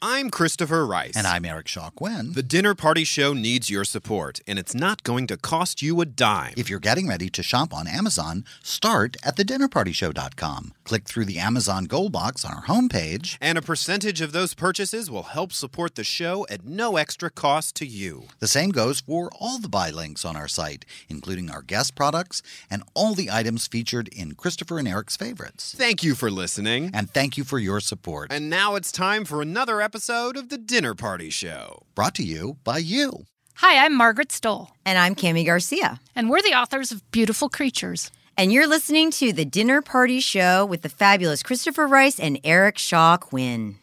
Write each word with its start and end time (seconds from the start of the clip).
I'm 0.00 0.30
Christopher 0.30 0.86
Rice. 0.86 1.16
And 1.16 1.26
I'm 1.26 1.44
Eric 1.44 1.66
Shaw 1.66 1.90
Quinn. 1.90 2.32
The 2.32 2.42
Dinner 2.42 2.76
Party 2.76 3.02
Show 3.02 3.32
needs 3.32 3.68
your 3.68 3.82
support, 3.82 4.38
and 4.46 4.56
it's 4.56 4.74
not 4.74 5.02
going 5.02 5.26
to 5.26 5.36
cost 5.36 5.82
you 5.82 6.00
a 6.00 6.06
dime. 6.06 6.54
If 6.56 6.70
you're 6.70 6.78
getting 6.78 7.08
ready 7.08 7.28
to 7.30 7.42
shop 7.42 7.74
on 7.74 7.88
Amazon, 7.88 8.44
start 8.62 9.16
at 9.24 9.36
thedinnerpartyshow.com. 9.36 10.72
Click 10.84 11.04
through 11.08 11.24
the 11.24 11.40
Amazon 11.40 11.86
Gold 11.86 12.12
box 12.12 12.44
on 12.44 12.52
our 12.52 12.62
homepage. 12.62 13.38
And 13.40 13.58
a 13.58 13.62
percentage 13.62 14.20
of 14.20 14.30
those 14.30 14.54
purchases 14.54 15.10
will 15.10 15.24
help 15.24 15.52
support 15.52 15.96
the 15.96 16.04
show 16.04 16.46
at 16.48 16.64
no 16.64 16.96
extra 16.96 17.28
cost 17.28 17.74
to 17.76 17.86
you. 17.86 18.24
The 18.38 18.46
same 18.46 18.70
goes 18.70 19.00
for 19.00 19.30
all 19.40 19.58
the 19.58 19.68
buy 19.68 19.90
links 19.90 20.24
on 20.24 20.36
our 20.36 20.48
site, 20.48 20.84
including 21.08 21.50
our 21.50 21.62
guest 21.62 21.96
products 21.96 22.40
and 22.70 22.84
all 22.94 23.14
the 23.14 23.32
items 23.32 23.66
featured 23.66 24.06
in 24.08 24.34
Christopher 24.34 24.78
and 24.78 24.86
Eric's 24.86 25.16
favorites. 25.16 25.74
Thank 25.76 26.04
you 26.04 26.14
for 26.14 26.30
listening. 26.30 26.92
And 26.94 27.10
thank 27.10 27.36
you 27.36 27.42
for 27.42 27.58
your 27.58 27.80
support. 27.80 28.30
And 28.30 28.48
now 28.48 28.76
it's 28.76 28.92
time 28.92 29.24
for 29.24 29.42
another 29.42 29.80
episode 29.80 29.87
of 29.94 30.48
The 30.50 30.58
Dinner 30.58 30.94
Party 30.94 31.30
Show. 31.30 31.82
Brought 31.94 32.14
to 32.16 32.22
you 32.22 32.58
by 32.62 32.76
you. 32.76 33.24
Hi, 33.56 33.84
I'm 33.84 33.96
Margaret 33.96 34.28
Stohl. 34.28 34.68
And 34.84 34.98
I'm 34.98 35.14
Kami 35.14 35.44
Garcia. 35.44 35.98
And 36.14 36.28
we're 36.28 36.42
the 36.42 36.52
authors 36.52 36.92
of 36.92 37.10
Beautiful 37.10 37.48
Creatures. 37.48 38.10
And 38.36 38.52
you're 38.52 38.66
listening 38.66 39.10
to 39.12 39.32
The 39.32 39.46
Dinner 39.46 39.80
Party 39.80 40.20
Show 40.20 40.66
with 40.66 40.82
the 40.82 40.90
fabulous 40.90 41.42
Christopher 41.42 41.86
Rice 41.86 42.20
and 42.20 42.38
Eric 42.44 42.76
Shaw 42.76 43.16
Quinn. 43.16 43.76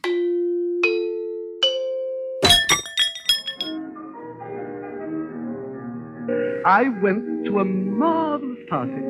I 6.68 6.90
went 7.02 7.46
to 7.46 7.60
a 7.60 7.66
marvelous 7.66 8.60
party. 8.70 9.02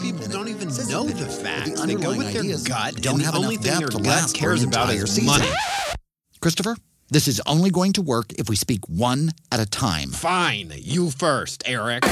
People 0.00 0.26
don't 0.28 0.48
even 0.48 0.68
know 0.88 1.04
the 1.04 1.26
facts. 1.26 1.80
The 1.80 1.86
they 1.86 1.94
go 1.94 2.16
with 2.16 2.32
their 2.32 2.58
gut, 2.64 2.96
don't 2.96 3.20
have 3.20 3.34
the 3.34 3.40
only 3.40 3.54
enough 3.56 3.64
thing 3.64 3.72
depth 3.72 3.80
their 3.80 3.88
to 3.88 3.96
gut 3.98 4.06
last 4.06 4.36
for 4.36 4.40
cares 4.40 4.62
an 4.62 4.68
about 4.68 4.90
entire 4.90 5.04
is 5.04 5.14
season. 5.14 5.26
money. 5.26 5.48
Christopher, 6.40 6.76
this 7.10 7.26
is 7.26 7.40
only 7.46 7.70
going 7.70 7.92
to 7.94 8.02
work 8.02 8.32
if 8.34 8.48
we 8.48 8.54
speak 8.56 8.80
one 8.88 9.32
at 9.50 9.60
a 9.60 9.66
time. 9.66 10.10
Fine, 10.10 10.72
you 10.76 11.10
first, 11.10 11.62
Eric. 11.66 12.04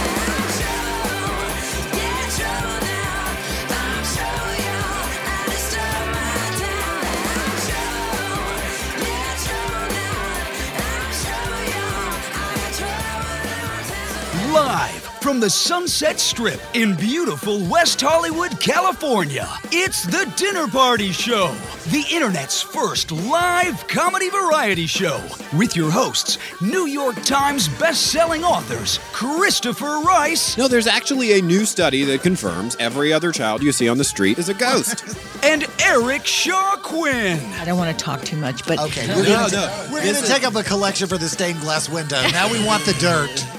Live 14.53 14.96
from 15.27 15.41
the 15.41 15.51
Sunset 15.51 16.21
Strip 16.21 16.61
in 16.75 16.95
beautiful 16.95 17.59
West 17.67 18.01
Hollywood, 18.01 18.61
California, 18.61 19.49
it's 19.73 20.05
the 20.05 20.33
Dinner 20.37 20.69
Party 20.69 21.11
Show, 21.11 21.53
the 21.91 22.05
internet's 22.13 22.63
first 22.63 23.11
live 23.11 23.89
comedy 23.89 24.31
variety 24.31 24.87
show 24.87 25.21
with 25.59 25.75
your 25.75 25.91
hosts, 25.91 26.39
New 26.63 26.87
York 26.87 27.21
Times 27.25 27.67
best-selling 27.71 28.45
authors 28.45 28.99
Christopher 29.13 30.01
Rice 30.07 30.57
No, 30.57 30.69
there's 30.69 30.87
actually 30.87 31.37
a 31.37 31.43
new 31.43 31.65
study 31.65 32.05
that 32.05 32.23
confirms 32.23 32.77
every 32.79 33.13
other 33.13 33.33
child 33.33 33.65
you 33.65 33.73
see 33.73 33.89
on 33.89 33.99
the 33.99 34.05
street 34.05 34.39
is 34.39 34.49
a 34.49 34.55
ghost. 34.55 35.05
and 35.43 35.67
Eric 35.83 36.25
Shaw 36.25 36.77
Quinn. 36.77 37.41
I 37.55 37.65
don't 37.65 37.79
want 37.79 37.99
to 37.99 38.05
talk 38.05 38.23
too 38.23 38.37
much, 38.37 38.65
but 38.65 38.79
Okay, 38.79 39.09
we're 39.17 39.25
No, 39.25 39.49
going 39.49 39.53
no, 39.53 39.89
we're 39.93 40.03
this 40.03 40.13
gonna 40.21 40.25
is- 40.25 40.29
take 40.29 40.45
up 40.47 40.55
a 40.55 40.63
collection 40.63 41.09
for 41.09 41.19
the 41.19 41.29
stained 41.29 41.59
glass 41.63 41.89
window. 41.89 42.23
Now 42.31 42.49
we 42.49 42.65
want 42.65 42.85
the 42.85 42.93
dirt. 43.01 43.45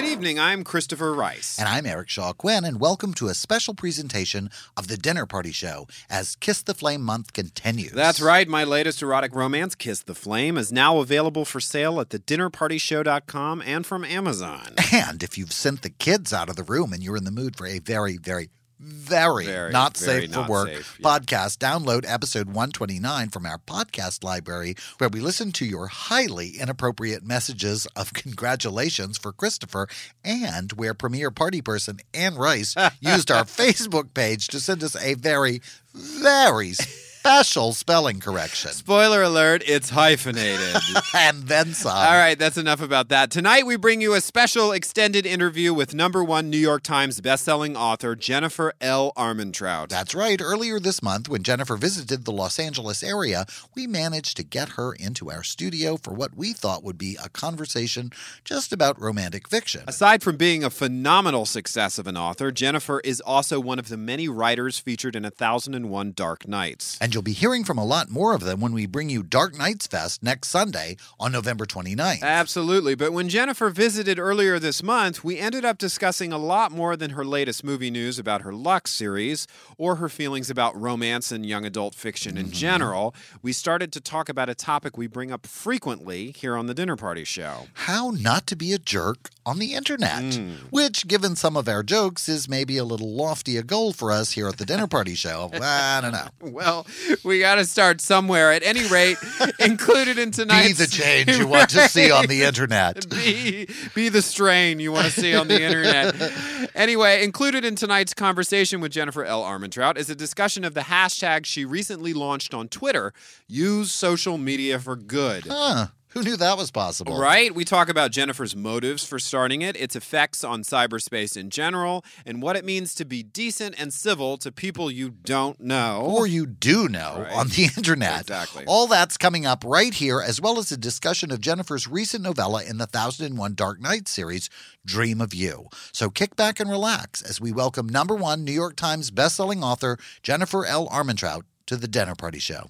Good 0.00 0.08
evening, 0.08 0.38
I'm 0.38 0.64
Christopher 0.64 1.12
Rice. 1.12 1.58
And 1.58 1.68
I'm 1.68 1.84
Eric 1.84 2.08
Shaw 2.08 2.32
Quinn, 2.32 2.64
and 2.64 2.80
welcome 2.80 3.12
to 3.12 3.28
a 3.28 3.34
special 3.34 3.74
presentation 3.74 4.48
of 4.74 4.88
the 4.88 4.96
Dinner 4.96 5.26
Party 5.26 5.52
Show 5.52 5.88
as 6.08 6.36
Kiss 6.36 6.62
the 6.62 6.72
Flame 6.72 7.02
month 7.02 7.34
continues. 7.34 7.92
That's 7.92 8.18
right, 8.18 8.48
my 8.48 8.64
latest 8.64 9.02
erotic 9.02 9.34
romance, 9.34 9.74
Kiss 9.74 10.02
the 10.02 10.14
Flame, 10.14 10.56
is 10.56 10.72
now 10.72 11.00
available 11.00 11.44
for 11.44 11.60
sale 11.60 12.00
at 12.00 12.08
thedinnerpartyshow.com 12.08 13.60
and 13.66 13.84
from 13.84 14.04
Amazon. 14.06 14.74
And 14.90 15.22
if 15.22 15.36
you've 15.36 15.52
sent 15.52 15.82
the 15.82 15.90
kids 15.90 16.32
out 16.32 16.48
of 16.48 16.56
the 16.56 16.62
room 16.62 16.94
and 16.94 17.02
you're 17.02 17.18
in 17.18 17.24
the 17.24 17.30
mood 17.30 17.56
for 17.56 17.66
a 17.66 17.78
very, 17.78 18.16
very, 18.16 18.48
very, 18.80 19.44
Very, 19.44 19.70
not 19.70 19.96
very 19.96 20.22
safe 20.22 20.32
for 20.32 20.40
not 20.40 20.48
work 20.48 20.68
safe, 20.68 20.98
yeah. 20.98 21.06
podcast, 21.06 21.58
download 21.58 22.04
episode 22.08 22.46
129 22.46 23.28
from 23.28 23.44
our 23.44 23.58
podcast 23.58 24.24
library, 24.24 24.74
where 24.96 25.10
we 25.10 25.20
listen 25.20 25.52
to 25.52 25.66
your 25.66 25.88
highly 25.88 26.56
inappropriate 26.58 27.22
messages 27.22 27.86
of 27.94 28.12
congratulations 28.14 29.18
for 29.18 29.32
Christopher, 29.32 29.86
and 30.24 30.72
where 30.72 30.94
premier 30.94 31.30
party 31.30 31.60
person 31.60 31.98
Anne 32.14 32.36
Rice 32.36 32.74
used 33.00 33.30
our 33.30 33.44
Facebook 33.44 34.14
page 34.14 34.48
to 34.48 34.58
send 34.60 34.82
us 34.82 34.96
a 34.96 35.14
very, 35.14 35.60
very 35.92 36.72
special 37.20 37.74
spelling 37.74 38.18
correction. 38.18 38.70
Spoiler 38.70 39.22
alert, 39.22 39.62
it's 39.66 39.90
hyphenated. 39.90 40.74
and 41.14 41.42
then 41.42 41.74
some. 41.74 41.94
All 41.94 42.16
right, 42.16 42.38
that's 42.38 42.56
enough 42.56 42.80
about 42.80 43.10
that. 43.10 43.30
Tonight, 43.30 43.66
we 43.66 43.76
bring 43.76 44.00
you 44.00 44.14
a 44.14 44.22
special 44.22 44.72
extended 44.72 45.26
interview 45.26 45.74
with 45.74 45.92
number 45.92 46.24
one 46.24 46.48
New 46.48 46.56
York 46.56 46.82
Times 46.82 47.20
bestselling 47.20 47.76
author 47.76 48.16
Jennifer 48.16 48.72
L. 48.80 49.12
Armentrout. 49.18 49.90
That's 49.90 50.14
right. 50.14 50.40
Earlier 50.40 50.80
this 50.80 51.02
month, 51.02 51.28
when 51.28 51.42
Jennifer 51.42 51.76
visited 51.76 52.24
the 52.24 52.32
Los 52.32 52.58
Angeles 52.58 53.02
area, 53.02 53.44
we 53.74 53.86
managed 53.86 54.38
to 54.38 54.42
get 54.42 54.70
her 54.70 54.94
into 54.94 55.30
our 55.30 55.42
studio 55.42 55.98
for 55.98 56.14
what 56.14 56.34
we 56.34 56.54
thought 56.54 56.82
would 56.82 56.96
be 56.96 57.18
a 57.22 57.28
conversation 57.28 58.12
just 58.46 58.72
about 58.72 58.98
romantic 58.98 59.46
fiction. 59.46 59.82
Aside 59.86 60.22
from 60.22 60.38
being 60.38 60.64
a 60.64 60.70
phenomenal 60.70 61.44
success 61.44 61.98
of 61.98 62.06
an 62.06 62.16
author, 62.16 62.50
Jennifer 62.50 63.00
is 63.04 63.20
also 63.20 63.60
one 63.60 63.78
of 63.78 63.88
the 63.88 63.98
many 63.98 64.26
writers 64.26 64.78
featured 64.78 65.14
in 65.14 65.26
A 65.26 65.30
Thousand 65.30 65.74
and 65.74 65.90
One 65.90 66.12
Dark 66.12 66.48
Nights. 66.48 66.96
And 66.98 67.09
you'll 67.12 67.22
be 67.22 67.32
hearing 67.32 67.64
from 67.64 67.78
a 67.78 67.84
lot 67.84 68.10
more 68.10 68.34
of 68.34 68.40
them 68.42 68.60
when 68.60 68.72
we 68.72 68.86
bring 68.86 69.08
you 69.10 69.22
Dark 69.22 69.56
Nights 69.58 69.86
Fest 69.86 70.22
next 70.22 70.48
Sunday 70.48 70.96
on 71.18 71.32
November 71.32 71.64
29th. 71.66 72.22
Absolutely. 72.22 72.94
But 72.94 73.12
when 73.12 73.28
Jennifer 73.28 73.70
visited 73.70 74.18
earlier 74.18 74.58
this 74.58 74.82
month, 74.82 75.22
we 75.24 75.38
ended 75.38 75.64
up 75.64 75.78
discussing 75.78 76.32
a 76.32 76.38
lot 76.38 76.72
more 76.72 76.96
than 76.96 77.10
her 77.10 77.24
latest 77.24 77.64
movie 77.64 77.90
news 77.90 78.18
about 78.18 78.42
her 78.42 78.52
Lux 78.52 78.90
series 78.92 79.46
or 79.78 79.96
her 79.96 80.08
feelings 80.08 80.50
about 80.50 80.78
romance 80.80 81.30
and 81.32 81.44
young 81.46 81.64
adult 81.64 81.94
fiction 81.94 82.36
in 82.36 82.50
general. 82.50 83.14
We 83.42 83.52
started 83.52 83.92
to 83.92 84.00
talk 84.00 84.28
about 84.28 84.48
a 84.48 84.54
topic 84.54 84.96
we 84.96 85.06
bring 85.06 85.30
up 85.32 85.46
frequently 85.46 86.32
here 86.32 86.56
on 86.56 86.66
the 86.66 86.74
Dinner 86.74 86.96
Party 86.96 87.24
Show. 87.24 87.66
How 87.74 88.10
not 88.10 88.46
to 88.48 88.56
be 88.56 88.72
a 88.72 88.78
jerk 88.78 89.30
on 89.46 89.58
the 89.58 89.74
internet, 89.74 90.34
Hmm. 90.34 90.50
which, 90.70 91.06
given 91.08 91.34
some 91.36 91.56
of 91.56 91.68
our 91.68 91.82
jokes, 91.82 92.28
is 92.28 92.48
maybe 92.48 92.76
a 92.76 92.84
little 92.84 93.14
lofty 93.14 93.56
a 93.56 93.62
goal 93.62 93.92
for 93.92 94.12
us 94.12 94.32
here 94.32 94.48
at 94.48 94.58
the 94.58 94.66
Dinner 94.66 94.86
Party 94.86 95.14
Show. 95.14 95.50
I 95.62 96.00
don't 96.02 96.12
know. 96.12 96.28
Well, 96.40 96.86
we 97.24 97.40
got 97.40 97.56
to 97.56 97.64
start 97.64 98.00
somewhere. 98.00 98.52
At 98.52 98.62
any 98.62 98.86
rate, 98.88 99.16
included 99.58 100.18
in 100.18 100.30
tonight's 100.30 100.78
Be 100.78 100.84
the 100.84 100.86
change 100.86 101.36
you 101.36 101.46
want 101.48 101.70
to 101.70 101.88
see 101.88 102.10
on 102.10 102.26
the 102.26 102.42
internet. 102.42 103.08
be, 103.08 103.68
be 103.94 104.08
the 104.08 104.22
strain 104.22 104.80
you 104.80 104.92
want 104.92 105.06
to 105.06 105.12
see 105.12 105.34
on 105.34 105.48
the 105.48 105.62
internet. 105.62 106.70
Anyway, 106.74 107.22
included 107.24 107.64
in 107.64 107.76
tonight's 107.76 108.14
conversation 108.14 108.80
with 108.80 108.92
Jennifer 108.92 109.24
L. 109.24 109.42
Armentrout 109.42 109.96
is 109.96 110.10
a 110.10 110.14
discussion 110.14 110.64
of 110.64 110.74
the 110.74 110.82
hashtag 110.82 111.44
she 111.46 111.64
recently 111.64 112.12
launched 112.12 112.54
on 112.54 112.68
Twitter 112.68 113.12
use 113.48 113.92
social 113.92 114.38
media 114.38 114.78
for 114.78 114.96
good. 114.96 115.44
Huh. 115.48 115.88
Who 116.14 116.22
knew 116.24 116.36
that 116.38 116.56
was 116.58 116.72
possible? 116.72 117.16
Right? 117.16 117.54
We 117.54 117.64
talk 117.64 117.88
about 117.88 118.10
Jennifer's 118.10 118.56
motives 118.56 119.04
for 119.04 119.20
starting 119.20 119.62
it, 119.62 119.76
its 119.76 119.94
effects 119.94 120.42
on 120.42 120.62
cyberspace 120.62 121.36
in 121.36 121.50
general, 121.50 122.04
and 122.26 122.42
what 122.42 122.56
it 122.56 122.64
means 122.64 122.96
to 122.96 123.04
be 123.04 123.22
decent 123.22 123.76
and 123.78 123.94
civil 123.94 124.36
to 124.38 124.50
people 124.50 124.90
you 124.90 125.10
don't 125.10 125.60
know. 125.60 126.02
Or 126.04 126.26
you 126.26 126.46
do 126.46 126.88
know 126.88 127.20
Right. 127.22 127.32
on 127.32 127.48
the 127.48 127.64
internet. 127.76 128.22
Exactly. 128.22 128.64
All 128.66 128.88
that's 128.88 129.16
coming 129.16 129.46
up 129.46 129.62
right 129.64 129.94
here, 129.94 130.20
as 130.20 130.40
well 130.40 130.58
as 130.58 130.72
a 130.72 130.76
discussion 130.76 131.30
of 131.30 131.40
Jennifer's 131.40 131.86
recent 131.86 132.24
novella 132.24 132.64
in 132.64 132.78
the 132.78 132.86
1001 132.88 133.54
Dark 133.54 133.80
Nights 133.80 134.10
series, 134.10 134.50
Dream 134.84 135.20
of 135.20 135.32
You. 135.32 135.68
So 135.92 136.10
kick 136.10 136.34
back 136.34 136.58
and 136.58 136.68
relax 136.68 137.22
as 137.22 137.40
we 137.40 137.52
welcome 137.52 137.88
number 137.88 138.16
one 138.16 138.42
New 138.44 138.50
York 138.52 138.74
Times 138.74 139.12
bestselling 139.12 139.62
author 139.62 139.96
Jennifer 140.24 140.66
L. 140.66 140.88
Armentrout 140.88 141.42
to 141.66 141.76
the 141.76 141.86
Dinner 141.86 142.16
Party 142.16 142.40
Show. 142.40 142.68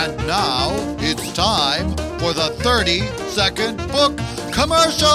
And 0.00 0.16
now 0.28 0.70
it's 1.00 1.32
time 1.32 1.90
for 2.20 2.32
the 2.32 2.54
30 2.62 3.00
second 3.26 3.78
book 3.90 4.16
commercial. 4.52 5.08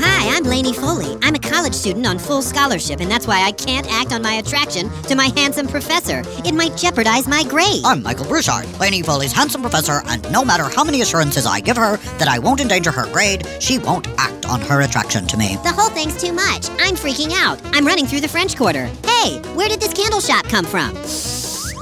Hi, 0.00 0.34
I'm 0.34 0.44
Lainey 0.44 0.72
Foley. 0.72 1.18
I'm 1.20 1.34
a 1.34 1.38
college 1.64 1.74
student 1.74 2.06
on 2.06 2.18
full 2.18 2.42
scholarship, 2.42 3.00
and 3.00 3.10
that's 3.10 3.26
why 3.26 3.42
I 3.42 3.50
can't 3.50 3.90
act 3.90 4.12
on 4.12 4.20
my 4.20 4.34
attraction 4.34 4.90
to 5.04 5.14
my 5.14 5.32
handsome 5.34 5.66
professor. 5.66 6.22
It 6.44 6.52
might 6.52 6.76
jeopardize 6.76 7.26
my 7.26 7.42
grade. 7.42 7.80
I'm 7.86 8.02
Michael 8.02 8.26
Broussard, 8.26 8.66
Lainey 8.78 9.00
Foley's 9.00 9.32
handsome 9.32 9.62
professor, 9.62 10.02
and 10.04 10.30
no 10.30 10.44
matter 10.44 10.64
how 10.64 10.84
many 10.84 11.00
assurances 11.00 11.46
I 11.46 11.60
give 11.60 11.78
her 11.78 11.96
that 12.18 12.28
I 12.28 12.38
won't 12.38 12.60
endanger 12.60 12.90
her 12.90 13.10
grade, 13.10 13.48
she 13.60 13.78
won't 13.78 14.06
act 14.18 14.44
on 14.44 14.60
her 14.60 14.82
attraction 14.82 15.26
to 15.26 15.38
me. 15.38 15.56
The 15.64 15.72
whole 15.72 15.88
thing's 15.88 16.20
too 16.22 16.34
much. 16.34 16.68
I'm 16.80 16.96
freaking 16.96 17.32
out. 17.32 17.58
I'm 17.72 17.86
running 17.86 18.04
through 18.04 18.20
the 18.20 18.28
French 18.28 18.58
Quarter. 18.58 18.90
Hey, 19.06 19.38
where 19.54 19.70
did 19.70 19.80
this 19.80 19.94
candle 19.94 20.20
shop 20.20 20.44
come 20.44 20.66
from? 20.66 20.94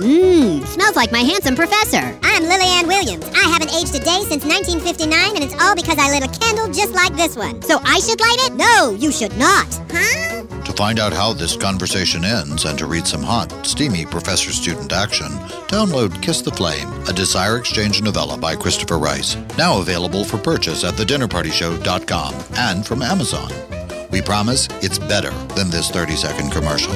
Mmm, 0.03 0.67
smells 0.67 0.97
like 0.97 1.13
my 1.13 1.21
handsome 1.21 1.55
professor. 1.55 2.19
I'm 2.25 2.43
Lillian 2.43 2.89
Williams. 2.89 3.25
I 3.37 3.47
haven't 3.47 3.73
aged 3.73 3.95
a 3.95 4.01
day 4.01 4.25
since 4.27 4.45
1959, 4.45 5.37
and 5.37 5.45
it's 5.45 5.55
all 5.63 5.77
because 5.77 5.97
I 5.97 6.11
lit 6.11 6.25
a 6.25 6.41
candle 6.41 6.67
just 6.73 6.93
like 6.93 7.15
this 7.15 7.37
one. 7.37 7.63
So 7.63 7.79
I 7.85 8.01
should 8.01 8.21
light 8.21 8.39
it? 8.41 8.55
No, 8.55 8.97
you 8.99 9.13
should 9.13 9.37
not. 9.39 9.69
Huh? 9.93 10.43
To 10.65 10.73
find 10.73 10.99
out 10.99 11.13
how 11.13 11.33
this 11.33 11.57
conversation 11.57 12.25
ends 12.25 12.65
and 12.65 12.77
to 12.81 12.87
read 12.87 13.07
some 13.07 13.23
hot, 13.23 13.65
steamy 13.65 14.05
professor 14.05 14.51
student 14.51 14.93
action, 14.93 15.29
download 15.69 16.21
Kiss 16.21 16.43
the 16.43 16.51
Flame, 16.51 16.89
a 17.07 17.13
Desire 17.13 17.59
Exchange 17.59 18.03
novella 18.03 18.37
by 18.37 18.57
Christopher 18.57 18.99
Rice. 18.99 19.37
Now 19.57 19.79
available 19.79 20.25
for 20.25 20.37
purchase 20.37 20.83
at 20.83 20.95
thedinnerpartyshow.com 20.95 22.35
and 22.57 22.85
from 22.85 23.03
Amazon. 23.03 23.53
We 24.11 24.21
promise 24.21 24.67
it's 24.83 24.99
better 24.99 25.31
than 25.55 25.71
this 25.71 25.93
30 25.93 26.17
second 26.17 26.51
commercial. 26.51 26.93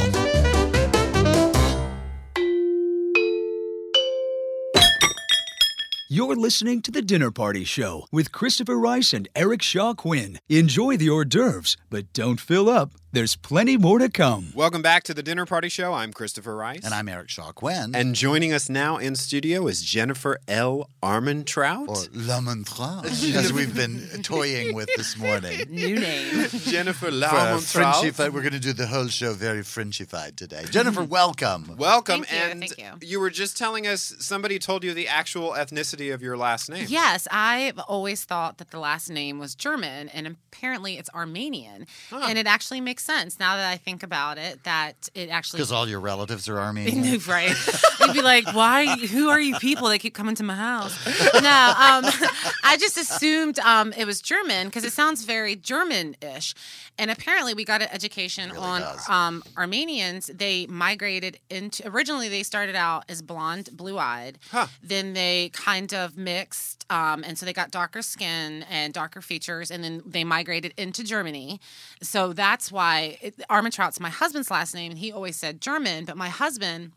You're 6.08 6.37
listening 6.37 6.82
to 6.82 6.93
The 6.93 7.03
Dinner 7.03 7.32
Party 7.32 7.64
Show 7.64 8.06
with 8.12 8.31
Christopher 8.31 8.79
Rice 8.79 9.12
and 9.12 9.29
Eric 9.35 9.61
Shaw 9.61 9.93
Quinn. 9.93 10.38
Enjoy 10.49 10.97
the 10.97 11.11
hors 11.11 11.25
d'oeuvres, 11.25 11.76
but 11.91 12.12
don't 12.12 12.38
fill 12.38 12.69
up. 12.69 12.93
There's 13.17 13.35
plenty 13.35 13.79
more 13.79 13.99
to 13.99 14.11
come. 14.11 14.49
Welcome 14.55 14.83
back 14.83 15.03
to 15.05 15.15
the 15.15 15.23
Dinner 15.23 15.47
Party 15.47 15.71
Show. 15.71 15.95
I'm 15.95 16.13
Christopher 16.13 16.55
Rice. 16.55 16.85
And 16.85 16.93
I'm 16.93 17.09
Eric 17.09 17.31
Shaw 17.31 17.51
Quinn. 17.51 17.95
And 17.95 18.15
joining 18.15 18.53
us 18.53 18.69
now 18.69 18.99
in 18.99 19.17
studio 19.17 19.67
is 19.69 19.81
Jennifer 19.81 20.39
L. 20.47 20.91
Armentrout. 21.03 21.89
or 21.89 21.97
L'Amentrout, 22.13 23.07
as 23.07 23.53
we've 23.55 23.75
been 23.75 24.07
toying 24.23 24.75
with 24.75 24.91
this 24.99 25.17
morning. 25.17 25.63
New 25.71 25.99
name. 25.99 26.47
Jennifer 26.67 27.07
For 27.07 27.11
Larmentrout. 27.11 28.03
Frenchified, 28.03 28.35
we're 28.35 28.43
going 28.43 28.53
to 28.53 28.61
do 28.61 28.75
the 28.75 28.87
whole 28.87 29.07
show 29.07 29.33
very 29.33 29.63
Frenchified 29.63 30.37
today. 30.37 30.67
Jennifer, 30.69 31.03
welcome. 31.19 31.75
Welcome. 31.79 32.25
Thank 32.25 32.31
you, 32.31 32.51
and 32.51 32.61
thank 32.77 33.03
you. 33.03 33.19
were 33.19 33.31
just 33.31 33.57
telling 33.57 33.87
us 33.87 34.15
somebody 34.19 34.59
told 34.59 34.85
you 34.85 34.93
the 34.93 35.09
actual 35.09 35.53
ethnicity 35.53 36.13
of 36.13 36.21
your 36.21 36.37
last 36.37 36.69
name. 36.69 36.85
Yes, 36.87 37.27
I've 37.31 37.79
always 37.79 38.25
thought 38.25 38.59
that 38.59 38.73
the 38.73 38.79
last 38.79 39.09
name 39.09 39.39
was 39.39 39.55
German, 39.55 40.11
and 40.11 40.27
apparently 40.27 40.99
it's 40.99 41.09
Armenian. 41.15 41.87
And 42.13 42.37
it 42.37 42.47
actually 42.47 42.83
makes 42.83 43.06
sense 43.06 43.38
now 43.38 43.56
that 43.56 43.70
I 43.70 43.76
think 43.76 44.03
about 44.03 44.37
it. 44.37 44.64
That 44.64 45.08
it 45.14 45.31
actually 45.31 45.58
Because 45.58 45.73
all 45.73 45.88
your 45.88 46.00
relatives 46.00 46.49
are 46.49 46.58
Armenian. 46.58 47.20
right? 47.29 47.55
You'd 48.00 48.12
be 48.12 48.23
like, 48.23 48.47
"Why? 48.53 48.97
Who 48.97 49.29
are 49.31 49.41
you 49.41 49.56
people 49.58 49.88
that 49.88 50.00
keep 50.00 50.14
coming 50.14 50.35
to 50.37 50.43
my 50.43 50.56
house?" 50.56 50.94
No, 51.35 51.41
um, 51.41 52.05
I 52.64 52.76
just 52.79 52.99
assumed 52.99 53.58
um, 53.61 53.93
it 53.97 54.05
was 54.05 54.20
German 54.20 54.67
because 54.67 54.85
it 54.85 54.93
sounds 54.93 55.25
very 55.25 55.56
German-ish. 55.56 56.55
And 56.99 57.11
apparently, 57.11 57.55
we 57.55 57.64
got 57.64 57.82
an 57.82 57.88
education 57.93 58.50
really 58.50 58.64
on 58.64 58.82
um, 59.08 59.43
Armenians. 59.56 60.26
They 60.26 60.67
migrated 60.67 61.38
into 61.50 61.87
originally 61.88 62.29
they 62.29 62.43
started 62.43 62.75
out 62.75 63.05
as 63.08 63.23
blonde, 63.23 63.69
blue-eyed. 63.73 64.38
Huh. 64.50 64.67
Then 64.82 65.12
they 65.12 65.50
kind 65.53 65.93
of 65.94 66.17
mixed, 66.17 66.85
um, 66.91 67.23
and 67.25 67.38
so 67.38 67.47
they 67.47 67.53
got 67.53 67.70
darker 67.70 68.03
skin 68.03 68.64
and 68.70 68.93
darker 68.93 69.20
features, 69.20 69.70
and 69.70 69.85
then 69.85 70.03
they 70.05 70.25
migrated 70.25 70.73
into 70.76 71.05
Germany. 71.05 71.61
So 72.03 72.32
that's 72.32 72.73
why 72.73 72.86
it, 73.21 73.35
Armentrout's 73.50 74.00
my 74.00 74.11
husband's 74.11 74.50
last 74.50 74.75
name, 74.75 74.91
and 74.93 74.99
he 74.99 75.12
always 75.12 75.37
said 75.37 75.61
German. 75.61 76.05
But 76.05 76.17
my 76.17 76.29
husband. 76.29 76.93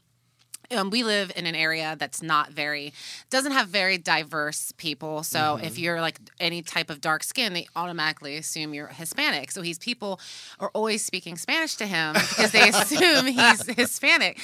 Um, 0.71 0.91
we 0.91 1.03
live 1.03 1.31
in 1.35 1.47
an 1.47 1.55
area 1.55 1.95
that's 1.97 2.21
not 2.21 2.51
very 2.51 2.93
doesn't 3.31 3.53
have 3.53 3.69
very 3.69 3.97
diverse 3.97 4.71
people 4.77 5.23
so 5.23 5.39
Mm-hmm. 5.39 5.65
if 5.65 5.79
you're 5.79 5.99
like 5.99 6.19
any 6.39 6.61
type 6.61 6.91
of 6.91 7.01
dark 7.01 7.23
skin 7.23 7.53
they 7.53 7.65
automatically 7.75 8.37
assume 8.37 8.75
you're 8.75 8.85
hispanic 8.85 9.49
so 9.49 9.63
he's 9.63 9.79
people 9.79 10.19
are 10.59 10.69
always 10.75 11.03
speaking 11.03 11.37
spanish 11.37 11.73
to 11.77 11.87
him 11.87 12.13
because 12.13 12.51
they 12.51 12.69
assume 12.73 13.25
he's 13.25 13.65
hispanic 13.77 14.37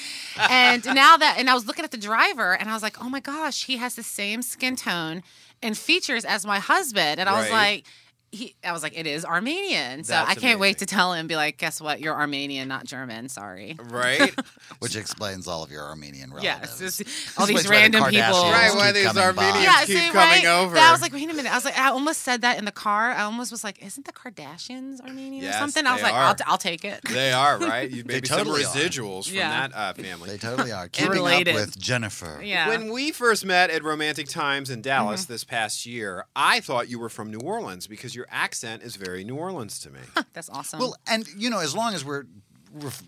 and 0.50 0.84
now 0.86 1.16
that 1.16 1.36
and 1.38 1.48
i 1.48 1.54
was 1.54 1.64
looking 1.68 1.84
at 1.84 1.92
the 1.92 1.96
driver 1.96 2.56
and 2.56 2.68
i 2.68 2.72
was 2.72 2.82
like 2.82 3.00
oh 3.00 3.08
my 3.08 3.20
gosh 3.20 3.66
he 3.66 3.76
has 3.76 3.94
the 3.94 4.02
same 4.02 4.42
skin 4.42 4.74
tone 4.74 5.22
and 5.62 5.78
features 5.78 6.24
as 6.24 6.44
my 6.44 6.58
husband 6.58 7.20
and 7.20 7.28
i 7.28 7.38
was 7.40 7.48
like 7.52 7.86
he, 8.32 8.54
I 8.64 8.72
was 8.72 8.82
like, 8.82 8.98
it 8.98 9.06
is 9.06 9.24
Armenian. 9.24 10.04
So 10.04 10.12
That's 10.12 10.30
I 10.30 10.34
can't 10.34 10.60
wait 10.60 10.78
to 10.78 10.86
tell 10.86 11.12
him, 11.14 11.26
be 11.26 11.36
like, 11.36 11.58
guess 11.58 11.80
what? 11.80 12.00
You're 12.00 12.14
Armenian, 12.14 12.68
not 12.68 12.84
German. 12.84 13.28
Sorry. 13.28 13.76
Right? 13.88 14.34
Which 14.80 14.96
explains 14.96 15.46
all 15.48 15.62
of 15.62 15.70
your 15.70 15.82
Armenian 15.84 16.32
Yes, 16.40 16.80
relatives. 16.80 17.00
it's- 17.00 17.38
all 17.38 17.46
these 17.46 17.60
Explains 17.60 17.94
why 17.94 18.10
the 18.10 18.18
random 18.18 18.32
people. 18.34 18.50
Right, 18.50 18.74
why 18.74 18.92
these 18.92 19.06
coming 19.06 19.34
by. 19.34 19.44
Armenians 19.44 19.64
Yeah, 19.64 19.78
keep 19.86 19.96
see, 19.96 20.10
coming 20.10 20.16
right? 20.16 20.44
over. 20.46 20.74
That 20.74 20.88
I 20.88 20.92
was 20.92 21.00
like, 21.02 21.12
wait 21.12 21.30
a 21.30 21.34
minute. 21.34 21.50
I 21.52 21.54
was 21.54 21.64
like, 21.64 21.78
I 21.78 21.88
almost 21.90 22.22
said 22.22 22.42
that 22.42 22.58
in 22.58 22.64
the 22.64 22.72
car. 22.72 23.10
I 23.12 23.22
almost 23.22 23.50
was 23.50 23.62
like, 23.64 23.82
isn't 23.84 24.04
the 24.06 24.12
Kardashians 24.12 25.00
Armenian 25.00 25.44
Yes, 25.44 25.54
or 25.54 25.58
something? 25.58 25.86
I 25.86 25.92
was 25.94 26.02
like. 26.02 26.12
I'll, 26.14 26.34
I'll 26.46 26.58
take 26.58 26.84
it. 26.84 27.00
they 27.08 27.32
are, 27.32 27.58
right? 27.58 27.90
You 27.90 28.02
maybe 28.06 28.26
totally 28.28 28.62
are. 28.62 28.66
some 28.66 28.80
residuals 28.82 29.26
from 29.28 29.36
Yeah. 29.36 29.68
that 29.68 29.76
uh, 29.76 29.92
family. 29.94 30.30
They 30.30 30.38
totally 30.38 30.72
are. 30.72 30.88
Keeping 30.96 31.10
up 31.10 31.14
related. 31.14 31.54
with 31.54 31.78
Jennifer. 31.78 32.40
yeah. 32.42 32.68
When 32.68 32.90
we 32.92 33.12
first 33.12 33.44
met 33.44 33.70
at 33.70 33.84
Romantic 33.84 34.28
Times 34.28 34.68
in 34.70 34.82
Dallas 34.82 35.22
Mm-hmm. 35.24 35.32
this 35.32 35.44
past 35.44 35.86
year, 35.86 36.24
I 36.34 36.60
thought 36.60 36.88
you 36.90 36.98
were 36.98 37.08
from 37.08 37.30
New 37.30 37.38
Orleans 37.40 37.86
because 37.86 38.14
your 38.16 38.26
accent 38.30 38.82
is 38.82 38.96
very 38.96 39.22
New 39.24 39.36
Orleans 39.36 39.78
to 39.80 39.90
me. 39.90 40.00
That's 40.32 40.50
awesome. 40.50 40.80
Well, 40.80 40.96
and 41.06 41.26
you 41.36 41.50
know, 41.50 41.60
as 41.60 41.74
long 41.74 41.94
as 41.94 42.04
we're 42.04 42.24
we're 42.24 42.24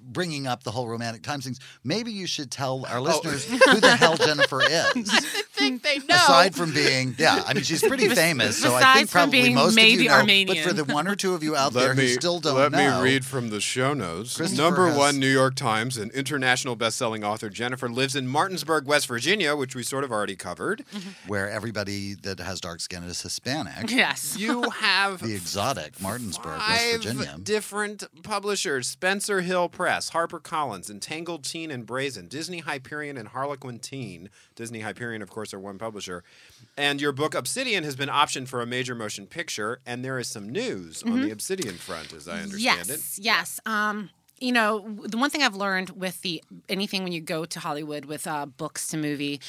bringing 0.02 0.46
up 0.46 0.62
the 0.64 0.70
whole 0.70 0.88
romantic 0.88 1.22
times 1.22 1.44
things, 1.44 1.60
maybe 1.84 2.10
you 2.12 2.26
should 2.26 2.50
tell 2.50 2.68
Oh. 2.68 2.84
our 2.92 3.00
listeners 3.00 3.44
who 3.44 3.58
the 3.80 3.96
hell 3.96 4.16
Jennifer 4.26 4.62
is. 4.62 5.08
I 5.10 5.20
think 5.52 5.82
they 5.82 5.98
know. 5.98 6.14
Aside 6.16 6.54
from 6.54 6.72
being, 6.72 7.14
yeah, 7.18 7.42
I 7.46 7.54
mean, 7.54 7.64
she's 7.64 7.82
pretty 7.82 8.08
famous, 8.14 8.56
so 8.58 8.74
I 8.74 8.78
Besides 8.78 8.98
think 8.98 9.08
from 9.10 9.18
probably 9.22 9.42
being 9.42 9.54
most 9.54 9.70
of 9.70 9.74
maybe 9.76 10.02
you 10.04 10.08
know. 10.10 10.14
Armenian. 10.16 10.56
But 10.64 10.68
for 10.68 10.72
the 10.74 10.84
one 10.84 11.08
or 11.08 11.16
two 11.16 11.34
of 11.34 11.42
you 11.42 11.56
out 11.56 11.72
there 11.72 11.94
who 11.94 12.06
still 12.08 12.38
don't 12.40 12.54
let 12.56 12.72
know, 12.72 12.78
let 12.78 12.98
me 12.98 13.02
read 13.10 13.24
from 13.24 13.50
the 13.50 13.60
show 13.60 13.94
notes. 13.94 14.38
Number 14.56 14.88
has- 14.88 14.96
one 14.96 15.18
New 15.18 15.26
York 15.32 15.54
Times 15.56 15.96
and 15.96 16.12
international 16.12 16.76
best-selling 16.76 17.24
author 17.24 17.48
Jennifer 17.50 17.88
lives 17.88 18.14
in 18.14 18.28
Martinsburg, 18.28 18.86
West 18.86 19.06
Virginia, 19.08 19.56
which 19.56 19.74
we 19.74 19.82
sort 19.82 20.04
of 20.04 20.12
already 20.12 20.36
covered. 20.36 20.84
Mm-hmm. 20.94 21.28
where 21.28 21.48
everybody 21.50 22.14
that 22.14 22.38
has 22.38 22.60
dark 22.60 22.80
skin 22.80 23.02
is 23.02 23.20
Hispanic. 23.22 23.90
yes. 23.90 24.36
You 24.38 24.70
have 24.70 25.20
The 25.22 25.34
exotic 25.34 26.00
Martinsburg, 26.00 26.58
West 26.58 26.92
Virginia. 26.96 27.36
different 27.42 28.04
publishers: 28.22 28.86
Spencer 28.86 29.40
Hill 29.40 29.57
Press, 29.66 30.10
HarperCollins, 30.10 30.90
Entangled 30.90 31.42
Teen 31.42 31.70
and 31.70 31.86
Brazen, 31.86 32.28
Disney 32.28 32.58
Hyperion, 32.58 33.16
and 33.16 33.28
Harlequin 33.28 33.78
Teen. 33.78 34.28
Disney 34.54 34.80
Hyperion, 34.80 35.22
of 35.22 35.30
course, 35.30 35.54
are 35.54 35.58
one 35.58 35.78
publisher. 35.78 36.22
And 36.76 37.00
your 37.00 37.12
book 37.12 37.34
Obsidian 37.34 37.82
has 37.84 37.96
been 37.96 38.10
optioned 38.10 38.48
for 38.48 38.60
a 38.60 38.66
major 38.66 38.94
motion 38.94 39.26
picture, 39.26 39.80
and 39.86 40.04
there 40.04 40.18
is 40.18 40.28
some 40.28 40.50
news 40.50 41.02
on 41.02 41.22
the 41.22 41.30
Obsidian 41.30 41.76
front, 41.76 42.12
as 42.12 42.28
I 42.28 42.40
understand 42.42 42.80
Mm-hmm. 42.80 42.90
yes, 42.90 43.18
it. 43.18 43.24
Yes. 43.24 43.60
Um, 43.64 44.10
you 44.40 44.52
know, 44.52 44.80
the 45.04 45.16
one 45.18 45.30
thing 45.30 45.42
I've 45.42 45.56
learned 45.56 45.90
with 45.90 46.20
the 46.22 46.42
anything 46.68 47.02
when 47.02 47.12
you 47.12 47.20
go 47.20 47.44
to 47.44 47.60
Hollywood 47.60 48.04
with 48.04 48.26
uh, 48.26 48.46
books 48.46 48.86
to 48.88 48.96
movie 48.96 49.40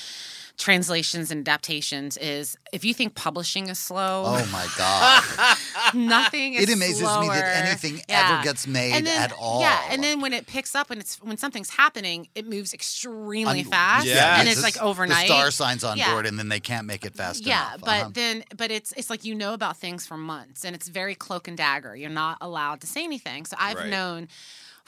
translations 0.58 1.32
and 1.32 1.48
adaptations 1.48 2.18
is 2.18 2.58
if 2.74 2.84
you 2.84 2.94
think 2.94 3.16
publishing 3.16 3.70
is 3.70 3.80
slow. 3.80 4.24
Oh 4.26 4.46
my 4.52 4.68
god! 4.78 5.58
Nothing 5.94 6.56
is 6.56 6.70
it 6.70 6.74
amazes 6.74 7.02
me 7.02 7.28
that 7.30 7.66
anything 7.68 8.02
Yeah. 8.10 8.34
ever 8.36 8.44
gets 8.44 8.68
made 8.68 9.06
then- 9.06 9.08
at 9.08 9.32
all. 9.32 9.62
Yeah, 9.62 9.80
and 9.90 10.04
then 10.04 10.20
when 10.22 10.34
it 10.34 10.48
picks 10.48 10.76
up 10.76 10.90
when 10.90 11.00
it's 11.00 11.16
when 11.22 11.38
something's 11.38 11.70
happening, 11.70 12.28
it 12.36 12.48
moves 12.48 12.74
extremely 12.74 13.60
Un- 13.62 13.66
fast. 13.66 14.06
Yeah, 14.08 14.36
and 14.40 14.44
because 14.48 14.58
it's 14.58 14.64
like 14.64 14.74
the 14.76 14.84
overnight. 14.84 15.28
star 15.28 15.52
signs 15.52 15.84
on 15.84 15.98
Yeah. 15.98 16.12
board, 16.12 16.26
and 16.26 16.38
then 16.38 16.50
they 16.50 16.60
can't 16.60 16.86
make 16.86 17.06
it 17.06 17.16
fast 17.16 17.46
Yeah, 17.46 17.70
enough. 17.70 17.82
but 17.82 17.90
Uh-huh. 18.02 18.10
then 18.14 18.44
but 18.58 18.72
it's 18.72 18.92
it's 18.98 19.10
like 19.10 19.24
you 19.24 19.36
know 19.36 19.54
about 19.54 19.78
things 19.78 20.06
for 20.06 20.18
months 20.18 20.66
and 20.66 20.76
it's 20.76 20.88
very 20.90 21.16
cloak 21.16 21.48
and 21.48 21.58
dagger. 21.58 21.96
You're 21.96 22.10
not 22.10 22.38
allowed 22.42 22.82
to 22.82 22.88
say 22.88 23.04
anything. 23.04 23.46
So 23.46 23.56
I've 23.60 23.78
Right. 23.78 23.88
known 23.90 24.28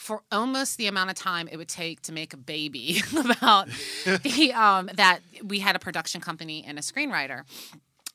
for 0.01 0.24
almost 0.31 0.77
the 0.77 0.88
amount 0.88 1.12
of 1.12 1.15
time 1.15 1.48
it 1.51 1.58
would 1.58 1.67
take 1.67 2.01
to 2.01 2.12
make 2.12 2.34
a 2.34 2.38
baby 2.38 3.01
about 3.17 3.67
the 4.24 4.51
um 4.53 4.89
that 4.96 5.20
we 5.43 5.60
had 5.60 5.75
a 5.75 5.79
production 5.79 6.20
company 6.20 6.65
and 6.67 6.79
a 6.79 6.81
screenwriter. 6.81 7.43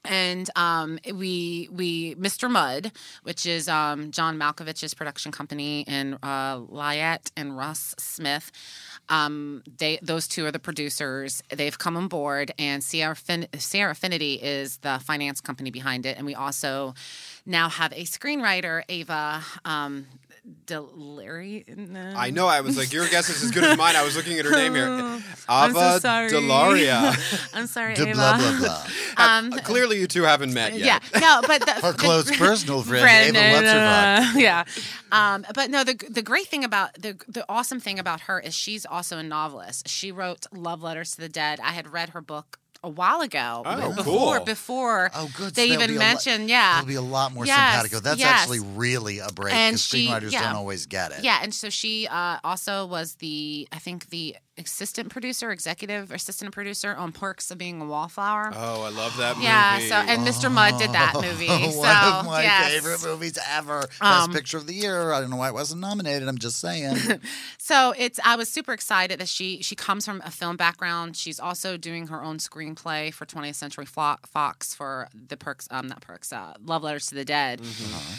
And 0.05 0.49
um, 0.55 1.01
we 1.15 1.69
we 1.73 2.15
Mr. 2.15 2.49
Mudd, 2.49 2.93
which 3.25 3.45
is 3.45 3.69
um, 3.69 4.13
John 4.13 4.39
Malkovich's 4.39 4.95
production 4.95 5.33
company, 5.33 5.85
and 5.89 6.15
uh, 6.23 6.59
Lyette 6.61 7.33
and 7.37 7.57
Russ 7.57 7.93
Smith. 7.99 8.53
Um, 9.09 9.65
they 9.79 9.99
those 10.03 10.29
two 10.29 10.47
are 10.47 10.53
the 10.53 10.61
producers. 10.61 11.43
They've 11.53 11.77
come 11.77 11.97
on 11.97 12.07
board, 12.07 12.53
and 12.57 12.85
Sierra 12.85 13.17
fin- 13.17 13.49
Sierra 13.59 13.93
Affinity 13.93 14.35
is 14.35 14.77
the 14.79 15.01
finance 15.01 15.41
company 15.41 15.73
behind 15.73 16.07
it. 16.07 16.17
And 16.17 16.25
we 16.25 16.37
also 16.37 16.95
now 17.45 17.69
have 17.69 17.93
a 17.93 18.05
screenwriter, 18.05 18.83
Ava 18.89 19.43
Deliri. 20.67 22.15
I 22.17 22.31
know. 22.31 22.47
I 22.47 22.61
was 22.61 22.77
like, 22.77 22.93
your 22.93 23.09
guess 23.09 23.29
is 23.29 23.43
as 23.45 23.51
good 23.51 23.65
as 23.65 23.77
mine. 23.79 23.97
I 23.97 24.03
was 24.05 24.17
looking 24.17 24.39
at 24.39 24.45
her 24.45 24.51
name 24.53 24.75
here. 24.75 24.87
I'm 25.49 25.73
so 25.73 25.79
Ava 25.79 26.01
sorry. 26.01 26.31
Delaria. 26.31 27.51
I'm 27.55 27.67
sorry, 27.67 27.95
De 27.95 28.03
Ava. 28.09 28.13
blah, 28.15 28.37
blah, 28.39 28.59
blah. 28.59 28.87
Um, 29.19 29.51
Clearly, 29.51 29.99
you 29.99 30.07
two 30.07 30.25
haven't 30.25 30.53
met 30.53 30.75
yet. 30.75 31.03
Yeah, 31.15 31.21
no, 31.21 31.41
but 31.47 31.65
the, 31.65 31.73
Her 31.73 31.93
the- 31.93 31.99
close 31.99 32.37
personal 32.37 32.83
friend, 32.83 33.35
Ava 33.35 33.39
and, 33.39 33.67
Lutzerbuck. 33.67 34.35
uh, 34.35 34.39
yeah, 34.39 34.65
um, 35.11 35.47
but 35.55 35.71
no, 35.71 35.85
the 35.85 35.95
the 36.11 36.21
great 36.21 36.49
thing 36.49 36.65
about 36.65 36.93
the 37.01 37.17
the 37.27 37.43
awesome 37.49 37.81
thing 37.81 37.99
about 37.99 38.21
her 38.23 38.39
is 38.39 38.55
she's 38.55 38.85
also 38.85 39.17
a 39.17 39.23
novelist. 39.23 39.89
She 39.89 40.13
wrote 40.13 40.45
Love 40.53 40.83
Letters 40.83 41.13
to 41.13 41.21
the 41.23 41.31
Dead. 41.31 41.61
I 41.61 41.71
had 41.73 41.91
read 41.95 42.11
her 42.11 42.21
book 42.21 42.59
a 42.85 42.89
while 42.89 43.21
ago. 43.21 43.63
Oh, 43.65 43.93
before 43.95 44.37
cool. 44.37 44.45
before 44.45 45.11
Oh, 45.15 45.29
good. 45.37 45.55
they 45.55 45.69
So 45.69 45.75
even 45.75 45.89
be 45.91 45.97
a 45.97 45.99
lo- 45.99 46.05
mentioned, 46.05 46.49
yeah, 46.49 46.79
It'll 46.79 46.89
be 46.89 46.95
a 46.95 47.01
lot 47.03 47.33
more 47.33 47.47
Yes, 47.47 47.57
simpatico. 47.73 48.01
That's 48.01 48.21
yes. 48.21 48.31
actually 48.41 48.61
really 48.61 49.19
a 49.19 49.29
break 49.29 49.55
because 49.55 49.83
screenwriters 49.83 50.33
yeah. 50.33 50.43
don't 50.45 50.57
always 50.57 50.87
get 50.87 51.13
it. 51.13 51.25
Yeah, 51.25 51.39
and 51.43 51.53
so 51.55 51.71
she 51.71 52.07
uh, 52.09 52.39
also 52.45 52.87
was 52.87 53.15
the 53.17 53.69
I 53.73 53.79
think 53.79 54.11
the 54.11 54.37
assistant 54.59 55.11
producer, 55.11 55.51
executive 55.51 56.11
assistant 56.11 56.51
producer 56.51 56.95
on 56.95 57.13
Perks 57.13 57.51
of 57.51 57.59
Being 57.59 57.83
a 57.83 57.85
Wallflower. 57.85 58.53
Oh, 58.55 58.83
I 58.85 58.89
love 58.89 59.15
that 59.19 59.37
movie. 59.37 59.45
Yeah, 59.47 59.79
so 59.81 59.95
and 59.97 60.27
Mr. 60.27 60.51
Mudd 60.51 60.79
did 60.79 60.93
that 60.93 61.13
movie. 61.15 61.47
One 61.49 61.73
so 61.73 61.81
of 61.83 62.25
my 62.27 62.43
yes. 62.43 62.73
favorite 62.73 63.05
movies 63.05 63.39
ever. 63.51 63.81
Best 63.81 64.03
Um, 64.03 64.33
picture 64.33 64.57
of 64.57 64.67
the 64.67 64.73
year. 64.73 65.13
I 65.13 65.21
don't 65.21 65.29
know 65.29 65.37
why 65.37 65.49
it 65.49 65.55
wasn't 65.55 65.83
nominated. 65.83 66.27
I'm 66.29 66.39
just 66.39 66.59
saying. 66.61 66.97
So 67.59 67.93
it's 67.99 68.21
I 68.25 68.37
was 68.37 68.49
super 68.49 68.73
excited 68.73 69.19
that 69.19 69.29
she 69.29 69.61
she 69.61 69.75
comes 69.75 70.05
from 70.07 70.23
a 70.25 70.31
film 70.31 70.57
background. 70.57 71.17
She's 71.17 71.41
also 71.41 71.77
doing 71.77 72.07
her 72.07 72.23
own 72.23 72.39
screenplay 72.75 73.13
for 73.13 73.27
20th 73.27 73.55
Century 73.55 73.87
Fox 73.87 74.75
for 74.75 75.09
the 75.29 75.37
Perks 75.37 75.69
um 75.71 75.89
not 75.89 76.01
Perks 76.01 76.33
uh, 76.33 76.55
Love 76.65 76.83
Letters 76.83 77.07
to 77.07 77.15
the 77.15 77.25
Dead. 77.25 77.61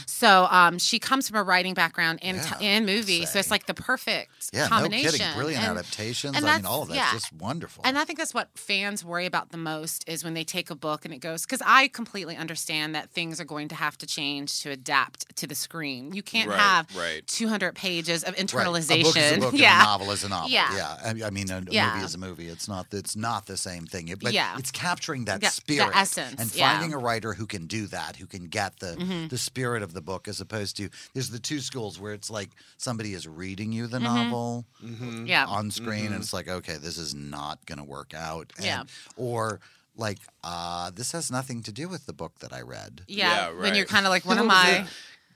So 0.06 0.48
um 0.50 0.80
she 0.80 1.00
comes 1.00 1.28
from 1.30 1.38
a 1.38 1.44
writing 1.44 1.74
background 1.74 2.20
and 2.22 2.38
Mm-hmm. 2.38 2.54
Yeah, 2.54 2.60
t- 2.60 2.66
and 2.66 2.86
movie. 2.86 3.26
So 3.26 3.40
it's 3.40 3.50
like 3.50 3.66
the 3.66 3.74
perfect 3.74 4.30
yeah, 4.54 4.64
no 4.64 4.70
combination. 4.70 5.12
kidding. 5.12 5.34
Brilliant 5.36 5.64
And- 5.64 5.78
adaptations. 5.78 6.38
and 6.38 6.46
I 6.48 6.58
mean, 6.58 6.66
all 6.66 6.84
of 6.84 6.90
that's 6.90 6.98
yeah. 7.00 7.12
just 7.14 7.34
wonderful. 7.34 7.84
And 7.86 7.98
I 7.98 8.04
think 8.06 8.20
that's 8.20 8.34
what 8.34 8.50
fans 8.56 9.04
worry 9.04 9.26
about 9.26 9.50
the 9.50 9.58
most 9.58 10.08
is 10.08 10.24
when 10.24 10.34
they 10.36 10.44
take 10.44 10.70
a 10.70 10.76
book 10.76 11.04
and 11.04 11.14
it 11.14 11.18
goes 11.20 11.46
because 11.46 11.62
I 11.66 11.88
completely 11.88 12.36
understand 12.36 12.94
that 12.96 13.10
things 13.10 13.40
are 13.42 13.46
going 13.46 13.68
to 13.70 13.76
have 13.76 13.98
to 14.00 14.06
change 14.08 14.62
to 14.62 14.70
adapt 14.72 15.36
to 15.38 15.48
the 15.48 15.56
screen. 15.56 16.14
You 16.14 16.22
can't 16.22 16.50
Right, 16.50 16.60
have 16.60 16.96
right. 16.96 17.26
200 17.28 17.74
pages 17.76 18.24
of 18.24 18.36
Right. 18.38 18.46
internalization. 18.46 19.00
A 19.00 19.04
book 19.04 19.18
is 19.18 19.32
a 19.32 19.40
book 19.40 19.54
yeah. 19.56 19.82
novel 19.84 20.12
is 20.12 20.24
a 20.24 20.30
novel. 20.30 20.50
Yeah. 20.52 20.76
Yeah. 20.76 21.14
I, 21.26 21.30
mean, 21.32 21.50
a, 21.50 21.58
a 21.58 21.64
Yeah. 21.72 21.94
movie 21.94 22.06
is 22.06 22.16
a 22.16 22.18
movie. 22.20 22.48
It's 22.48 22.68
not. 22.68 22.88
It's 22.92 23.16
not 23.16 23.46
the 23.48 23.58
same 23.58 23.86
thing. 23.88 24.14
But 24.22 24.34
Yeah. 24.38 24.58
it's 24.58 24.72
capturing 24.72 25.26
that 25.26 25.42
Yeah, 25.42 25.50
the 25.50 25.54
spirit, 25.56 25.96
essence, 25.96 26.40
and 26.42 26.48
yeah. 26.56 26.72
finding 26.72 26.94
a 26.94 26.98
writer 26.98 27.34
who 27.34 27.46
can 27.46 27.66
do 27.68 27.88
that, 27.88 28.16
who 28.18 28.26
can 28.28 28.48
get 28.48 28.80
the 28.80 28.96
Mhm. 28.96 29.30
the 29.30 29.38
spirit 29.38 29.82
of 29.84 29.92
the 29.94 30.02
book, 30.02 30.28
as 30.28 30.40
opposed 30.42 30.78
to 30.78 30.90
there's 31.14 31.30
the 31.30 31.40
two 31.40 31.60
schools 31.60 32.00
where 32.00 32.14
it's 32.14 32.30
like 32.30 32.50
somebody 32.78 33.14
is 33.14 33.28
reading 33.28 33.72
you 33.72 33.88
the 33.88 34.00
Mhm. 34.00 34.04
novel 34.14 34.66
Mm-hmm. 34.84 35.26
Yeah. 35.26 35.46
on 35.46 35.72
screen, 35.72 36.08
and 36.14 36.22
it's 36.24 36.34
like, 36.34 36.48
okay, 36.48 36.78
this 36.78 36.98
is 36.98 37.14
not 37.16 37.66
going 37.66 37.80
to 37.80 37.84
work 37.98 38.14
out. 38.14 38.54
And- 38.58 38.66
Yeah. 38.66 38.84
Or 39.16 39.60
like, 40.00 40.20
uh, 40.44 40.92
this 40.92 41.12
has 41.14 41.32
nothing 41.32 41.64
to 41.64 41.72
do 41.72 41.90
with 41.90 42.06
the 42.06 42.14
book 42.14 42.34
that 42.40 42.54
I 42.54 42.62
read. 42.62 43.02
Yeah, 43.08 43.48
Yeah, 43.50 43.60
when 43.62 43.74
you're 43.74 43.88
kind 43.88 44.06
of 44.08 44.12
like, 44.12 44.26
what 44.26 44.38
am 44.38 44.52
I? 44.52 44.86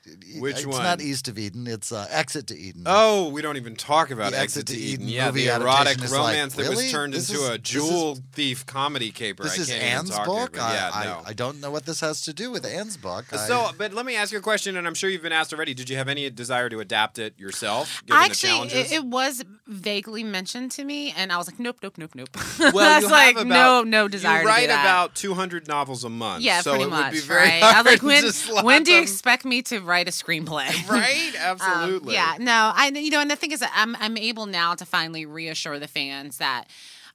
It? 0.05 0.41
Which 0.41 0.57
it's 0.57 0.65
one? 0.65 0.75
It's 0.75 0.83
not 0.83 1.01
East 1.01 1.27
of 1.27 1.37
Eden. 1.37 1.67
It's 1.67 1.91
uh, 1.91 2.07
Exit 2.09 2.47
to 2.47 2.57
Eden. 2.57 2.83
Oh, 2.85 3.29
we 3.29 3.41
don't 3.41 3.57
even 3.57 3.75
talk 3.75 4.11
about 4.11 4.31
The 4.31 4.39
Exit 4.39 4.67
to 4.67 4.77
Eden. 4.77 5.07
Yeah, 5.07 5.31
the 5.31 5.47
erotic 5.47 5.97
adaptation 5.97 6.03
is 6.03 6.11
like, 6.13 6.19
romance 6.33 6.55
that 6.55 6.69
was 6.69 6.91
turned 6.91 7.13
This 7.13 7.29
into 7.29 7.41
is- 7.41 7.47
a 7.49 7.51
this 7.51 7.57
is- 7.57 7.89
jewel 7.89 8.17
thief 8.33 8.65
comedy 8.65 9.11
caper. 9.11 9.43
This 9.43 9.57
I 9.57 9.61
is 9.61 9.67
can't 9.69 9.81
even 9.83 9.91
Anne's 9.97 10.09
talk 10.11 10.25
book. 10.25 10.53
To 10.53 10.59
yeah, 10.59 10.91
I, 10.93 11.03
no. 11.05 11.21
I, 11.25 11.29
I 11.29 11.33
don't 11.33 11.59
know 11.61 11.71
what 11.71 11.85
this 11.85 11.99
has 12.01 12.21
to 12.21 12.33
do 12.33 12.51
with 12.51 12.65
Anne's 12.65 12.97
book. 12.97 13.25
I- 13.31 13.37
So, 13.47 13.69
but 13.77 13.93
let 13.93 14.05
me 14.05 14.15
ask 14.15 14.31
you 14.31 14.37
a 14.37 14.41
question, 14.41 14.77
and 14.77 14.87
I'm 14.87 14.93
sure 14.95 15.09
you've 15.09 15.21
been 15.21 15.31
asked 15.31 15.53
already. 15.53 15.73
Did 15.73 15.89
you 15.89 15.97
have 15.97 16.07
any 16.07 16.29
desire 16.29 16.69
to 16.69 16.79
adapt 16.79 17.19
it 17.19 17.39
yourself, 17.39 18.01
given 18.05 18.19
the 18.21 18.25
Actually, 18.25 18.49
challenges? 18.49 18.91
it, 18.91 18.95
it 18.95 19.05
was 19.05 19.43
vaguely 19.67 20.23
mentioned 20.23 20.71
to 20.71 20.83
me, 20.83 21.13
and 21.15 21.31
I 21.31 21.37
was 21.37 21.47
like, 21.47 21.59
nope, 21.59 21.77
nope, 21.83 21.97
nope, 21.97 22.11
nope. 22.15 22.29
well, 22.73 22.77
I 22.79 22.97
you 22.97 23.03
was 23.05 23.11
like, 23.11 23.37
have 23.37 23.47
no, 23.47 23.83
no 23.83 24.07
desire 24.07 24.37
You 24.39 24.43
to 24.43 24.49
wite 24.49 24.61
do 24.61 24.67
that. 24.67 24.83
about 24.85 25.15
200 25.15 25.67
novels 25.67 26.03
a 26.03 26.09
month. 26.09 26.43
yeah, 26.43 26.61
so 26.61 26.71
pretty 26.71 26.85
it 26.85 26.89
much. 26.89 27.05
would 27.05 27.11
be 27.13 27.19
very 27.25 27.39
right? 27.49 27.61
hard 27.63 27.75
I 27.75 27.81
was 27.81 28.03
like, 28.03 28.53
when, 28.55 28.65
when 28.65 28.83
do 28.83 28.91
you 28.91 29.01
expect 29.01 29.45
me 29.45 29.61
to 29.63 29.79
write 29.91 30.07
a 30.07 30.11
screenplay? 30.11 30.69
Right? 30.89 31.33
Um, 31.41 31.57
Absolutely. 31.59 32.13
yeah, 32.13 32.35
no, 32.39 32.71
I 32.75 32.87
you 32.89 33.11
know, 33.11 33.19
and 33.19 33.29
the 33.29 33.35
thing 33.35 33.51
is 33.51 33.59
that 33.59 33.71
I'm 33.75 33.95
I'm 33.97 34.17
able 34.17 34.45
now 34.45 34.75
to 34.75 34.85
finally 34.85 35.25
reassure 35.25 35.79
the 35.79 35.87
fans 35.87 36.37
that 36.37 36.65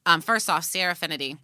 um, 0.05 0.21
first 0.21 0.49
off, 0.51 0.65
Sierra 0.65 0.93
Affinity. 0.93 1.37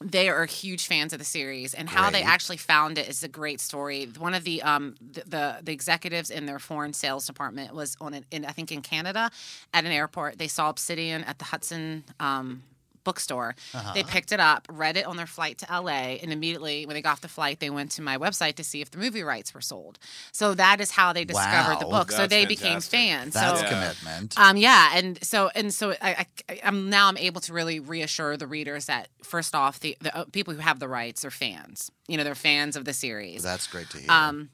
They 0.00 0.28
are 0.28 0.44
huge 0.44 0.86
fans 0.86 1.12
of 1.12 1.18
the 1.18 1.24
series, 1.24 1.72
and 1.72 1.88
how 1.88 2.10
they 2.10 2.22
actually 2.22 2.56
found 2.58 2.98
it 2.98 3.08
is 3.08 3.22
a 3.22 3.28
great 3.28 3.60
story. 3.60 4.06
One 4.18 4.34
of 4.34 4.44
the 4.44 4.62
um 4.62 4.96
the 5.00 5.22
the, 5.34 5.56
the 5.62 5.72
executives 5.72 6.30
in 6.30 6.46
their 6.46 6.58
foreign 6.58 6.92
sales 6.92 7.26
department 7.26 7.74
was 7.74 7.96
on 8.00 8.12
an, 8.14 8.24
in 8.30 8.44
I 8.44 8.52
think 8.52 8.70
in 8.72 8.82
Canada 8.82 9.30
at 9.72 9.84
an 9.84 9.92
airport. 9.92 10.38
They 10.38 10.48
saw 10.48 10.68
Obsidian 10.68 11.24
at 11.24 11.38
the 11.38 11.44
Hudson 11.46 12.04
um, 12.20 12.62
bookstore. 13.04 13.54
Uh-huh. 13.74 13.92
They 13.94 14.02
picked 14.02 14.32
it 14.32 14.40
up, 14.40 14.66
read 14.70 14.96
it 14.96 15.06
on 15.06 15.16
their 15.16 15.26
flight 15.26 15.58
to 15.58 15.66
LA, 15.70 16.16
and 16.22 16.32
immediately 16.32 16.86
when 16.86 16.94
they 16.94 17.02
got 17.02 17.12
off 17.12 17.20
the 17.20 17.28
flight, 17.28 17.60
they 17.60 17.70
went 17.70 17.90
to 17.92 18.02
my 18.02 18.18
website 18.18 18.56
to 18.56 18.64
see 18.64 18.80
if 18.80 18.90
the 18.90 18.98
movie 18.98 19.22
rights 19.22 19.54
were 19.54 19.60
sold. 19.60 19.98
So 20.32 20.54
that 20.54 20.80
is 20.80 20.90
how 20.92 21.12
they 21.12 21.24
discovered 21.24 21.80
the 21.80 21.86
Wow, 21.86 22.00
book. 22.00 22.10
so 22.10 22.18
that's 22.18 22.30
they 22.30 22.46
became 22.46 22.80
fantastic. 22.80 22.98
fans. 22.98 23.34
That's 23.34 23.60
so, 23.60 23.66
commitment. 23.68 24.38
um, 24.38 24.56
yeah, 24.56 24.90
and 24.94 25.22
so 25.22 25.50
and 25.54 25.72
so 25.72 25.94
I, 26.02 26.26
I, 26.48 26.60
I'm 26.64 26.90
now 26.90 27.08
I'm 27.08 27.16
able 27.18 27.40
to 27.42 27.52
really 27.52 27.78
reassure 27.80 28.36
the 28.36 28.46
readers 28.46 28.86
that 28.86 29.08
first 29.22 29.54
off, 29.54 29.80
the, 29.80 29.96
the 30.00 30.16
uh, 30.16 30.24
people 30.32 30.54
who 30.54 30.60
have 30.60 30.78
the 30.80 30.88
rights 30.88 31.24
are 31.24 31.30
fans. 31.30 31.90
You 32.08 32.16
know, 32.16 32.24
they're 32.24 32.34
fans 32.34 32.76
of 32.76 32.84
the 32.84 32.92
series. 32.92 33.42
That's 33.42 33.66
great 33.66 33.90
to 33.90 33.98
hear. 33.98 34.10
Um, 34.10 34.50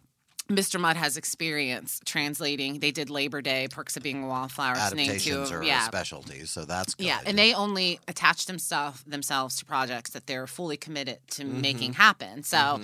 Mr. 0.50 0.80
Mudd 0.80 0.96
has 0.96 1.16
experience 1.16 2.00
translating. 2.04 2.80
They 2.80 2.90
did 2.90 3.08
Labor 3.08 3.40
Day, 3.40 3.68
Perks 3.70 3.96
of 3.96 4.02
Being 4.02 4.24
a 4.24 4.26
Wallflower. 4.26 4.74
Adaptations 4.76 5.50
are 5.52 5.62
yeah, 5.62 5.82
a 5.82 5.86
specialty, 5.86 6.44
so 6.44 6.64
that's 6.64 6.94
good. 6.94 7.06
yeah, 7.06 7.20
and 7.24 7.38
they 7.38 7.54
only 7.54 8.00
attach 8.08 8.46
themselves 8.46 9.02
themselves 9.04 9.56
to 9.56 9.64
projects 9.64 10.10
that 10.10 10.26
they're 10.26 10.46
fully 10.46 10.76
committed 10.76 11.18
to 11.28 11.44
Mm-hmm. 11.44 11.60
making 11.60 11.92
happen. 11.94 12.42
So, 12.42 12.80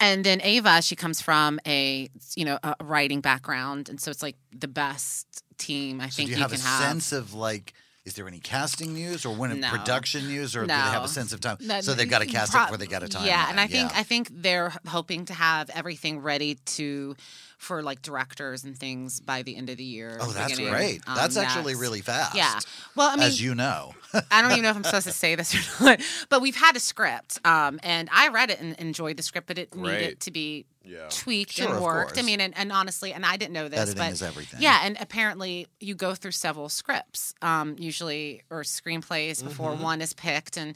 and 0.00 0.24
then 0.24 0.40
Ava, 0.42 0.82
she 0.82 0.96
comes 0.96 1.20
from 1.20 1.60
a 1.66 2.08
you 2.36 2.44
know 2.44 2.58
a 2.62 2.74
writing 2.82 3.20
background, 3.20 3.88
and 3.88 4.00
so 4.00 4.10
it's 4.10 4.22
like 4.22 4.36
the 4.52 4.68
best 4.68 5.42
team 5.56 6.00
I 6.00 6.08
so 6.08 6.16
think 6.16 6.30
do 6.30 6.34
you 6.36 6.42
have 6.42 6.50
can 6.52 6.60
a 6.60 6.64
have. 6.64 6.82
sense 6.82 7.12
of 7.12 7.32
like? 7.34 7.74
Is 8.08 8.14
there 8.14 8.26
any 8.26 8.40
casting 8.40 8.94
news 8.94 9.26
or 9.26 9.34
when 9.36 9.60
No. 9.60 9.68
production 9.68 10.26
news, 10.28 10.56
or 10.56 10.62
do 10.62 10.68
they 10.68 10.72
have 10.72 11.04
a 11.04 11.08
sense 11.08 11.34
of 11.34 11.40
time? 11.40 11.58
No, 11.60 11.82
so 11.82 11.92
they've 11.92 12.08
got 12.08 12.20
to 12.20 12.26
cast 12.26 12.52
pro- 12.52 12.62
it 12.62 12.64
before 12.64 12.76
they 12.78 12.86
got 12.86 13.02
a 13.02 13.08
time. 13.08 13.26
Yeah, 13.26 13.50
and 13.50 13.60
I 13.60 13.66
think 13.66 13.94
I 13.94 14.02
think 14.02 14.28
they're 14.32 14.72
hoping 14.86 15.26
to 15.26 15.34
have 15.34 15.68
everything 15.70 16.20
ready 16.20 16.54
to 16.78 17.14
for 17.58 17.82
like 17.82 18.00
directors 18.02 18.64
and 18.64 18.78
things 18.78 19.20
by 19.20 19.42
the 19.42 19.56
end 19.56 19.68
of 19.68 19.76
the 19.76 19.84
year. 19.84 20.16
Oh, 20.20 20.30
that's 20.30 20.56
great. 20.58 21.02
um, 21.06 21.16
That's 21.16 21.36
actually 21.36 21.72
yes. 21.72 21.80
really 21.82 22.00
fast. 22.00 22.34
Yeah. 22.36 22.58
Well, 22.94 23.10
I 23.10 23.16
mean, 23.16 23.24
as 23.24 23.40
you 23.42 23.54
know. 23.54 23.94
I 24.30 24.40
don't 24.40 24.52
even 24.52 24.62
know 24.62 24.70
if 24.70 24.76
I'm 24.76 24.84
supposed 24.84 25.06
to 25.06 25.12
say 25.12 25.34
this 25.34 25.54
or 25.80 25.84
not, 25.84 26.00
but 26.30 26.40
we've 26.40 26.56
had 26.56 26.76
a 26.76 26.80
script, 26.80 27.38
um, 27.44 27.78
and 27.82 28.08
I 28.12 28.28
read 28.28 28.50
it 28.50 28.60
and 28.60 28.74
enjoyed 28.76 29.16
the 29.18 29.22
script, 29.22 29.46
but 29.48 29.58
it 29.58 29.70
Great. 29.70 30.00
needed 30.00 30.20
to 30.20 30.30
be 30.30 30.64
tweaked 31.10 31.52
Sure, 31.52 31.70
and 31.74 31.84
worked. 31.84 32.18
I 32.18 32.22
mean, 32.22 32.40
and, 32.40 32.56
and 32.56 32.72
honestly, 32.72 33.12
and 33.12 33.26
I 33.26 33.36
didn't 33.36 33.52
know 33.52 33.68
this, 33.68 33.78
Editing 33.80 33.98
but 33.98 34.12
is 34.12 34.22
everything. 34.22 34.62
yeah, 34.62 34.80
and 34.84 34.96
apparently 35.00 35.66
you 35.80 35.94
go 35.94 36.14
through 36.14 36.30
several 36.30 36.70
scripts, 36.70 37.34
um, 37.42 37.76
usually 37.78 38.42
or 38.50 38.62
screenplays 38.62 39.44
before 39.44 39.72
Mm-hmm. 39.72 39.80
Mhm. 39.82 39.84
one 39.84 40.00
is 40.00 40.14
picked, 40.14 40.56
and 40.56 40.74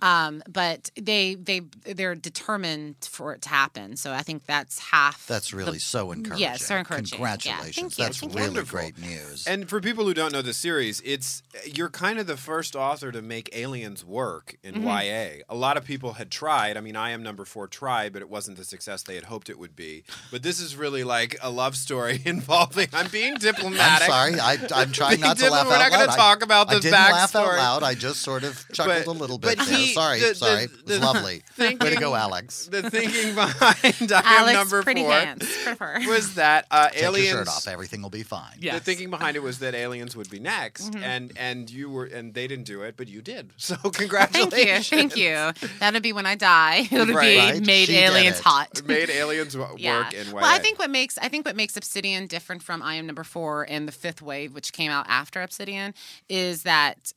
um, 0.00 0.42
but 0.50 0.90
they 1.00 1.36
they 1.36 1.60
they're 1.84 2.16
determined 2.16 2.96
for 3.08 3.34
it 3.34 3.42
to 3.42 3.48
happen. 3.50 3.94
So 3.96 4.12
I 4.12 4.22
think 4.22 4.46
that's 4.46 4.80
half. 4.80 5.24
That's 5.28 5.52
really 5.52 5.74
the- 5.74 5.78
so 5.80 6.10
encouraging. 6.24 6.40
Yes, 6.42 6.64
so 6.64 6.76
encouraging. 6.76 7.20
Yeah, 7.20 7.36
Congratulations. 7.36 7.74
thank 7.76 7.98
you, 7.98 8.04
That's 8.04 8.18
thank 8.20 8.34
really 8.34 8.46
Wonderful. 8.48 8.78
great 8.78 8.98
news. 8.98 9.46
And 9.46 9.68
for 9.68 9.80
people 9.80 10.04
who 10.04 10.14
don't 10.14 10.32
know 10.32 10.42
the 10.42 10.54
series, 10.54 11.00
it's 11.04 11.42
you're 11.66 11.88
kind 11.90 12.18
of 12.18 12.26
the 12.26 12.36
first 12.36 12.74
author 12.76 13.12
to 13.12 13.22
make 13.22 13.48
aliens 13.56 14.04
work 14.04 14.56
in 14.62 14.76
Mhm. 14.76 14.84
YA. 14.84 15.42
A 15.48 15.54
lot 15.56 15.76
of 15.76 15.84
people 15.84 16.14
had 16.14 16.30
tried. 16.30 16.76
I 16.76 16.80
mean, 16.80 16.96
I 16.96 17.10
am 17.10 17.22
number 17.22 17.44
four 17.44 17.66
tried, 17.68 18.12
but 18.12 18.22
it 18.22 18.28
wasn't 18.28 18.56
the 18.56 18.64
success 18.64 19.02
they 19.02 19.14
had 19.14 19.24
hoped 19.24 19.48
it 19.50 19.58
would 19.58 19.76
be. 19.76 20.04
But 20.30 20.42
this 20.42 20.60
is 20.60 20.76
really 20.76 21.04
like 21.04 21.36
a 21.42 21.50
love 21.50 21.76
story 21.76 22.22
involving. 22.26 22.88
I'm 22.92 23.08
being 23.08 23.34
diplomatic. 23.38 24.08
I'm 24.10 24.34
sorry. 24.34 24.40
I, 24.40 24.58
I'm 24.74 24.92
trying 25.00 25.20
not 25.20 25.36
to 25.38 25.50
laugh 25.50 25.64
diplomatic. 25.64 25.68
We're 25.70 25.78
not 25.78 25.90
going 25.92 26.10
to 26.10 26.16
talk 26.16 26.42
about 26.42 26.68
I, 26.68 26.74
the 26.74 26.76
I 26.76 26.80
didn't 26.80 26.92
laugh 26.92 27.36
out 27.36 27.46
loud. 27.56 27.82
I 27.82 27.94
just 27.94 28.20
sort 28.22 28.44
of 28.44 28.64
chuckled 28.72 29.04
But- 29.06 29.06
a 29.06 29.18
little 29.18 29.38
bit. 29.38 29.58
but 29.58 29.66
there. 29.66 29.76
he- 29.78 29.92
sorry, 29.92 30.20
the- 30.20 30.28
the- 30.28 30.34
sorry. 30.34 30.62
it 30.64 30.70
was 30.72 30.82
the- 30.84 30.98
lovely. 31.00 31.42
Way 31.58 31.74
to 31.76 31.96
go, 31.96 32.14
Alex. 32.14 32.68
The 32.70 32.88
thinking 32.90 33.34
behind 33.34 34.12
I 34.12 34.18
am 34.18 34.24
Alex, 34.24 34.52
number 34.54 34.82
pretty 34.82 35.02
four 35.02 35.12
hands. 35.12 35.46
Prefer. 35.64 36.00
Was 36.12 36.34
that 36.34 36.66
uh, 36.70 36.88
Take 36.90 37.02
aliens. 37.02 37.28
your 37.30 37.38
shirt 37.38 37.48
off. 37.48 37.68
Everything 37.68 38.02
will 38.02 38.10
be 38.10 38.22
fine. 38.22 38.58
The 38.60 38.78
thinking 38.80 39.10
behind 39.10 39.36
it 39.36 39.42
was 39.42 39.58
that 39.60 39.74
aliens 39.74 40.14
would 40.16 40.30
be 40.30 40.38
next, 40.40 40.92
Mhm. 40.92 41.02
and 41.02 41.32
and 41.36 41.70
you 41.70 41.90
were, 41.90 42.04
and 42.04 42.32
they 42.34 42.46
didn't 42.46 42.64
do 42.66 42.82
it, 42.82 42.96
but 42.96 43.08
you 43.08 43.20
did. 43.22 43.52
So 43.58 43.76
congratulations. 43.76 44.88
Thank 44.88 45.16
you, 45.16 45.34
thank 45.34 45.62
you. 45.62 45.68
That'll 45.80 46.00
be 46.00 46.12
when 46.12 46.26
I 46.26 46.34
die. 46.34 46.86
It'll 46.90 47.06
Right. 47.06 47.32
be 47.34 47.38
Right. 47.38 47.66
made 47.66 47.86
She 47.86 47.92
did 47.94 48.04
aliens 48.10 48.38
it. 48.38 48.44
hot. 48.44 48.82
Made 48.86 49.10
aliens 49.10 49.54
w- 49.54 49.76
Yeah. 49.78 50.04
work 50.04 50.14
in 50.14 50.26
YA. 50.28 50.34
Well, 50.34 50.44
I 50.44 50.58
think 50.58 50.78
what 50.78 50.90
makes 50.90 51.18
I 51.18 51.28
think 51.28 51.46
what 51.46 51.56
makes 51.56 51.76
Obsidian 51.76 52.26
different 52.26 52.62
from 52.62 52.82
I 52.82 52.94
Am 52.96 53.06
Number 53.06 53.24
Four 53.24 53.66
and 53.68 53.88
the 53.88 53.92
Fifth 53.92 54.20
Wave, 54.22 54.52
which 54.54 54.72
came 54.72 54.90
out 54.90 55.06
after 55.08 55.40
Obsidian, 55.42 55.94
is 56.28 56.62
that 56.64 57.12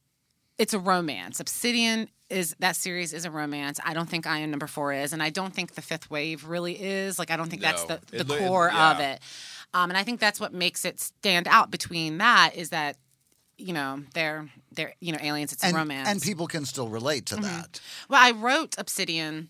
it's 0.58 0.74
a 0.74 0.80
romance. 0.80 1.40
Obsidian 1.40 2.10
is 2.30 2.56
that 2.60 2.76
series 2.76 3.14
is 3.14 3.26
a 3.26 3.32
romance. 3.32 3.80
I 3.86 3.94
don't 3.94 4.10
think 4.10 4.26
I 4.26 4.40
Am 4.40 4.50
Number 4.52 4.68
Four 4.68 4.94
is, 4.94 5.14
and 5.14 5.22
I 5.22 5.30
don't 5.30 5.54
think 5.54 5.76
the 5.76 5.82
Fifth 5.82 6.10
Wave 6.10 6.46
really 6.46 6.74
is. 6.82 7.20
Like 7.20 7.30
I 7.32 7.38
don't 7.38 7.50
think 7.50 7.62
that's 7.62 7.84
the, 7.86 8.00
the 8.12 8.20
It 8.22 8.28
li- 8.30 8.38
core 8.40 8.70
yeah. 8.74 8.92
of 8.92 9.00
it. 9.00 9.20
Um, 9.74 9.90
and 9.92 9.98
I 9.98 10.04
think 10.04 10.20
that's 10.20 10.40
what 10.40 10.54
makes 10.54 10.86
it 10.86 11.00
stand 11.00 11.48
out 11.48 11.70
between 11.70 12.18
that 12.20 12.52
is 12.56 12.70
that 12.70 12.98
you 13.58 13.74
know 13.74 14.02
they're 14.14 14.50
they're 14.72 14.94
you 15.00 15.12
know 15.12 15.20
aliens. 15.22 15.54
It's 15.54 15.64
And, 15.64 15.76
a 15.76 15.80
romance, 15.80 16.10
and 16.10 16.22
people 16.22 16.48
can 16.48 16.66
still 16.66 16.88
relate 16.90 17.26
to 17.28 17.36
Mhm. 17.36 17.42
that. 17.44 17.80
well, 18.10 18.22
I 18.24 18.32
wrote 18.32 18.76
Obsidian. 18.78 19.50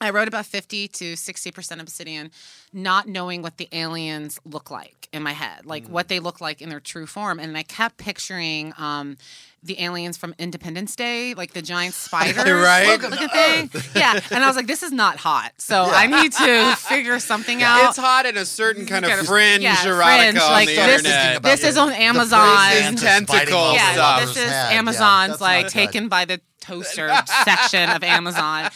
I 0.00 0.10
wrote 0.10 0.28
about 0.28 0.46
50 0.46 0.88
to 0.88 1.12
60% 1.14 1.80
Obsidian, 1.80 2.30
not 2.72 3.06
knowing 3.06 3.42
what 3.42 3.58
the 3.58 3.68
aliens 3.72 4.38
look 4.44 4.70
like 4.70 5.08
in 5.12 5.22
my 5.22 5.32
head, 5.32 5.66
like 5.66 5.86
what 5.88 6.08
they 6.08 6.20
look 6.20 6.40
like 6.40 6.62
in 6.62 6.68
their 6.70 6.80
true 6.80 7.06
form. 7.06 7.38
And 7.38 7.56
I 7.56 7.62
kept 7.64 7.98
picturing 7.98 8.72
um, 8.78 9.18
the 9.62 9.78
aliens 9.82 10.16
from 10.16 10.34
Independence 10.38 10.96
Day, 10.96 11.34
like 11.34 11.52
the 11.52 11.60
giant 11.60 11.92
spiders 12.06 12.36
Right? 12.44 12.98
looking 12.98 13.28
thing. 13.28 13.70
Yeah. 13.94 14.18
And 14.30 14.42
I 14.42 14.46
was 14.46 14.56
like, 14.56 14.66
this 14.66 14.82
is 14.82 14.92
not 14.92 15.18
hot. 15.18 15.52
So 15.58 15.82
I 15.84 16.06
need 16.06 16.32
to 16.32 16.76
figure 16.88 17.18
something 17.18 17.62
out. 17.62 17.90
It's 17.90 17.98
hot 17.98 18.24
in 18.24 18.38
a 18.38 18.46
certain 18.46 18.86
kind 18.86 19.04
of 19.04 19.10
fringe 19.26 19.62
yeah, 19.62 19.74
erotica 19.76 20.20
fringe, 20.22 20.38
on 20.38 20.50
like 20.52 20.68
the 20.68 20.74
this, 20.76 21.04
internet. 21.04 21.42
this 21.42 21.64
is 21.64 21.76
on 21.76 21.92
Amazon. 21.92 22.70
This 22.70 22.92
is 22.94 23.00
tentacles 23.02 23.74
Yeah, 23.74 23.92
stuff. 23.92 24.20
this 24.20 24.36
is 24.38 24.50
head. 24.50 24.72
Amazon's 24.72 25.32
that's 25.32 25.40
like 25.42 25.68
taken 25.68 26.08
by 26.08 26.24
the 26.24 26.40
toaster 26.60 27.10
section 27.44 27.90
of 27.90 28.02
Amazon. 28.04 28.70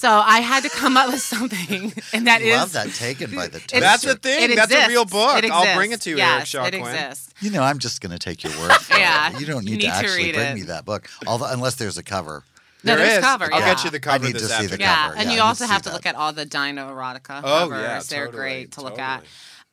So 0.00 0.08
I 0.08 0.40
had 0.40 0.62
to 0.62 0.70
come 0.70 0.96
up 0.96 1.08
with 1.12 1.20
something, 1.20 1.92
and 2.14 2.26
that 2.26 2.40
is 2.40 2.56
Love 2.56 2.72
that 2.72 2.88
taken 2.94 3.34
by 3.34 3.48
the 3.48 3.58
It's- 3.58 3.66
toaster. 3.66 3.80
That's 3.80 4.02
the 4.02 4.14
thing. 4.16 4.50
It 4.50 4.56
That's 4.56 4.72
a 4.72 4.88
real 4.88 5.02
exists. 5.02 5.12
book. 5.12 5.44
It 5.44 5.50
I'll 5.50 5.76
bring 5.76 5.90
it 5.90 5.94
exists. 5.96 6.04
to 6.04 6.10
you, 6.10 6.16
yes, 6.16 6.34
Eric 6.36 6.46
Shaw 6.46 6.64
It 6.64 6.80
Quinn. 6.80 6.94
exists. 6.94 7.34
You 7.42 7.50
know, 7.50 7.62
I'm 7.62 7.78
just 7.78 8.00
going 8.00 8.12
to 8.12 8.18
take 8.18 8.42
your 8.42 8.52
word 8.58 8.72
for 8.80 8.96
Yeah, 8.96 9.30
it. 9.30 9.40
You 9.40 9.44
don't 9.46 9.64
you 9.64 9.72
need, 9.72 9.82
need 9.82 9.82
to 9.82 9.90
to 9.90 9.96
actually 9.96 10.24
read 10.24 10.34
bring 10.36 10.46
it. 10.48 10.54
me 10.54 10.62
that 10.62 10.86
book, 10.86 11.08
although 11.26 11.46
unless 11.52 11.74
there's 11.74 11.98
a 11.98 12.02
cover. 12.02 12.44
No, 12.82 12.96
There 12.96 13.04
there's 13.04 13.18
is. 13.18 13.24
cover. 13.24 13.52
I'll 13.52 13.60
yeah. 13.60 13.74
get 13.74 13.84
you 13.84 13.90
the 13.90 14.00
cover 14.00 14.24
I 14.24 14.26
need 14.26 14.34
this 14.36 14.42
to 14.42 14.48
see 14.48 14.54
the 14.54 14.62
afternoon. 14.64 14.80
Yeah, 14.80 15.02
cover. 15.08 15.16
and 15.18 15.24
Yeah, 15.24 15.24
you 15.24 15.30
I 15.32 15.34
need 15.34 15.40
also 15.48 15.64
to 15.64 15.68
see 15.68 15.72
have 15.74 15.82
to 15.82 15.88
that. 15.90 15.94
look 15.96 16.06
at 16.06 16.14
all 16.14 16.32
the 16.32 16.46
Dino 16.46 16.88
erotica 16.90 17.40
Oh, 17.44 17.68
covers. 17.68 17.82
yeah, 17.82 18.00
They're 18.08 18.24
totally, 18.26 18.40
great 18.42 18.72
to 18.72 18.80
look 18.80 18.96
totally. 18.96 19.06
at. 19.06 19.24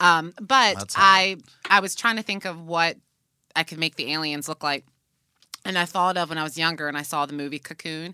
Um, 0.01 0.33
but 0.41 0.75
That's 0.77 0.93
hot. 0.93 1.03
I 1.05 1.37
I 1.69 1.79
was 1.79 1.95
trying 1.95 2.17
to 2.17 2.21
think 2.23 2.43
of 2.43 2.61
what 2.67 2.97
I 3.55 3.63
could 3.63 3.77
make 3.79 3.95
the 3.95 4.11
aliens 4.11 4.49
look 4.49 4.61
like, 4.61 4.83
and 5.63 5.77
I 5.77 5.85
thought 5.85 6.17
of 6.17 6.27
when 6.29 6.37
I 6.37 6.43
was 6.43 6.57
younger 6.57 6.89
and 6.89 6.97
I 6.97 7.01
saw 7.03 7.25
the 7.25 7.33
movie 7.33 7.59
Cocoon. 7.59 8.13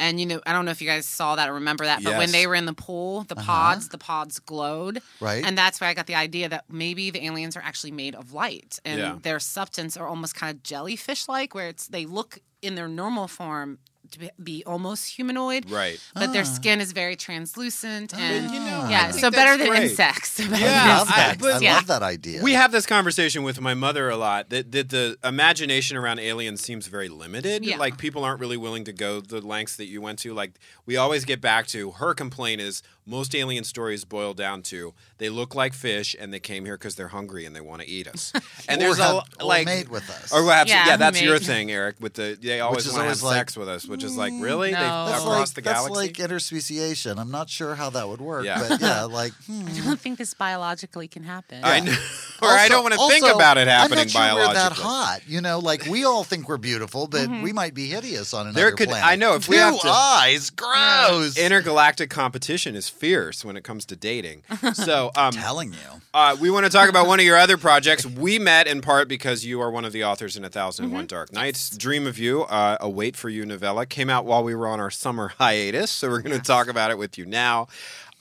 And 0.00 0.20
you 0.20 0.26
know, 0.26 0.40
I 0.46 0.52
don't 0.52 0.64
know 0.64 0.70
if 0.70 0.80
you 0.80 0.86
guys 0.88 1.06
saw 1.06 1.34
that 1.36 1.48
or 1.48 1.54
remember 1.54 1.84
that, 1.84 2.02
but 2.04 2.16
when 2.16 2.30
they 2.30 2.46
were 2.46 2.54
in 2.54 2.66
the 2.66 2.72
pool, 2.74 3.24
the 3.24 3.34
Uh-huh. 3.36 3.44
pods, 3.46 3.88
the 3.88 3.98
pods 3.98 4.38
glowed. 4.38 5.02
Right. 5.20 5.44
And 5.44 5.58
that's 5.58 5.80
where 5.80 5.90
I 5.90 5.94
got 5.94 6.06
the 6.06 6.14
idea 6.14 6.48
that 6.48 6.64
maybe 6.70 7.10
the 7.10 7.24
aliens 7.26 7.56
are 7.56 7.62
actually 7.62 7.90
made 7.92 8.14
of 8.14 8.32
light 8.32 8.78
and 8.84 8.98
Yeah. 8.98 9.18
their 9.22 9.40
substance 9.40 9.96
are 9.96 10.06
almost 10.06 10.34
kind 10.34 10.54
of 10.54 10.62
jellyfish 10.62 11.28
like, 11.28 11.54
where 11.54 11.68
it's 11.68 11.88
they 11.88 12.06
look 12.06 12.38
in 12.62 12.74
their 12.76 12.88
normal 12.88 13.26
form 13.28 13.78
to 14.12 14.18
be- 14.18 14.30
be 14.42 14.62
almost 14.66 15.08
humanoid, 15.16 15.70
Right. 15.70 15.98
but 16.14 16.32
their 16.32 16.42
Ah. 16.42 16.54
skin 16.56 16.80
is 16.80 16.92
very 16.92 17.16
translucent 17.16 18.14
and 18.14 18.50
you 18.52 18.60
know, 18.60 18.86
yeah, 18.88 19.10
so 19.10 19.30
better 19.30 19.56
than 19.56 19.68
great. 19.68 19.90
insects. 19.90 20.38
Better 20.38 20.50
Yeah, 20.52 20.58
than 20.58 20.88
I 20.90 20.98
love 20.98 21.08
I- 21.10 21.16
that. 21.16 21.34
insects. 21.36 21.56
I 21.56 21.64
yeah. 21.64 21.74
love 21.74 21.86
that 21.88 22.02
idea. 22.02 22.42
We 22.42 22.52
have 22.52 22.72
this 22.72 22.86
conversation 22.86 23.42
with 23.42 23.60
my 23.60 23.74
mother 23.74 24.08
a 24.10 24.16
lot 24.16 24.50
that, 24.50 24.72
that 24.72 24.88
the 24.90 25.16
imagination 25.24 25.96
around 25.96 26.18
aliens 26.20 26.60
seems 26.60 26.86
very 26.86 27.08
limited. 27.08 27.64
Yeah. 27.64 27.76
Like 27.78 27.98
people 27.98 28.24
aren't 28.24 28.40
really 28.40 28.56
willing 28.56 28.84
to 28.84 28.92
go 28.92 29.20
the 29.20 29.40
lengths 29.40 29.76
that 29.76 29.86
you 29.86 30.00
went 30.00 30.18
to. 30.20 30.32
Like 30.34 30.52
we 30.86 30.96
always 30.96 31.24
get 31.24 31.40
back 31.40 31.66
to 31.68 31.92
her 31.92 32.14
complaint 32.14 32.60
is 32.60 32.82
most 33.08 33.34
alien 33.34 33.64
stories 33.64 34.04
boil 34.04 34.34
down 34.34 34.62
to 34.62 34.94
they 35.18 35.28
look 35.30 35.54
like 35.54 35.72
fish 35.74 36.14
and 36.18 36.32
they 36.32 36.38
came 36.40 36.64
here 36.64 36.76
because 36.76 36.94
they're 36.94 37.08
hungry 37.08 37.44
and 37.46 37.56
they 37.56 37.60
want 37.60 37.82
to 37.82 37.88
eat 37.88 38.06
us. 38.06 38.32
And 38.68 38.80
there's 38.80 38.98
have- 38.98 39.14
a 39.38 39.42
or 39.42 39.46
like 39.46 39.64
mate 39.64 39.88
with 39.88 40.08
us. 40.10 40.30
Or 40.32 40.42
perhaps, 40.44 40.70
Yeah, 40.70 40.86
yeah, 40.88 40.96
that's 40.98 41.18
who 41.18 41.24
your 41.26 41.38
thing, 41.38 41.70
Eric. 41.70 41.96
With 42.00 42.14
the 42.14 42.36
they 42.40 42.60
always 42.60 42.86
want 42.86 43.04
to 43.04 43.08
have 43.08 43.22
like, 43.22 43.36
sex 43.36 43.56
with 43.56 43.68
us, 43.68 43.86
which 43.86 44.04
is 44.04 44.14
like 44.16 44.32
really 44.36 44.68
they. 44.70 44.76
That's 44.76 45.22
across 45.22 45.38
like, 45.48 45.54
the 45.54 45.60
that's 45.62 45.88
like 45.88 46.20
interspeciation. 46.20 47.18
I'm 47.18 47.30
not 47.30 47.48
sure 47.48 47.74
how 47.74 47.88
that 47.90 48.08
would 48.08 48.20
work, 48.20 48.44
Yeah. 48.44 48.66
but 48.68 48.80
yeah, 48.82 49.04
like 49.04 49.32
hmm. 49.46 49.64
I 49.66 49.80
don't 49.84 49.98
think 49.98 50.18
this 50.18 50.34
biologically 50.34 51.08
can 51.08 51.22
happen. 51.22 51.60
I 51.64 51.80
know, 51.80 51.92
or 52.42 52.48
I 52.48 52.68
don't 52.68 52.82
want 52.82 52.94
to 52.94 53.08
think 53.08 53.24
about 53.26 53.56
it 53.58 53.68
happening 53.68 54.00
I'm 54.00 54.04
not 54.06 54.10
sure 54.10 54.20
biologically. 54.20 54.54
We're 54.54 54.68
that 54.68 54.72
hot, 54.72 55.20
you 55.26 55.40
know. 55.40 55.58
Like 55.60 55.86
we 55.86 56.04
all 56.04 56.24
think 56.24 56.48
we're 56.48 56.58
beautiful, 56.58 57.06
but 57.06 57.28
we 57.28 57.52
might 57.54 57.72
be 57.74 57.86
hideous 57.86 58.34
on 58.34 58.46
another 58.48 58.60
There 58.60 58.72
could- 58.72 58.88
planet. 58.88 59.06
I 59.08 59.16
know, 59.16 59.34
if 59.34 59.48
we 59.48 59.56
have 59.56 59.80
to- 59.80 59.88
eyes, 59.88 60.50
gross. 60.50 61.38
Intergalactic 61.38 62.10
competition 62.10 62.74
is 62.76 62.88
fierce 62.98 63.44
when 63.44 63.56
it 63.56 63.64
comes 63.64 63.84
to 63.86 63.96
dating. 63.96 64.42
So, 64.74 65.10
um, 65.16 65.32
telling 65.32 65.72
you. 65.72 65.78
Uh, 66.12 66.36
we 66.40 66.50
want 66.50 66.66
to 66.66 66.70
talk 66.70 66.88
about 66.88 67.06
one 67.06 67.20
of 67.20 67.24
your 67.24 67.36
other 67.36 67.56
projects. 67.68 68.04
We 68.04 68.38
met 68.38 68.66
in 68.66 68.80
part 68.80 69.08
because 69.08 69.44
you 69.44 69.60
are 69.60 69.70
one 69.70 69.84
of 69.84 69.92
the 69.92 70.04
authors 70.04 70.36
in 70.36 70.44
A 70.44 70.48
1001 70.48 71.06
Dark 71.06 71.32
Nights. 71.32 71.76
Dream 71.76 72.06
of 72.06 72.18
You, 72.18 72.42
uh, 72.42 72.76
a 72.80 72.88
Wait 72.88 73.16
for 73.16 73.28
You 73.28 73.46
novella, 73.46 73.86
came 73.86 74.10
out 74.10 74.24
while 74.24 74.44
we 74.44 74.54
were 74.54 74.66
on 74.68 74.78
our 74.80 74.90
summer 74.90 75.28
hiatus. 75.38 75.90
So 75.90 76.08
we're 76.08 76.22
going 76.22 76.36
to 76.36 76.44
talk 76.44 76.68
about 76.68 76.90
it 76.90 76.98
with 76.98 77.16
you 77.18 77.24
now. 77.24 77.68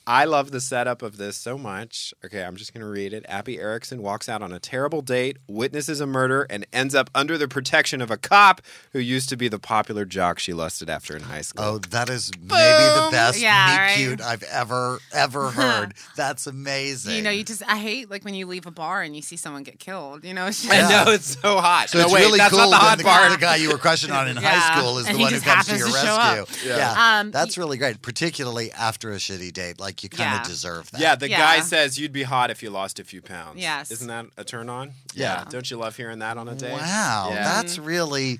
I 0.09 0.23
love 0.23 0.51
the 0.51 0.61
setup 0.61 1.01
of 1.01 1.17
this 1.17 1.35
so 1.35 1.57
much. 1.57 2.13
Okay, 2.23 2.41
I'm 2.41 2.55
just 2.55 2.73
going 2.73 2.79
to 2.81 2.89
read 2.89 3.11
it. 3.11 3.25
Abby 3.27 3.59
Erickson 3.59 4.01
walks 4.01 4.29
out 4.29 4.41
on 4.41 4.53
a 4.53 4.59
terrible 4.59 5.01
date, 5.01 5.35
witnesses 5.49 5.99
a 5.99 6.07
murder, 6.07 6.47
and 6.49 6.65
ends 6.71 6.95
up 6.95 7.09
under 7.13 7.37
the 7.37 7.49
protection 7.49 8.01
of 8.01 8.09
a 8.09 8.15
cop 8.17 8.61
who 8.93 8.99
used 8.99 9.27
to 9.27 9.35
be 9.35 9.49
the 9.49 9.59
popular 9.59 10.05
jock 10.05 10.39
she 10.39 10.53
lusted 10.53 10.89
after 10.89 11.13
in 11.17 11.23
high 11.23 11.41
school. 11.41 11.65
Oh, 11.65 11.77
that 11.89 12.09
is 12.09 12.31
maybe 12.39 12.47
the 12.95 13.09
best 13.11 13.41
Yeah, 13.41 13.67
meet 13.69 13.77
right. 13.79 13.95
cute 13.97 14.21
I've 14.21 14.43
ever 14.43 14.99
ever 15.13 15.49
heard. 15.51 15.93
That's 16.15 16.47
amazing. 16.47 17.13
You 17.17 17.21
know, 17.21 17.29
you 17.31 17.43
just 17.43 17.61
I 17.69 17.77
hate 17.77 18.09
like 18.09 18.23
when 18.23 18.33
you 18.33 18.45
leave 18.47 18.65
a 18.65 18.71
bar 18.71 19.01
and 19.01 19.13
you 19.13 19.21
see 19.21 19.35
someone 19.35 19.63
get 19.63 19.77
killed. 19.77 20.23
You 20.23 20.33
know, 20.33 20.45
it's 20.47 20.63
just, 20.63 20.73
I 20.73 20.87
know 20.89 21.11
it's 21.11 21.37
so 21.37 21.57
hot. 21.59 21.89
So 21.89 21.97
no, 21.99 22.05
it's 22.05 22.13
wait, 22.13 22.21
really 22.21 22.37
that's 22.37 22.51
cool 22.53 22.69
not 22.69 22.69
the 22.69 22.75
hot 22.77 22.89
when 22.91 22.97
the, 22.99 23.03
part. 23.03 23.31
the 23.33 23.37
guy 23.39 23.55
you 23.57 23.69
were 23.69 23.77
crushing 23.77 24.11
on 24.11 24.29
in 24.29 24.37
Yeah. 24.41 24.51
high 24.51 24.79
school 24.79 24.99
is 24.99 25.07
And 25.07 25.17
the 25.17 25.21
one 25.21 25.33
who 25.33 25.41
comes 25.41 25.65
to 25.67 25.75
your 25.77 25.87
to 25.89 25.93
rescue. 25.93 26.41
up. 26.43 26.49
Yeah, 26.65 27.19
Um, 27.19 27.31
that's 27.31 27.57
really 27.57 27.77
great, 27.77 28.01
particularly 28.01 28.71
after 28.71 29.11
a 29.11 29.17
shitty 29.17 29.51
date. 29.51 29.81
Like 29.81 29.96
you 30.03 30.09
kind 30.09 30.35
of 30.35 30.41
Yeah. 30.41 30.43
deserve 30.51 30.91
that. 30.91 31.01
Yeah, 31.01 31.15
the 31.15 31.29
Yeah. 31.29 31.37
guy 31.39 31.61
says 31.61 31.97
you'd 31.97 32.11
be 32.13 32.23
hot 32.23 32.49
if 32.51 32.61
you 32.63 32.69
lost 32.69 32.99
a 32.99 33.03
few 33.03 33.21
pounds. 33.21 33.59
Yes. 33.59 33.91
Isn't 33.91 34.07
that 34.07 34.25
a 34.37 34.43
turn 34.43 34.69
on? 34.69 34.93
Yeah. 35.13 35.43
Don't 35.49 35.69
you 35.69 35.77
love 35.77 35.95
hearing 35.95 36.19
that 36.19 36.37
on 36.37 36.47
a 36.47 36.55
date? 36.55 36.71
Wow, 36.73 37.29
Yeah. 37.33 37.43
that's 37.43 37.77
really. 37.77 38.39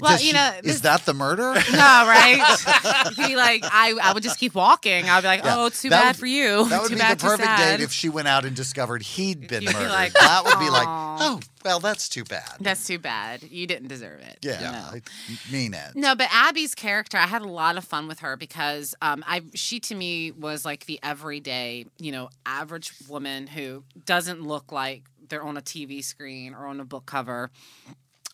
Well, 0.00 0.12
Does 0.12 0.22
you 0.22 0.28
she- 0.30 0.34
know, 0.34 0.52
is 0.64 0.82
that 0.82 1.04
the 1.06 1.14
murder? 1.14 1.54
No, 1.72 1.78
right? 1.78 3.12
be 3.16 3.36
like, 3.36 3.64
I, 3.64 3.94
I 4.02 4.12
would 4.12 4.22
just 4.22 4.38
keep 4.38 4.54
walking. 4.54 5.08
I'd 5.08 5.20
be 5.22 5.26
like, 5.26 5.44
Yeah. 5.44 5.56
oh, 5.58 5.68
too 5.68 5.88
That 5.90 6.00
bad 6.02 6.06
would- 6.08 6.16
for 6.20 6.26
you. 6.26 6.68
That 6.68 6.82
would 6.82 6.88
too 6.88 6.94
be 6.94 7.00
bad, 7.00 7.18
the 7.18 7.24
perfect 7.26 7.56
date 7.58 7.80
if 7.80 7.92
she 7.92 8.08
went 8.08 8.28
out 8.28 8.44
and 8.44 8.54
discovered 8.54 9.02
he'd 9.02 9.48
been 9.48 9.62
You'd 9.62 9.68
be 9.68 9.74
murdered. 9.74 9.88
like, 9.90 10.12
that 10.14 10.44
would 10.44 10.58
be 10.58 10.70
like, 10.70 10.86
oh, 10.88 11.40
well, 11.64 11.80
that's 11.80 12.08
too 12.08 12.24
bad. 12.24 12.56
That's 12.60 12.86
too 12.86 12.98
bad. 12.98 13.42
You 13.44 13.66
didn't 13.66 13.88
deserve 13.88 14.20
it. 14.20 14.38
Yeah, 14.42 14.60
No. 14.60 14.98
I 14.98 15.02
mean 15.50 15.74
it. 15.74 15.94
No, 15.96 16.14
but 16.14 16.28
Abby's 16.30 16.74
character, 16.74 17.16
I 17.16 17.26
had 17.26 17.42
a 17.42 17.48
lot 17.48 17.76
of 17.78 17.84
fun 17.84 18.06
with 18.08 18.20
her 18.20 18.36
because 18.36 18.94
um, 19.00 19.24
I 19.26 19.42
she 19.54 19.80
to 19.80 19.94
me 19.94 20.30
was 20.30 20.64
like 20.64 20.86
the 20.86 21.00
everyday, 21.02 21.86
you 21.98 22.12
know, 22.12 22.28
average 22.46 22.92
woman 23.08 23.46
who 23.46 23.82
doesn't 24.04 24.42
look 24.42 24.72
like 24.72 25.04
they're 25.28 25.42
on 25.42 25.56
a 25.56 25.62
TV 25.62 26.04
screen 26.04 26.52
or 26.54 26.66
on 26.66 26.80
a 26.80 26.84
book 26.84 27.06
cover. 27.06 27.50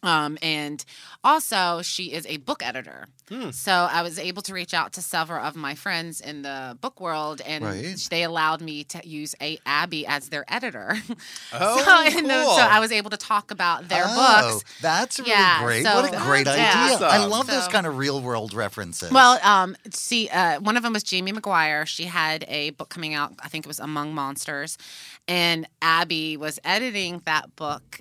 Um, 0.03 0.39
and 0.41 0.83
also, 1.23 1.83
she 1.83 2.13
is 2.13 2.25
a 2.27 2.39
book 2.39 2.63
editor. 2.65 3.07
Hmm. 3.29 3.51
So 3.51 3.71
I 3.73 4.01
was 4.03 4.19
able 4.19 4.41
to 4.43 4.55
reach 4.55 4.73
out 4.73 4.95
to 4.95 5.03
several 5.03 5.45
of 5.45 5.55
my 5.55 5.75
friends 5.75 6.21
in 6.23 6.41
the 6.43 6.77
book 6.81 7.01
world, 7.01 7.43
and 7.45 7.65
Right. 7.65 8.07
they 8.11 8.23
allowed 8.23 8.63
me 8.63 8.83
to 8.85 9.07
use 9.07 9.35
a 9.43 9.59
Abby 9.67 10.07
as 10.07 10.31
their 10.31 10.45
editor. 10.49 10.97
Oh, 11.53 11.83
so, 11.85 12.17
and 12.19 12.31
then- 12.31 12.45
cool. 12.47 12.55
so 12.57 12.63
I 12.63 12.81
was 12.81 12.93
able 12.93 13.11
to 13.11 13.17
talk 13.17 13.51
about 13.51 13.89
their 13.89 14.05
Oh, 14.07 14.53
books. 14.53 14.65
That's 14.81 15.19
really 15.19 15.33
Yeah, 15.33 15.63
great. 15.63 15.85
so- 15.85 16.01
what 16.03 16.13
a 16.15 16.17
great 16.19 16.47
Yeah. 16.47 16.95
idea. 16.95 17.07
I 17.07 17.19
love 17.27 17.47
those 17.47 17.69
kind 17.69 17.87
of 17.87 17.99
real 17.99 18.21
world 18.23 18.55
references. 18.55 19.11
Well, 19.11 19.39
um, 19.43 19.77
see, 19.93 20.29
uh, 20.31 20.61
one 20.61 20.77
of 20.77 20.83
them 20.83 20.93
was 20.95 21.03
Jamie 21.03 21.33
McGuire. 21.33 21.87
She 21.87 22.05
had 22.05 22.45
a 22.49 22.71
book 22.71 22.89
coming 22.89 23.15
out. 23.15 23.35
I 23.43 23.49
think 23.49 23.67
it 23.67 23.69
was 23.69 23.81
Among 23.81 24.15
Monsters, 24.15 24.79
and 25.29 25.69
Abby 25.83 26.37
was 26.37 26.59
editing 26.65 27.21
that 27.27 27.55
book 27.57 28.01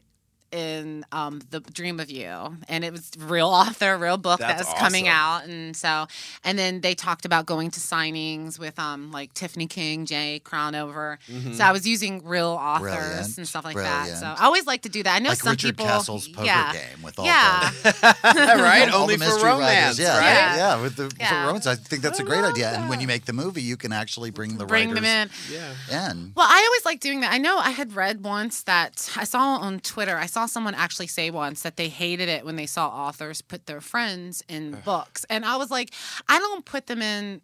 in 0.52 1.06
um, 1.12 1.42
the 1.50 1.60
Dream 1.60 2.00
of 2.00 2.10
You, 2.10 2.58
and 2.68 2.84
it 2.84 2.92
was 2.92 3.12
real 3.20 3.48
author, 3.50 3.98
real 3.98 4.18
book 4.18 4.40
That's 4.40 4.66
that 4.66 4.72
was 4.72 4.80
coming 4.80 5.08
out, 5.08 5.46
and 5.46 5.76
so, 5.76 6.08
and 6.44 6.58
then 6.58 6.82
they 6.82 6.96
talked 6.96 7.26
about 7.26 7.46
going 7.46 7.72
to 7.72 7.80
signings 7.80 8.58
with 8.60 8.78
um 8.80 9.12
like 9.12 9.34
Tiffany 9.34 9.68
King, 9.68 10.06
Jay 10.06 10.42
Crownover. 10.44 11.18
Mhm. 11.32 11.56
So 11.56 11.64
I 11.64 11.72
was 11.72 11.88
using 11.88 12.24
real 12.26 12.58
authors 12.60 12.82
Brilliant, 12.96 13.38
and 13.38 13.48
stuff 13.48 13.66
like 13.66 13.76
that. 13.76 14.08
So. 14.20 14.26
I 14.26 14.46
always 14.46 14.66
like 14.66 14.84
to 14.84 14.90
do 14.90 15.04
that. 15.04 15.16
I 15.16 15.20
know 15.20 15.30
like 15.30 15.40
some 15.40 15.52
Richard 15.52 15.78
people, 15.78 15.86
Castle's 15.86 16.28
poker 16.28 16.46
yeah, 16.46 16.74
game 16.74 17.02
with 17.04 17.20
all 17.20 17.26
yeah. 17.26 17.72
right? 18.24 18.90
all 18.92 19.04
Only 19.04 19.16
the 19.16 19.26
for 19.26 19.30
mystery 19.32 19.50
writers. 19.50 19.60
romance, 19.60 20.00
Yeah, 20.00 20.18
right? 20.18 20.56
yeah, 20.58 20.82
with 20.82 20.96
the 20.96 21.10
for 21.10 21.36
romance. 21.48 21.68
I 21.68 21.76
think 21.76 22.02
that's 22.02 22.20
a 22.20 22.24
great 22.24 22.44
idea. 22.44 22.70
And 22.72 22.90
when 22.90 23.00
you 23.02 23.08
make 23.08 23.26
the 23.26 23.34
movie, 23.34 23.62
you 23.62 23.78
can 23.78 23.92
actually 23.92 24.32
bring 24.32 24.58
the 24.58 24.66
Bring 24.66 24.94
them 24.94 25.06
in. 25.06 25.30
Yeah. 25.52 26.10
in. 26.12 26.34
Well, 26.36 26.46
I 26.50 26.64
always 26.66 26.86
like 26.86 27.00
doing 27.00 27.22
that. 27.22 27.32
I 27.34 27.38
know 27.38 27.58
I 27.58 27.72
had 27.72 27.94
read 27.96 28.24
once 28.24 28.64
that 28.64 29.10
I 29.16 29.24
saw 29.24 29.58
on 29.58 29.80
Twitter, 29.80 30.16
I 30.18 30.26
saw 30.28 30.39
someone 30.46 30.76
actually 30.76 31.08
say 31.08 31.32
once 31.32 31.62
that 31.62 31.78
they 31.78 31.90
hated 31.90 32.30
it 32.30 32.46
when 32.46 32.56
they 32.56 32.66
saw 32.66 32.88
authors 32.88 33.42
put 33.42 33.66
their 33.66 33.82
friends 33.82 34.44
in 34.48 34.78
books. 34.86 35.26
And 35.30 35.46
I 35.46 35.58
was 35.58 35.72
like, 35.72 35.94
I 36.28 36.40
don't 36.40 36.66
put 36.66 36.88
them 36.88 37.02
in 37.02 37.42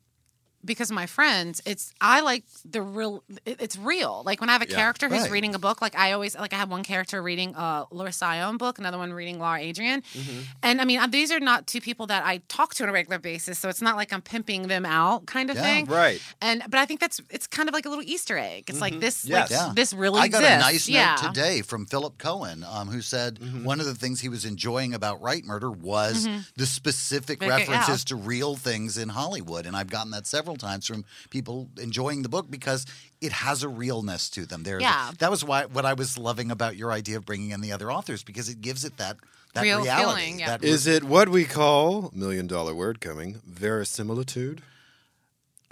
because 0.66 0.90
of 0.90 0.96
my 0.96 1.06
friends 1.06 1.62
it's 1.66 1.94
i 2.02 2.22
like 2.22 2.44
the 2.70 2.82
real 2.82 3.24
it's 3.46 3.78
real 3.78 4.24
like 4.26 4.42
when 4.42 4.50
i 4.50 4.54
have 4.54 4.62
a 4.62 4.68
Yeah. 4.70 4.76
character 4.76 5.08
who's 5.10 5.22
Right. 5.24 5.32
reading 5.32 5.54
a 5.56 5.60
book 5.60 5.82
like 5.82 5.96
i 5.98 6.12
always 6.12 6.36
like 6.36 6.54
i 6.54 6.58
have 6.58 6.70
one 6.70 6.84
character 6.84 7.22
reading 7.22 7.54
a 7.56 7.86
laura 7.92 8.12
Sion 8.12 8.58
book 8.58 8.80
another 8.80 8.98
one 8.98 9.14
reading 9.14 9.40
Lara 9.40 9.60
Adrian 9.62 10.02
and 10.64 10.82
I 10.82 10.86
mean, 10.86 11.00
uh, 11.00 11.08
these 11.08 11.32
are 11.32 11.40
not 11.40 11.68
two 11.68 11.80
people 11.82 12.08
that 12.08 12.24
I 12.26 12.42
talk 12.48 12.74
to 12.76 12.84
on 12.84 12.90
a 12.90 12.92
regular 12.92 13.20
basis, 13.20 13.60
so 13.60 13.70
it's 13.70 13.82
not 13.82 13.96
like 13.96 14.12
I'm 14.14 14.22
pimping 14.22 14.68
them 14.68 14.86
out, 14.86 15.26
kind 15.26 15.50
of 15.50 15.56
Yeah. 15.58 15.64
thing. 15.64 15.86
Right. 15.86 16.22
And 16.42 16.64
but 16.70 16.80
I 16.80 16.86
think 16.86 17.00
that's 17.00 17.22
it's 17.30 17.48
kind 17.48 17.70
of 17.70 17.74
like 17.74 17.86
a 17.86 17.90
little 17.90 18.04
Easter 18.04 18.38
egg. 18.38 18.66
It's 18.68 18.82
like 18.82 19.00
this, 19.00 19.26
Yes. 19.26 19.52
like, 19.52 19.76
this 19.76 19.94
really 19.94 20.20
I 20.22 20.28
got 20.28 20.42
exists. 20.44 20.56
a 20.68 20.72
nice 20.72 20.88
yeah. 20.90 21.16
note 21.22 21.34
today 21.34 21.62
from 21.62 21.86
Philip 21.86 22.18
Cohen, 22.18 22.64
um, 22.64 22.88
who 22.90 23.02
said 23.02 23.40
one 23.64 23.80
of 23.80 23.86
the 23.86 23.96
things 23.96 24.22
he 24.22 24.30
was 24.30 24.46
enjoying 24.46 24.94
about 24.94 25.22
Right 25.22 25.44
Murder 25.44 25.72
was 25.72 26.26
Mhm. 26.28 26.46
the 26.56 26.66
specific 26.66 27.40
Make 27.42 27.50
references 27.50 28.02
yeah. 28.02 28.08
to 28.10 28.16
real 28.16 28.56
things 28.56 28.98
in 28.98 29.10
Hollywood. 29.10 29.66
And 29.66 29.76
I've 29.76 29.90
gotten 29.90 30.12
that 30.12 30.26
several 30.28 30.55
times 30.58 30.86
from 30.88 31.06
people 31.30 31.70
enjoying 31.82 32.22
the 32.22 32.30
book 32.30 32.50
because 32.50 32.86
it 33.22 33.32
has 33.32 33.64
a 33.64 33.70
realness 33.70 34.30
to 34.32 34.46
them. 34.46 34.64
There's 34.64 34.82
Yeah. 34.82 35.12
that 35.20 35.32
was 35.32 35.44
why 35.44 35.66
what 35.66 35.86
I 35.86 35.94
was 35.94 36.18
loving 36.18 36.52
about 36.52 36.76
your 36.76 36.92
idea 36.92 37.18
of 37.18 37.26
bringing 37.26 37.52
in 37.52 37.62
the 37.62 37.72
other 37.72 37.92
authors 37.92 38.24
because 38.24 38.50
it 38.50 38.62
gives 38.62 38.84
it 38.86 38.98
that 38.98 39.18
that 39.54 39.62
Real 39.64 39.82
reality. 39.84 40.20
feeling, 40.22 40.40
yeah. 40.40 40.48
that 40.58 40.64
Is 40.66 40.86
it 40.86 41.04
what 41.06 41.30
we 41.30 41.46
call 41.46 42.12
million 42.14 42.46
dollar 42.46 42.74
word 42.76 43.00
coming 43.00 43.42
verisimilitude? 43.46 44.62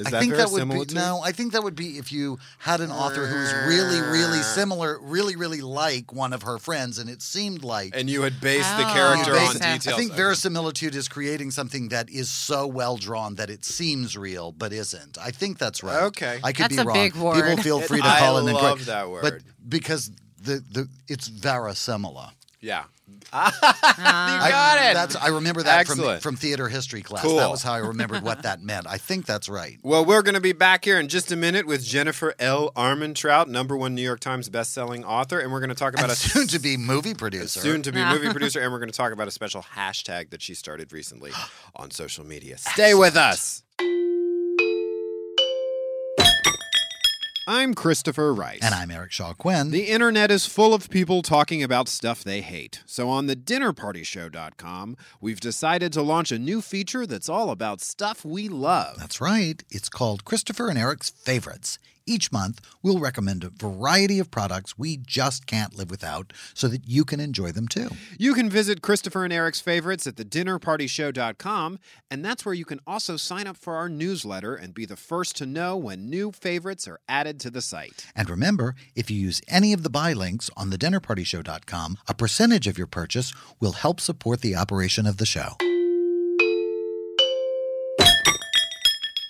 Is 0.04 0.08
I 0.08 0.12
that 0.12 0.20
think 0.22 0.36
that 0.36 0.50
would 0.52 0.60
be 0.60 0.76
verisimilitude? 0.76 0.96
no. 0.96 1.22
I 1.24 1.32
think 1.32 1.54
that 1.54 1.64
would 1.64 1.76
be 1.76 1.98
if 1.98 2.12
you 2.12 2.38
had 2.60 2.80
an 2.82 2.92
author 2.92 3.26
who 3.26 3.36
was 3.36 3.54
really, 3.68 4.00
really 4.02 4.40
ah. 4.40 4.54
similar, 4.56 5.00
really, 5.02 5.36
really 5.36 5.62
like 5.62 6.14
one 6.14 6.34
of 6.34 6.44
her 6.44 6.60
friends, 6.60 6.98
and 7.00 7.10
it 7.10 7.22
seemed 7.22 7.64
like 7.64 7.96
And 7.96 8.10
you 8.10 8.22
had 8.24 8.40
based 8.42 8.70
the 8.78 8.88
Oh, 8.88 8.94
character 8.94 9.32
You 9.32 9.38
on 9.40 9.54
base- 9.54 9.60
details. 9.60 9.88
I 9.88 9.98
think 9.98 10.12
Okay. 10.12 10.18
verisimilitude 10.18 10.96
is 10.96 11.08
creating 11.08 11.52
something 11.52 11.90
that 11.90 12.10
is 12.10 12.30
so 12.30 12.68
well 12.68 12.98
drawn 12.98 13.36
that 13.36 13.50
it 13.50 13.64
seems 13.66 14.18
real 14.18 14.52
but 14.52 14.72
isn't. 14.74 15.18
I 15.18 15.32
think 15.32 15.58
that's 15.58 15.84
right. 15.84 16.04
Okay. 16.04 16.40
I 16.44 16.52
could 16.54 16.64
That's 16.66 16.76
be 16.76 16.82
a 16.82 16.86
wrong. 16.86 16.94
big 16.96 17.16
word. 17.16 17.36
People 17.36 17.64
feel 17.64 17.82
free 17.82 18.02
to 18.02 18.08
I 18.16 18.20
call 18.20 18.38
in 18.40 18.46
and 18.48 18.54
love 18.56 18.64
correct. 18.76 18.86
that 18.88 19.10
word. 19.10 19.22
But 19.22 19.34
because 19.68 20.12
the 20.42 20.64
the 20.72 20.88
it's 21.08 21.30
verisimila. 21.30 22.32
Yeah. 22.60 22.84
Uh, 23.34 23.52
I, 23.56 24.50
got 24.50 24.92
it. 24.92 24.94
That's 24.94 25.16
I 25.16 25.28
remember 25.30 25.64
that 25.64 25.88
from 25.88 26.00
Excellent. 26.00 26.22
from 26.24 26.36
theater 26.36 26.68
history 26.68 27.02
class. 27.02 27.24
Cool. 27.24 27.38
That 27.38 27.50
was 27.50 27.64
how 27.64 27.74
I 27.74 27.78
remembered 27.80 28.22
what 28.24 28.44
that 28.44 28.62
meant. 28.62 28.86
I 28.88 28.98
think 28.98 29.26
that's 29.26 29.50
right. 29.50 29.80
Well, 29.82 30.06
we're 30.06 30.22
going 30.22 30.36
to 30.36 30.42
be 30.42 30.54
back 30.54 30.86
here 30.86 31.00
in 31.00 31.08
just 31.08 31.32
a 31.32 31.36
minute 31.36 31.66
with 31.66 31.84
Jennifer 31.84 32.34
L. 32.40 32.72
Armentrout, 32.74 33.48
number 33.48 33.76
one 33.78 33.96
New 33.96 34.02
York 34.02 34.20
Times 34.20 34.50
bestselling 34.50 35.04
author, 35.04 35.40
and 35.40 35.52
we're 35.52 35.60
going 35.60 35.70
to 35.70 35.76
talk 35.76 35.94
about 35.94 36.06
And 36.06 36.12
a 36.14 36.16
soon 36.16 36.48
to 36.48 36.60
be 36.60 36.78
movie 36.78 37.14
producer. 37.14 37.60
soon 37.60 37.82
to 37.84 37.92
be 37.92 38.04
movie 38.06 38.30
producer, 38.30 38.60
and 38.62 38.72
we're 38.72 38.80
going 38.80 38.92
to 38.92 38.98
talk 38.98 39.12
about 39.14 39.28
a 39.28 39.32
special 39.32 39.62
hashtag 39.76 40.30
that 40.32 40.42
she 40.42 40.54
started 40.54 40.92
recently 40.94 41.32
on 41.76 41.92
social 41.92 42.26
media. 42.26 42.58
Stay 42.58 42.94
with 42.94 43.16
us. 43.16 43.64
I'm 47.48 47.74
Christopher 47.74 48.34
Rice. 48.34 48.60
And 48.62 48.74
I'm 48.74 48.90
Eric 48.90 49.12
Shaw 49.12 49.34
Quinn. 49.34 49.72
The 49.72 49.90
internet 49.90 50.32
is 50.32 50.46
full 50.46 50.74
of 50.74 50.90
people 50.90 51.22
talking 51.22 51.62
about 51.62 51.90
stuff 51.90 52.24
they 52.24 52.40
hate. 52.40 52.82
So 52.86 53.10
on 53.10 53.28
the 53.28 53.36
dinnerpartyshow.com, 53.36 54.96
we've 55.20 55.42
decided 55.42 55.92
to 55.94 56.02
launch 56.02 56.32
a 56.32 56.40
new 56.40 56.62
feature 56.62 57.06
that's 57.06 57.28
all 57.28 57.50
about 57.50 57.82
stuff 57.82 58.24
we 58.24 58.48
love. 58.48 58.98
That's 58.98 59.20
right. 59.20 59.62
It's 59.70 59.90
called 59.90 60.24
Christopher 60.24 60.70
and 60.70 60.78
Eric's 60.78 61.10
Favorites. 61.10 61.80
Each 62.06 62.32
month, 62.32 62.60
we'll 62.82 63.00
recommend 63.00 63.44
a 63.44 63.50
variety 63.50 64.20
of 64.20 64.30
products 64.30 64.78
we 64.78 64.98
just 64.98 65.46
can't 65.46 65.76
live 65.76 65.90
without 65.90 66.34
so 66.54 66.68
that 66.68 66.88
you 66.88 67.06
can 67.06 67.22
enjoy 67.22 67.52
them 67.52 67.68
too. 67.68 67.90
You 68.18 68.34
can 68.34 68.50
visit 68.50 68.82
Christopher 68.82 69.24
and 69.24 69.32
Eric's 69.32 69.62
favorites 69.62 70.06
at 70.06 70.16
thedinnerpartyshow.com, 70.16 71.80
and 72.12 72.26
that's 72.26 72.46
where 72.46 72.54
you 72.54 72.66
can 72.66 72.82
also 72.86 73.16
sign 73.16 73.48
up 73.48 73.56
for 73.56 73.76
our 73.76 73.88
newsletter 73.88 74.54
and 74.54 74.74
be 74.74 74.86
the 74.86 74.98
first 74.98 75.38
to 75.38 75.46
know 75.46 75.78
when 75.78 76.10
new 76.10 76.34
favorites 76.34 76.88
are 76.90 77.00
added 77.08 77.40
to 77.40 77.50
the 77.50 77.62
site. 77.62 78.06
And 78.16 78.30
remember, 78.30 78.76
if 78.96 79.10
you 79.10 79.18
use 79.18 79.42
any 79.48 79.72
of 79.72 79.84
the 79.84 79.90
buy 79.90 80.12
links 80.12 80.50
on 80.58 80.72
thedinnerpartyshow.com, 80.72 81.98
a 82.08 82.14
percentage 82.14 82.68
of 82.68 82.78
your 82.78 82.88
purchase 82.88 83.34
will 83.62 83.74
help 83.74 84.02
support 84.02 84.42
the 84.42 84.56
operation 84.56 85.06
of 85.06 85.18
the 85.18 85.26
show. 85.26 85.56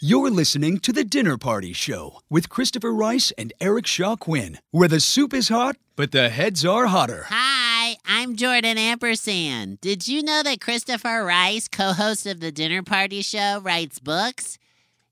You're 0.06 0.32
listening 0.32 0.80
to 0.80 0.92
The 0.92 1.06
Dinner 1.06 1.38
Party 1.38 1.72
Show 1.72 2.20
with 2.30 2.50
Christopher 2.50 2.94
Rice 2.94 3.32
and 3.38 3.54
Eric 3.62 3.88
Shaw 3.88 4.18
Quinn, 4.18 4.60
where 4.72 4.90
the 4.90 5.00
soup 5.00 5.34
is 5.34 5.48
hot, 5.48 5.78
but 5.96 6.12
the 6.12 6.28
heads 6.28 6.66
are 6.66 6.88
hotter. 6.88 7.28
Hi, 7.30 7.96
I'm 8.06 8.36
Jordan 8.36 8.78
Ampersand. 8.78 9.80
Did 9.80 10.06
you 10.06 10.22
know 10.22 10.44
that 10.44 10.60
Christopher 10.60 11.24
Rice, 11.24 11.70
co 11.70 11.94
host 11.94 12.26
of 12.26 12.42
the 12.42 12.52
Dinner 12.52 12.84
Party 12.84 13.22
Show, 13.22 13.62
writes 13.64 14.00
books? 14.00 14.58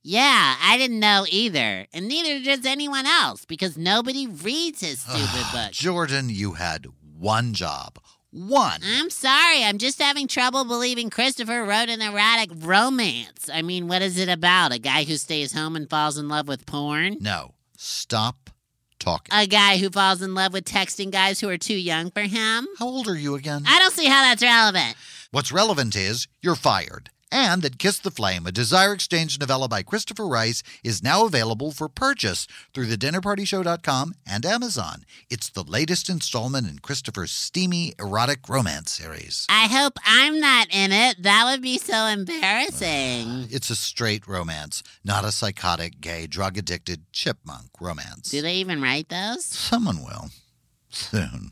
Yeah, 0.03 0.57
I 0.61 0.77
didn't 0.77 0.99
know 0.99 1.25
either. 1.29 1.87
And 1.93 2.09
neither 2.09 2.43
does 2.43 2.65
anyone 2.65 3.05
else 3.05 3.45
because 3.45 3.77
nobody 3.77 4.27
reads 4.27 4.81
his 4.81 4.99
stupid 5.07 5.45
books. 5.53 5.77
Jordan, 5.77 6.27
you 6.27 6.55
had 6.55 6.87
one 7.17 7.53
job. 7.53 7.97
One. 8.33 8.79
I'm 8.81 9.09
sorry, 9.09 9.61
I'm 9.61 9.77
just 9.77 10.01
having 10.01 10.25
trouble 10.25 10.63
believing 10.63 11.09
Christopher 11.09 11.65
wrote 11.65 11.89
an 11.89 12.01
erotic 12.01 12.49
romance. 12.55 13.49
I 13.53 13.61
mean, 13.61 13.89
what 13.89 14.01
is 14.01 14.17
it 14.17 14.29
about? 14.29 14.71
A 14.71 14.79
guy 14.79 15.03
who 15.03 15.17
stays 15.17 15.51
home 15.51 15.75
and 15.75 15.89
falls 15.89 16.17
in 16.17 16.29
love 16.29 16.47
with 16.47 16.65
porn? 16.65 17.17
No. 17.19 17.55
Stop 17.75 18.49
talking. 18.99 19.35
A 19.37 19.45
guy 19.47 19.77
who 19.79 19.89
falls 19.89 20.21
in 20.21 20.33
love 20.33 20.53
with 20.53 20.63
texting 20.63 21.11
guys 21.11 21.41
who 21.41 21.49
are 21.49 21.57
too 21.57 21.75
young 21.75 22.09
for 22.09 22.21
him? 22.21 22.69
How 22.79 22.85
old 22.85 23.09
are 23.09 23.17
you 23.17 23.35
again? 23.35 23.63
I 23.67 23.79
don't 23.79 23.93
see 23.93 24.05
how 24.05 24.21
that's 24.21 24.41
relevant. 24.41 24.95
What's 25.31 25.51
relevant 25.51 25.97
is 25.97 26.29
you're 26.41 26.55
fired. 26.55 27.09
And 27.31 27.61
that 27.61 27.79
Kiss 27.79 27.97
the 27.99 28.11
Flame, 28.11 28.45
a 28.45 28.51
Desire 28.51 28.93
Exchange 28.93 29.39
novella 29.39 29.69
by 29.69 29.83
Christopher 29.83 30.27
Rice, 30.27 30.63
is 30.83 31.01
now 31.01 31.25
available 31.25 31.71
for 31.71 31.87
purchase 31.87 32.45
through 32.73 32.87
the 32.87 32.97
thedinnerpartyshow.com 32.97 34.15
and 34.27 34.45
Amazon. 34.45 35.05
It's 35.29 35.49
the 35.49 35.63
latest 35.63 36.09
installment 36.09 36.67
in 36.67 36.79
Christopher's 36.79 37.31
steamy 37.31 37.93
erotic 37.97 38.49
romance 38.49 38.91
series. 38.91 39.45
I 39.49 39.67
hope 39.67 39.97
I'm 40.05 40.39
not 40.39 40.67
in 40.71 40.91
it. 40.91 41.23
That 41.23 41.45
would 41.49 41.61
be 41.61 41.77
so 41.77 42.05
embarrassing. 42.07 43.47
It's 43.51 43.69
a 43.69 43.75
straight 43.75 44.27
romance, 44.27 44.81
not 45.03 45.25
a 45.25 45.31
psychotic, 45.31 46.01
gay, 46.01 46.25
drug 46.27 46.57
addicted 46.57 47.11
chipmunk 47.11 47.69
romance. 47.79 48.29
Do 48.29 48.41
they 48.41 48.55
even 48.55 48.81
write 48.81 49.09
those? 49.09 49.45
Someone 49.45 50.03
will. 50.03 50.29
Soon. 50.89 51.51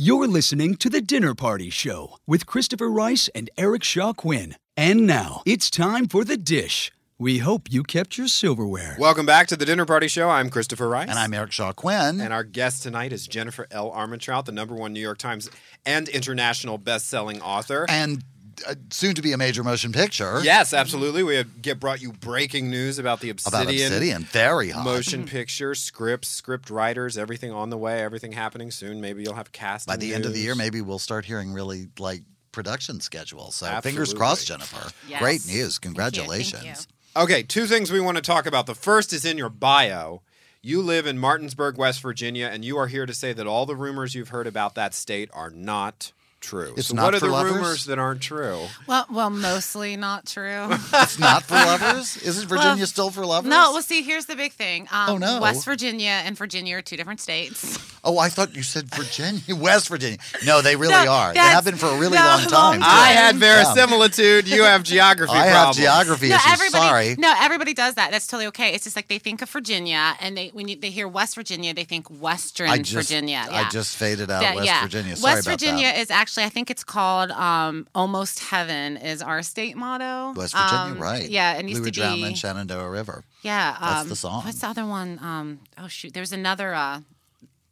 You're 0.00 0.28
listening 0.28 0.76
to 0.76 0.88
The 0.88 1.00
Dinner 1.00 1.34
Party 1.34 1.70
Show 1.70 2.18
with 2.24 2.46
Christopher 2.46 2.88
Rice 2.88 3.28
and 3.34 3.50
Eric 3.58 3.82
Shaw 3.82 4.12
Quinn. 4.12 4.54
And 4.76 5.08
now 5.08 5.42
it's 5.44 5.68
time 5.68 6.06
for 6.06 6.24
the 6.24 6.36
dish. 6.36 6.92
We 7.18 7.38
hope 7.38 7.62
you 7.68 7.82
kept 7.82 8.16
your 8.16 8.28
silverware. 8.28 8.94
Welcome 8.96 9.26
back 9.26 9.48
to 9.48 9.56
the 9.56 9.64
Dinner 9.64 9.84
Party 9.84 10.06
Show. 10.06 10.30
I'm 10.30 10.50
Christopher 10.50 10.88
Rice. 10.88 11.08
And 11.08 11.18
I'm 11.18 11.34
Eric 11.34 11.50
Shaw 11.50 11.72
Quinn. 11.72 12.20
And 12.20 12.32
our 12.32 12.44
guest 12.44 12.84
tonight 12.84 13.12
is 13.12 13.26
Jennifer 13.26 13.66
L. 13.72 13.90
Armentrout, 13.90 14.44
the 14.44 14.52
number 14.52 14.76
one 14.76 14.92
New 14.92 15.00
York 15.00 15.18
Times 15.18 15.50
and 15.84 16.08
international 16.08 16.78
best-selling 16.78 17.42
author. 17.42 17.84
And 17.88 18.22
uh, 18.66 18.74
soon 18.90 19.14
to 19.14 19.22
be 19.22 19.32
a 19.32 19.36
major 19.38 19.62
motion 19.62 19.92
picture. 19.92 20.40
Yes, 20.42 20.72
absolutely. 20.72 21.22
We 21.22 21.36
have 21.36 21.62
get 21.62 21.78
brought 21.80 22.00
you 22.00 22.12
breaking 22.12 22.70
news 22.70 22.98
about 22.98 23.20
the 23.20 23.30
Obsidian, 23.30 23.62
About 23.62 23.72
Obsidian. 23.72 24.22
Very 24.24 24.70
hot. 24.70 24.84
motion 24.84 25.24
picture, 25.26 25.74
scripts, 25.74 26.28
script 26.28 26.70
writers, 26.70 27.16
everything 27.18 27.52
on 27.52 27.70
the 27.70 27.78
way, 27.78 28.02
everything 28.02 28.32
happening 28.32 28.70
soon. 28.70 29.00
Maybe 29.00 29.22
you'll 29.22 29.34
have 29.34 29.52
cast 29.52 29.86
By 29.86 29.96
the 29.96 30.14
end 30.14 30.24
of 30.24 30.32
the 30.32 30.40
year, 30.40 30.54
maybe 30.54 30.80
we'll 30.80 30.98
start 30.98 31.24
hearing 31.24 31.52
really 31.52 31.88
like 31.98 32.22
production 32.52 33.00
schedules. 33.00 33.56
So 33.56 33.80
fingers 33.82 34.12
crossed, 34.14 34.46
Jennifer. 34.46 34.90
Yes. 35.08 35.20
Great 35.20 35.46
news. 35.46 35.48
Thank 35.48 35.64
you, 35.74 35.80
Congratulations. 35.80 36.62
thank 36.62 36.76
you. 37.16 37.22
Okay, 37.22 37.42
two 37.42 37.66
things 37.66 37.90
we 37.90 38.00
want 38.00 38.16
to 38.16 38.22
talk 38.22 38.46
about. 38.46 38.66
The 38.66 38.74
first 38.74 39.12
is 39.12 39.24
in 39.24 39.38
your 39.38 39.48
bio. 39.48 40.22
You 40.62 40.82
live 40.82 41.06
in 41.06 41.18
Martinsburg, 41.18 41.78
West 41.78 42.02
Virginia, 42.02 42.48
and 42.52 42.64
you 42.64 42.76
are 42.78 42.88
here 42.88 43.06
to 43.06 43.14
say 43.14 43.32
that 43.32 43.46
all 43.46 43.64
the 43.64 43.76
rumors 43.76 44.14
you've 44.14 44.28
heard 44.30 44.46
about 44.46 44.74
that 44.74 44.92
state 44.92 45.30
are 45.32 45.50
not 45.50 46.12
true. 46.40 46.74
It's 46.76 46.88
so 46.88 46.94
not 46.94 47.04
what 47.06 47.14
are 47.14 47.20
the 47.20 47.26
lovers? 47.26 47.52
rumors 47.52 47.84
that 47.86 47.98
aren't 47.98 48.20
true? 48.20 48.60
Well, 48.86 49.06
well, 49.10 49.30
mostly 49.30 49.96
not 49.96 50.26
true. 50.26 50.68
It's 50.92 51.18
not 51.18 51.42
for 51.44 51.54
lovers? 51.54 52.16
Isn't 52.18 52.48
Virginia 52.48 52.76
Well, 52.78 52.86
still 52.86 53.10
for 53.10 53.24
lovers? 53.26 53.48
No, 53.50 53.72
well, 53.72 53.82
see, 53.82 54.02
here's 54.02 54.26
the 54.26 54.36
big 54.36 54.52
thing. 54.52 54.88
Um, 54.92 55.08
Oh, 55.10 55.18
no. 55.18 55.40
West 55.40 55.64
Virginia 55.64 56.22
and 56.24 56.36
Virginia 56.36 56.76
are 56.76 56.82
two 56.82 56.96
different 56.96 57.20
states. 57.20 57.78
Oh, 58.04 58.16
I 58.16 58.28
thought 58.30 58.54
you 58.56 58.62
said 58.62 58.86
Virginia, 58.94 59.54
West 59.56 59.88
Virginia. 59.88 60.18
No, 60.46 60.62
they 60.62 60.76
really 60.76 60.92
No, 60.94 61.12
are. 61.12 61.34
They 61.34 61.40
have 61.40 61.64
been 61.64 61.74
for 61.76 61.86
a 61.86 61.98
really 61.98 62.16
no, 62.16 62.24
long 62.24 62.40
time. 62.42 62.50
long 62.52 62.74
too. 62.78 62.84
I 62.86 63.08
had 63.08 63.34
Yeah. 63.34 63.40
verisimilitude. 63.40 64.48
You 64.48 64.62
have 64.62 64.82
geography 64.84 65.32
I 65.34 65.46
have 65.46 65.74
geography 65.74 66.28
no, 66.28 66.36
issues. 66.36 66.52
everybody. 66.52 66.84
Sorry. 66.86 67.14
No, 67.18 67.34
everybody 67.38 67.74
does 67.74 67.94
that. 67.96 68.10
That's 68.12 68.26
totally 68.26 68.46
okay. 68.46 68.72
It's 68.72 68.84
just 68.84 68.96
like 68.96 69.08
they 69.08 69.18
think 69.18 69.42
of 69.42 69.50
Virginia, 69.50 70.14
and 70.20 70.36
they 70.36 70.48
when 70.48 70.68
you, 70.68 70.76
they 70.76 70.90
hear 70.90 71.08
West 71.08 71.34
Virginia, 71.34 71.74
they 71.74 71.84
think 71.84 72.08
Western 72.08 72.70
I 72.70 72.78
just, 72.78 72.92
Virginia. 73.08 73.46
I 73.50 73.68
just 73.68 73.96
faded 73.96 74.30
out 74.30 74.42
Yeah, 74.42 74.54
West 74.54 74.66
yeah. 74.66 74.82
Virginia. 74.82 75.16
Sorry 75.16 75.34
West 75.34 75.46
about 75.46 75.60
Virginia 75.60 75.86
that. 75.88 75.98
is 75.98 76.10
actually, 76.10 76.27
I 76.36 76.48
think 76.48 76.70
it's 76.70 76.84
called 76.84 77.30
um, 77.30 77.86
"Almost 77.94 78.40
Heaven" 78.40 78.96
is 78.96 79.22
our 79.22 79.42
state 79.42 79.76
motto. 79.76 80.32
West 80.38 80.54
Virginia, 80.54 80.94
Um, 80.94 80.98
right? 80.98 81.28
Yeah, 81.28 81.54
it 81.54 81.66
used 81.68 81.82
Blue 81.82 81.90
to 81.90 82.00
Ridge 82.02 82.14
be. 82.16 82.24
And 82.24 82.36
Shenandoah 82.36 82.90
River. 82.90 83.24
Yeah, 83.42 83.76
That's 83.80 84.02
um, 84.02 84.08
the 84.08 84.16
song. 84.16 84.44
What's 84.44 84.60
the 84.60 84.66
other 84.68 84.84
one? 84.84 85.18
Um, 85.22 85.60
oh 85.78 85.88
shoot, 85.88 86.12
there's 86.12 86.32
another 86.32 86.74
uh, 86.74 87.00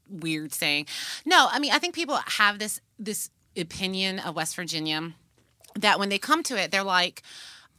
weird 0.09 0.55
saying. 0.55 0.87
No, 1.25 1.49
I 1.51 1.59
mean 1.59 1.73
I 1.73 1.79
think 1.79 1.95
people 1.95 2.19
have 2.27 2.59
this 2.59 2.81
this 2.99 3.31
opinion 3.57 4.19
of 4.21 4.35
West 4.37 4.57
Virginia 4.57 5.13
that 5.75 5.99
when 5.99 6.09
they 6.09 6.19
come 6.19 6.43
to 6.45 6.57
it, 6.57 6.71
they're 6.71 6.83
like. 6.83 7.23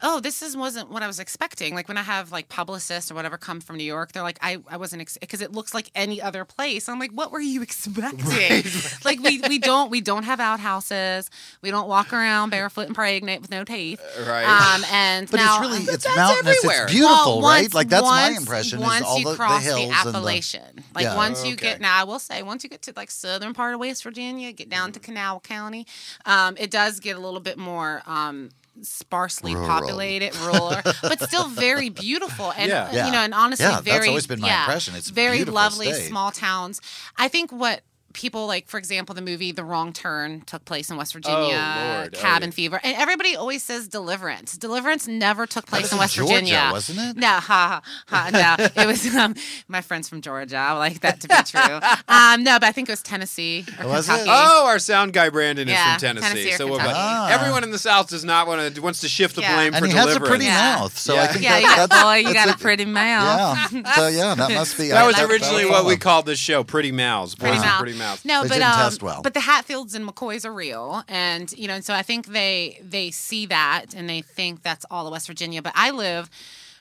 Oh, 0.02 0.20
this 0.20 0.42
is 0.42 0.56
wasn't 0.56 0.90
what 0.92 1.02
I 1.04 1.08
was 1.08 1.20
expecting. 1.20 1.74
Like 1.74 1.88
when 1.88 1.98
I 1.98 2.04
have 2.04 2.32
like 2.32 2.50
publicists 2.50 3.10
or 3.12 3.16
whatever 3.16 3.38
come 3.38 3.60
from 3.62 3.78
New 3.78 3.84
York, 3.84 4.12
they're 4.12 4.24
like, 4.24 4.38
I, 4.42 4.58
I 4.70 4.78
wasn't 4.78 5.08
because 5.20 5.42
it 5.42 5.52
looks 5.52 5.74
like 5.74 5.90
any 5.96 6.22
other 6.22 6.46
place. 6.46 6.88
I'm 6.88 7.00
like, 7.00 7.12
what 7.12 7.32
were 7.32 7.40
you 7.40 7.62
expecting? 7.68 8.64
Like 9.04 9.20
we 9.22 9.42
we 9.48 9.58
don't 9.60 9.90
we 9.90 10.02
don't 10.02 10.24
have 10.24 10.40
outhouses. 10.40 11.30
We 11.62 11.72
don't 11.72 11.88
walk 11.88 12.14
around 12.14 12.50
barefoot 12.52 12.88
and 12.88 12.96
pregnant 12.96 13.42
with 13.42 13.52
no 13.52 13.64
teeth. 13.64 14.02
Right. 14.28 14.44
Um, 14.46 14.86
and 14.92 15.30
But 15.30 15.38
now, 15.38 15.62
it's 15.62 15.62
really 15.72 15.84
it's 15.94 16.16
mountainous. 16.16 16.58
everywhere. 16.58 16.84
It's 16.86 16.94
beautiful, 16.94 17.42
well, 17.42 17.50
right? 17.50 17.74
Like 17.74 17.90
that's 17.90 18.04
my 18.04 18.30
impression. 18.38 18.80
Once 18.80 19.02
is 19.02 19.08
all 19.08 19.18
you 19.20 19.26
the, 19.26 19.32
the 19.32 19.36
cross 19.38 19.64
hills 19.64 19.82
and 19.82 19.92
the 19.92 19.96
Appalachian, 19.96 20.84
like 20.94 21.04
Yeah. 21.06 21.16
once 21.16 21.46
you 21.46 21.54
Okay. 21.54 21.72
get 21.72 21.82
now, 21.82 22.00
I 22.00 22.04
will 22.04 22.20
say 22.20 22.44
once 22.44 22.64
you 22.64 22.70
get 22.70 22.82
to 22.84 22.94
like 22.96 23.10
southern 23.12 23.54
part 23.54 23.74
of 23.74 23.80
West 23.80 24.04
Virginia, 24.04 24.52
get 24.52 24.70
down 24.70 24.92
to 24.92 25.00
Canal 25.00 25.40
County, 25.40 25.88
um, 26.26 26.56
it 26.60 26.70
does 26.72 27.00
get 27.00 27.16
a 27.16 27.20
little 27.20 27.40
bit 27.40 27.58
more. 27.58 28.04
Um, 28.06 28.50
sparsely 28.84 29.54
Rural. 29.56 29.68
populated 29.68 30.36
rural 30.38 30.76
but 31.02 31.22
still 31.22 31.48
very 31.66 31.90
beautiful 31.90 32.52
and 32.58 32.70
Yeah. 32.70 33.06
you 33.06 33.12
know 33.12 33.20
and 33.20 33.34
honestly 33.34 33.66
Yeah, 33.66 33.72
that's 33.72 33.84
very 33.86 34.08
always 34.10 34.28
been 34.28 34.40
my 34.42 34.48
yeah, 34.48 34.64
impression. 34.66 34.96
It's 34.96 35.10
very 35.10 35.44
lovely 35.46 35.92
state. 35.94 36.08
small 36.08 36.32
towns 36.32 36.82
i 37.18 37.28
think 37.28 37.52
what 37.52 37.82
people 38.18 38.48
like 38.48 38.68
for 38.68 38.80
example 38.80 39.14
the 39.14 39.22
movie 39.22 39.52
the 39.52 39.64
wrong 39.64 39.94
turn 39.94 40.42
took 40.42 40.66
place 40.66 40.90
in 40.90 40.98
west 40.98 41.14
virginia 41.14 41.38
Lord. 41.38 42.16
Oh, 42.16 42.20
cabin 42.20 42.50
yeah. 42.50 42.54
fever 42.54 42.80
and 42.84 42.98
everybody 42.98 43.36
always 43.36 43.62
says 43.64 43.88
deliverance 43.88 44.58
deliverance 44.58 45.08
never 45.08 45.46
took 45.46 45.68
place 45.68 45.84
was 45.84 45.92
in 45.92 45.98
in 45.98 46.00
west 46.00 46.16
Georgia, 46.16 46.34
virginia 46.34 46.70
wasn't 46.72 47.00
it? 47.00 47.16
no 47.16 47.28
ha 47.28 47.40
ha 47.42 47.82
ha 48.08 48.30
no 48.58 48.66
it 48.84 48.88
was 48.88 49.06
um, 49.16 49.36
my 49.68 49.82
friends 49.82 50.10
from 50.10 50.22
georgia 50.22 50.58
i 50.58 50.74
would 50.74 50.80
like 50.80 51.00
that 51.02 51.22
to 51.22 51.28
be 51.28 51.36
true 51.46 51.80
um, 52.08 52.44
no 52.44 52.58
but 52.60 52.64
i 52.64 52.72
think 52.72 52.90
it 52.90 52.92
was 52.92 53.04
tennessee 53.04 53.64
or 53.80 53.88
Was 53.88 54.10
it? 54.10 54.26
Oh, 54.28 54.66
our 54.66 54.80
sound 54.80 55.14
guy 55.14 55.30
Brandon 55.30 55.68
Yeah, 55.68 55.96
is 55.96 56.02
from 56.02 56.08
Tennessee. 56.16 56.28
Tennessee 56.28 56.52
so 56.58 56.66
we'll- 56.66 56.78
Kentucky. 56.78 56.98
Ah. 57.00 57.30
everyone 57.30 57.64
in 57.64 57.72
the 57.72 57.78
South 57.80 58.10
does 58.10 58.24
not 58.26 58.48
want 58.48 58.76
to 58.76 58.82
wants 58.82 59.02
to 59.02 59.08
shift 59.08 59.36
the 59.36 59.42
Yeah. 59.42 59.56
blame 59.56 59.74
and 59.76 59.86
for 59.86 59.92
he 59.92 59.96
has 59.98 60.16
a 60.16 60.20
pretty 60.20 60.46
Yeah. 60.46 60.76
mouth. 60.78 60.98
So 60.98 61.18
I 61.18 61.28
think 61.28 61.44
yeah, 61.44 61.52
that, 61.52 61.62
you 61.62 61.68
got, 61.68 61.90
that's, 61.90 62.04
boy, 62.04 62.16
you 62.16 62.34
that's 62.34 62.46
got 62.46 62.56
a 62.56 62.58
pretty 62.58 62.86
mouth. 62.86 63.72
Yeah. 63.74 63.94
So 63.94 64.08
yeah, 64.08 64.36
that 64.36 64.52
must 64.52 64.78
be. 64.78 64.90
That 64.90 65.06
was 65.06 65.20
originally 65.20 65.66
what 65.66 65.86
we 65.86 65.98
called 65.98 66.26
this 66.26 66.40
show, 66.40 66.64
Pretty 66.64 66.92
Mouths. 66.92 67.36
Pretty 67.36 67.58
with 67.58 67.66
mouth. 67.66 67.80
Pretty 67.82 67.98
Mouths. 68.08 68.26
No, 68.26 68.44
They 68.44 68.50
but 68.50 68.54
didn't 68.56 68.70
um, 68.70 68.76
test 68.80 69.04
well. 69.04 69.22
but 69.22 69.34
the 69.34 69.40
Hatfields 69.42 69.94
and 69.96 70.08
McCoys 70.08 70.46
are 70.46 70.54
real, 70.54 71.04
and 71.08 71.52
you 71.54 71.68
know, 71.68 71.76
and 71.76 71.86
so 71.86 71.94
I 71.94 72.02
think 72.04 72.28
they 72.28 72.80
they 72.84 73.12
see 73.12 73.46
that 73.48 73.94
and 73.96 74.10
they 74.10 74.22
think 74.22 74.64
that's 74.64 74.86
all 74.92 75.08
of 75.08 75.12
West 75.12 75.28
Virginia. 75.28 75.62
But 75.62 75.74
I 75.76 75.92
live 75.92 76.30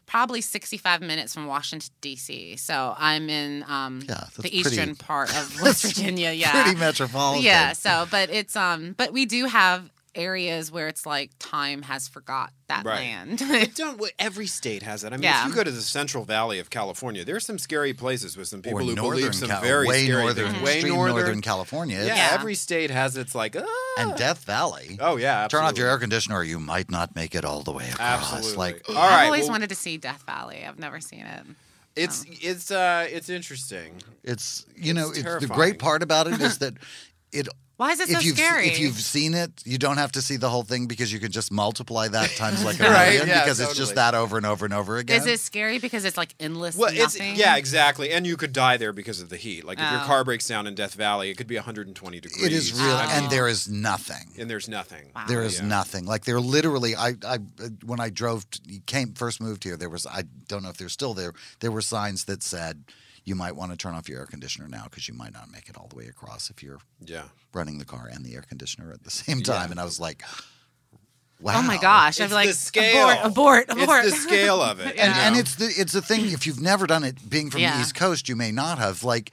probably 0.07 0.41
65 0.41 1.01
minutes 1.01 1.35
from 1.35 1.47
Washington 1.47 1.91
D.C., 2.01 2.57
so 2.59 2.95
I'm 2.97 3.29
in 3.29 3.65
um, 3.67 4.03
Yeah, 4.09 4.15
that's 4.15 4.37
the 4.37 4.43
pretty- 4.43 4.59
eastern 4.59 4.95
part 5.11 5.31
of 5.37 5.61
West 5.61 5.83
Virginia. 5.83 6.31
Yeah, 6.31 6.63
Pretty 6.63 6.79
metropolitan. 6.79 7.43
yeah. 7.43 7.73
So, 7.73 8.07
but 8.11 8.31
it's 8.31 8.55
um, 8.55 8.95
but 8.97 9.13
we 9.13 9.27
do 9.27 9.47
have 9.47 9.91
areas 10.17 10.73
where 10.73 10.89
it's 10.89 11.07
like 11.07 11.31
time 11.39 11.83
has 11.83 12.09
forgot 12.09 12.53
that 12.69 12.85
Right. 12.85 13.01
land. 13.01 13.41
It 13.43 13.75
don't, 13.77 13.99
well, 13.99 14.11
every 14.19 14.47
state 14.47 14.83
has 14.83 15.05
it. 15.05 15.13
I 15.13 15.17
mean, 15.17 15.23
Yeah. 15.25 15.43
if 15.43 15.49
you 15.51 15.55
go 15.55 15.63
to 15.63 15.71
the 15.71 15.83
Central 15.83 16.25
Valley 16.25 16.59
of 16.59 16.71
California, 16.71 17.25
there's 17.25 17.47
some 17.47 17.59
scary 17.59 17.93
places 17.93 18.37
with 18.37 18.49
some 18.49 18.63
people 18.63 18.81
Or 18.81 18.83
who 18.83 18.95
northern 18.95 19.19
believe 19.21 19.35
some 19.35 19.49
Cal- 19.51 19.61
very 19.61 19.87
way 19.87 20.05
scary 20.07 20.23
northern, 20.25 20.51
things. 20.53 20.63
Way 20.65 20.83
northern. 20.83 21.15
northern 21.17 21.41
California. 21.43 21.99
Yeah, 21.99 22.17
Yeah. 22.17 22.31
every 22.33 22.55
state 22.57 22.91
has 22.91 23.17
its 23.17 23.35
like. 23.35 23.55
Ah. 23.57 23.65
And 23.99 24.17
Death 24.17 24.45
Valley. 24.45 24.99
Oh 25.01 25.17
yeah, 25.17 25.47
Turn 25.49 25.63
off 25.65 25.77
your 25.79 25.89
air 25.89 25.99
conditioner, 25.99 26.37
or 26.39 26.45
you 26.45 26.59
might 26.59 26.91
not 26.91 27.15
make 27.15 27.35
it 27.35 27.45
all 27.45 27.63
the 27.63 27.73
way 27.73 27.89
across. 27.91 28.33
Absolutely. 28.35 28.57
Like, 28.57 28.83
All 28.89 28.95
right. 28.95 29.05
I've 29.21 29.27
always 29.27 29.43
well, 29.43 29.51
wanted 29.53 29.69
to 29.69 29.75
see 29.77 29.97
Death 29.97 30.25
Valley. 30.27 30.65
I've 30.67 30.79
never 30.79 31.01
seen 31.01 31.21
it. 31.27 31.45
it's 31.95 32.25
it's 32.43 32.71
uh 32.71 33.07
it's 33.09 33.29
interesting. 33.31 34.03
it's 34.25 34.67
you 34.77 34.93
know, 34.93 35.09
It's 35.11 35.21
it's, 35.21 35.41
the 35.41 35.47
great 35.47 35.79
part 35.79 36.03
about 36.03 36.27
it 36.27 36.41
is 36.41 36.59
that 36.63 36.75
it. 37.33 37.49
Why 37.77 37.91
is 37.93 38.01
it 38.01 38.09
if 38.09 38.17
so 38.17 38.21
you've 38.21 38.37
scary? 38.39 38.69
if 38.69 38.79
you've 38.79 38.95
seen 38.97 39.35
it, 39.35 39.51
you 39.67 39.77
don't 39.77 39.99
have 39.99 40.13
to 40.13 40.23
see 40.23 40.37
the 40.37 40.49
whole 40.49 40.63
thing 40.63 40.87
because 40.87 41.13
you 41.13 41.21
can 41.21 41.31
just 41.31 41.53
multiply 41.53 42.09
that 42.09 42.31
times 42.31 42.65
like 42.65 42.81
a 42.81 42.85
Right, 42.91 43.09
million 43.11 43.29
yeah, 43.29 43.43
because 43.45 43.61
it's 43.61 43.77
just 43.77 43.97
that 43.97 44.15
over 44.15 44.39
and 44.39 44.47
over 44.47 44.65
and 44.65 44.73
over 44.73 44.97
again. 44.97 45.19
Is 45.21 45.27
it 45.27 45.41
scary 45.41 45.79
because 45.79 46.07
it's 46.07 46.17
like 46.17 46.35
endless 46.41 46.75
Well, 46.75 46.89
it's 46.91 47.19
nothing? 47.19 47.37
yeah, 47.37 47.57
exactly. 47.57 48.11
And 48.13 48.27
you 48.27 48.39
could 48.39 48.55
die 48.55 48.79
there 48.79 48.95
because 48.95 49.21
of 49.21 49.29
the 49.29 49.37
heat. 49.37 49.65
Like 49.65 49.79
if 49.79 49.91
your 49.91 50.01
Oh. 50.01 50.05
car 50.07 50.25
breaks 50.25 50.49
down 50.49 50.67
in 50.67 50.75
Death 50.75 50.95
Valley, 50.95 51.29
it 51.29 51.37
could 51.37 51.47
be 51.47 51.57
120 51.57 52.19
degrees. 52.21 52.43
It 52.43 52.53
is 52.53 52.73
real, 52.73 52.93
Oh. 52.93 53.11
and 53.13 53.31
there 53.31 53.47
is 53.47 53.69
nothing. 53.69 54.33
and 54.39 54.49
there's 54.49 54.69
nothing. 54.69 55.11
Wow. 55.15 55.27
There 55.29 55.43
is 55.43 55.59
Yeah. 55.59 55.67
nothing. 55.67 56.07
Like 56.07 56.25
there 56.25 56.41
literally, 56.41 56.97
I, 56.97 57.15
I, 57.27 57.39
when 57.85 58.01
I 58.01 58.09
drove, 58.09 58.49
t- 58.51 58.81
came 58.87 59.13
first 59.13 59.41
moved 59.41 59.65
here. 59.65 59.77
There 59.77 59.91
was, 59.91 60.07
I 60.07 60.23
don't 60.49 60.63
know 60.63 60.71
if 60.71 60.79
they're 60.79 60.89
still 60.89 61.13
there. 61.13 61.35
There 61.61 61.71
were 61.71 61.83
signs 61.83 62.25
that 62.25 62.43
said, 62.43 62.85
"You 63.27 63.35
might 63.35 63.55
want 63.55 63.73
to 63.73 63.77
turn 63.77 63.95
off 63.95 64.09
your 64.09 64.21
air 64.21 64.27
conditioner 64.27 64.67
now 64.69 64.85
because 64.85 65.07
you 65.09 65.13
might 65.15 65.35
not 65.35 65.51
make 65.53 65.69
it 65.69 65.77
all 65.77 65.89
the 65.89 65.97
way 65.97 66.07
across 66.07 66.49
if 66.49 66.63
you're 66.63 66.79
Yeah. 67.05 67.25
running 67.53 67.79
the 67.79 67.85
car 67.85 68.09
and 68.11 68.25
the 68.25 68.35
air 68.35 68.43
conditioner 68.49 68.91
at 68.93 69.05
the 69.05 69.11
same 69.23 69.43
time." 69.43 69.67
Yeah. 69.67 69.71
And 69.73 69.81
I 69.81 69.85
was 69.85 70.01
like, 70.01 70.23
"Wow!" 71.41 71.59
Oh 71.59 71.63
my 71.63 71.77
gosh! 71.77 72.19
I'd 72.21 72.25
It's 72.25 72.31
be 72.33 72.35
like, 72.35 72.49
the 72.49 72.55
scale. 72.55 73.11
abort, 73.11 73.67
abort, 73.69 73.83
abort. 73.83 74.05
It's 74.07 74.17
the 74.17 74.23
scale 74.23 74.63
of 74.63 74.81
it. 74.87 74.97
And, 74.97 75.13
and 75.13 75.37
it's 75.37 75.57
the 75.57 75.67
it's 75.67 75.93
the 75.93 76.03
thing. 76.03 76.27
If 76.33 76.47
you've 76.47 76.61
never 76.61 76.87
done 76.87 77.05
it, 77.05 77.29
being 77.29 77.51
from 77.51 77.61
the 77.61 77.81
East 77.81 77.95
Coast, 77.95 78.29
you 78.29 78.37
may 78.37 78.53
not 78.53 78.79
have. 78.79 79.05
Like, 79.05 79.33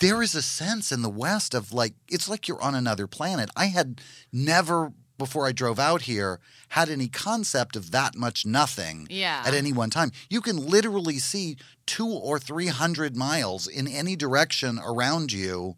there 0.00 0.22
is 0.22 0.34
a 0.34 0.42
sense 0.42 0.90
in 0.90 1.02
the 1.02 1.10
West 1.10 1.54
of 1.54 1.72
like 1.72 1.94
it's 2.08 2.28
like 2.28 2.48
you're 2.48 2.62
on 2.62 2.74
another 2.74 3.06
planet. 3.06 3.50
I 3.56 3.66
had 3.66 4.00
never 4.32 4.92
before 5.22 5.46
I 5.46 5.52
drove 5.52 5.78
out 5.78 6.02
here 6.02 6.40
had 6.70 6.88
any 6.88 7.06
concept 7.06 7.76
of 7.76 7.92
that 7.92 8.16
much 8.16 8.44
nothing 8.44 9.06
Yeah. 9.08 9.42
at 9.46 9.54
any 9.54 9.72
one 9.72 9.88
time. 9.90 10.10
You 10.28 10.40
can 10.40 10.56
literally 10.56 11.18
see 11.20 11.56
two 11.86 12.08
or 12.08 12.38
three 12.40 12.66
hundred 12.68 13.16
miles 13.16 13.68
in 13.68 13.86
any 13.86 14.16
direction 14.16 14.80
around 14.84 15.30
you. 15.32 15.76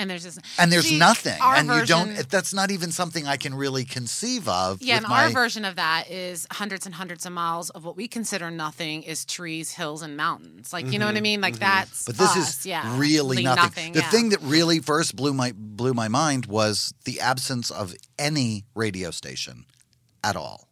And 0.00 0.08
there's 0.10 0.22
just 0.24 0.40
And 0.58 0.72
there's 0.72 0.86
See, 0.88 0.98
nothing, 0.98 1.38
and 1.40 1.68
you 1.68 1.84
don't. 1.84 2.08
version- 2.08 2.26
That's 2.30 2.54
not 2.54 2.70
even 2.70 2.90
something 2.90 3.26
I 3.28 3.36
can 3.36 3.54
really 3.54 3.84
conceive 3.84 4.48
of. 4.48 4.80
Yeah, 4.80 4.96
and 4.96 5.06
my, 5.06 5.24
our 5.24 5.30
version 5.30 5.64
of 5.66 5.76
that 5.76 6.10
is 6.10 6.46
hundreds 6.50 6.86
and 6.86 6.94
hundreds 6.94 7.26
of 7.26 7.32
miles 7.32 7.68
of 7.70 7.84
what 7.84 7.96
we 7.96 8.08
consider 8.08 8.50
nothing 8.50 9.02
is 9.02 9.24
trees, 9.26 9.72
hills, 9.72 10.00
and 10.02 10.16
mountains. 10.16 10.72
Like 10.72 10.90
you 10.90 10.98
know 10.98 11.06
what 11.06 11.16
I 11.16 11.20
Mhm, 11.20 11.22
mean? 11.22 11.40
Like 11.42 11.56
mhm. 11.56 11.60
that's 11.60 12.04
But 12.06 12.16
this 12.16 12.34
us, 12.36 12.60
is 12.60 12.66
yeah. 12.66 12.98
really 12.98 13.42
Like 13.44 13.56
nothing. 13.56 13.92
The 13.92 14.00
yeah. 14.00 14.10
thing 14.10 14.30
that 14.30 14.40
really 14.40 14.80
first 14.80 15.14
blew 15.14 15.34
my 15.34 15.52
blew 15.54 15.92
my 15.92 16.08
mind 16.08 16.46
was 16.46 16.94
the 17.04 17.20
absence 17.20 17.70
of 17.70 17.94
any 18.18 18.64
radio 18.74 19.10
station 19.10 19.66
at 20.24 20.34
all. 20.34 20.68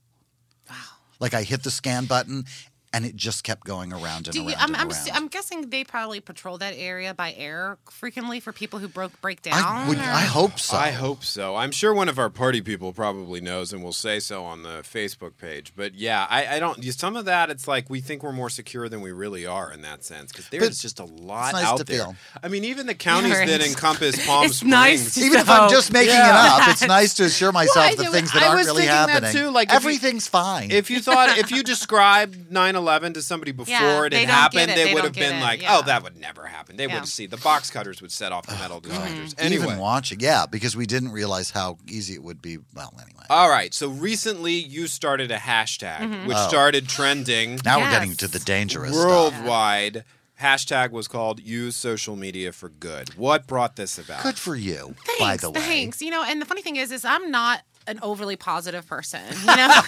Wow. 0.70 0.76
Like 1.20 1.34
I 1.34 1.42
hit 1.42 1.64
the 1.64 1.70
scan 1.70 2.06
button 2.06 2.44
and 2.92 3.04
it 3.04 3.14
just 3.16 3.44
kept 3.44 3.64
going 3.64 3.92
around 3.92 4.26
and 4.28 4.32
Do 4.32 4.40
around 4.40 4.48
you, 4.50 4.54
I'm, 4.58 4.68
and 4.68 4.76
I'm, 4.76 4.88
around. 4.88 4.92
s- 4.92 5.10
I'm 5.12 5.28
guessing 5.28 5.68
they 5.70 5.84
probably 5.84 6.20
patrol 6.20 6.58
that 6.58 6.74
area 6.76 7.12
by 7.14 7.34
air 7.36 7.78
frequently 7.90 8.40
for 8.40 8.52
people 8.52 8.78
who 8.78 8.88
broke 8.88 9.20
break 9.20 9.42
down. 9.42 9.62
I 9.62 9.88
would- 9.88 9.98
I 9.98 10.22
hope 10.22 10.58
so. 10.58 10.76
I 10.76 10.90
hope 10.90 11.22
so. 11.24 11.56
I'm 11.56 11.70
sure 11.70 11.92
one 11.92 12.08
of 12.08 12.18
our 12.18 12.30
party 12.30 12.60
people 12.62 12.92
probably 12.92 13.40
knows 13.40 13.72
and 13.72 13.82
will 13.82 13.92
say 13.92 14.20
so 14.20 14.44
on 14.44 14.62
the 14.62 14.80
Facebook 14.82 15.36
page. 15.36 15.72
But 15.76 15.94
yeah, 15.94 16.26
I, 16.30 16.56
I 16.56 16.58
don't. 16.58 16.82
Some 16.94 17.16
of 17.16 17.26
that, 17.26 17.50
it's 17.50 17.68
like 17.68 17.90
we 17.90 18.00
think 18.00 18.22
we're 18.22 18.32
more 18.32 18.50
secure 18.50 18.88
than 18.88 19.00
we 19.02 19.12
really 19.12 19.44
are 19.46 19.70
in 19.72 19.82
that 19.82 20.02
sense 20.04 20.32
because 20.32 20.48
there's 20.48 20.62
But 20.68 20.72
just 20.76 20.98
a 21.00 21.04
lot 21.04 21.52
nice 21.52 21.64
out 21.64 21.78
to 21.78 21.84
there. 21.84 21.98
feel. 21.98 22.16
I 22.42 22.48
mean, 22.48 22.64
even 22.64 22.86
the 22.86 22.94
counties 22.94 23.32
Right. 23.32 23.48
that 23.48 23.60
encompass 23.66 24.24
Palm 24.26 24.46
It's 24.46 24.56
Springs. 24.56 24.70
nice 24.70 25.14
to 25.14 25.20
Even 25.20 25.40
if 25.40 25.50
I'm 25.50 25.70
just 25.70 25.92
making 25.92 26.14
Yeah. 26.14 26.56
it 26.58 26.62
up, 26.62 26.68
it's 26.68 26.82
nice 26.86 27.14
to 27.14 27.24
assure 27.24 27.52
myself 27.52 27.76
Well, 27.96 27.96
the 27.96 28.04
things 28.12 28.32
that 28.32 28.42
I 28.42 28.46
aren't 28.46 28.58
was 28.58 28.66
really 28.68 28.82
thinking 28.86 28.94
that 29.06 29.22
happening. 29.24 29.32
too, 29.44 29.50
like, 29.50 29.68
if 29.68 29.72
you- 29.72 29.76
everything's 29.76 30.26
fine. 30.26 30.70
If 30.70 30.90
you 30.90 31.00
thought, 31.00 31.36
if 31.38 31.50
you 31.50 31.62
described 31.74 32.50
9/11 32.82 33.14
to 33.14 33.22
somebody 33.22 33.52
before 33.52 33.72
Yeah, 33.72 34.04
it 34.06 34.12
had 34.12 34.20
don't 34.20 34.28
happened, 34.28 34.70
it. 34.70 34.74
they, 34.76 34.84
They 34.84 34.94
would 34.94 35.04
have 35.04 35.12
been 35.12 35.36
it. 35.36 35.40
like, 35.42 35.62
Yeah. 35.62 35.76
"Oh, 35.78 35.82
that 35.82 36.02
would 36.02 36.16
never 36.16 36.46
happen." 36.46 36.76
They 36.76 36.86
would 36.86 36.92
Yeah. 36.92 36.98
have 37.00 37.08
seen 37.08 37.30
the 37.30 37.36
box 37.36 37.70
cutters 37.70 38.00
would 38.02 38.12
set 38.12 38.32
off 38.32 38.46
the 38.46 38.54
metal 38.56 38.80
detectors. 38.80 39.34
Anyway, 39.38 39.64
Even 39.64 39.78
watching, 39.78 40.20
yeah, 40.20 40.46
because 40.46 40.76
we 40.76 40.86
didn't 40.86 41.10
realize 41.12 41.50
how 41.50 41.78
easy 41.88 42.14
it 42.14 42.22
would 42.22 42.40
be. 42.42 42.58
Well, 42.74 42.92
anyway. 43.02 43.24
All 43.30 43.50
right. 43.50 43.72
So 43.74 43.88
recently, 43.88 44.54
you 44.54 44.86
started 44.86 45.30
a 45.30 45.38
hashtag, 45.38 45.98
Mm-hmm. 46.00 46.26
which 46.26 46.36
Oh. 46.38 46.48
started 46.48 46.88
trending 46.88 47.60
Now 47.64 47.80
we're 47.80 47.90
getting 47.90 48.14
to 48.16 48.28
the 48.28 48.38
dangerous 48.38 48.92
stuff. 48.94 49.04
worldwide. 49.06 50.04
Hashtag 50.40 50.92
was 50.92 51.08
called 51.08 51.40
"Use 51.40 51.74
Social 51.76 52.14
Media 52.14 52.52
for 52.52 52.68
Good." 52.68 53.14
What 53.16 53.48
brought 53.48 53.74
this 53.74 53.98
about? 53.98 54.22
Good 54.22 54.38
for 54.38 54.54
you, 54.54 54.94
Thanks, 55.04 55.18
by 55.20 55.36
the 55.36 55.50
way. 55.50 55.60
thanks. 55.60 56.00
You 56.00 56.10
know, 56.12 56.22
and 56.22 56.40
the 56.40 56.46
funny 56.46 56.62
thing 56.62 56.76
is, 56.76 56.92
is 56.92 57.04
I'm 57.04 57.30
not 57.32 57.62
an 57.88 57.98
overly 58.02 58.36
positive 58.36 58.86
person. 58.86 59.20
You 59.40 59.46
know, 59.56 59.82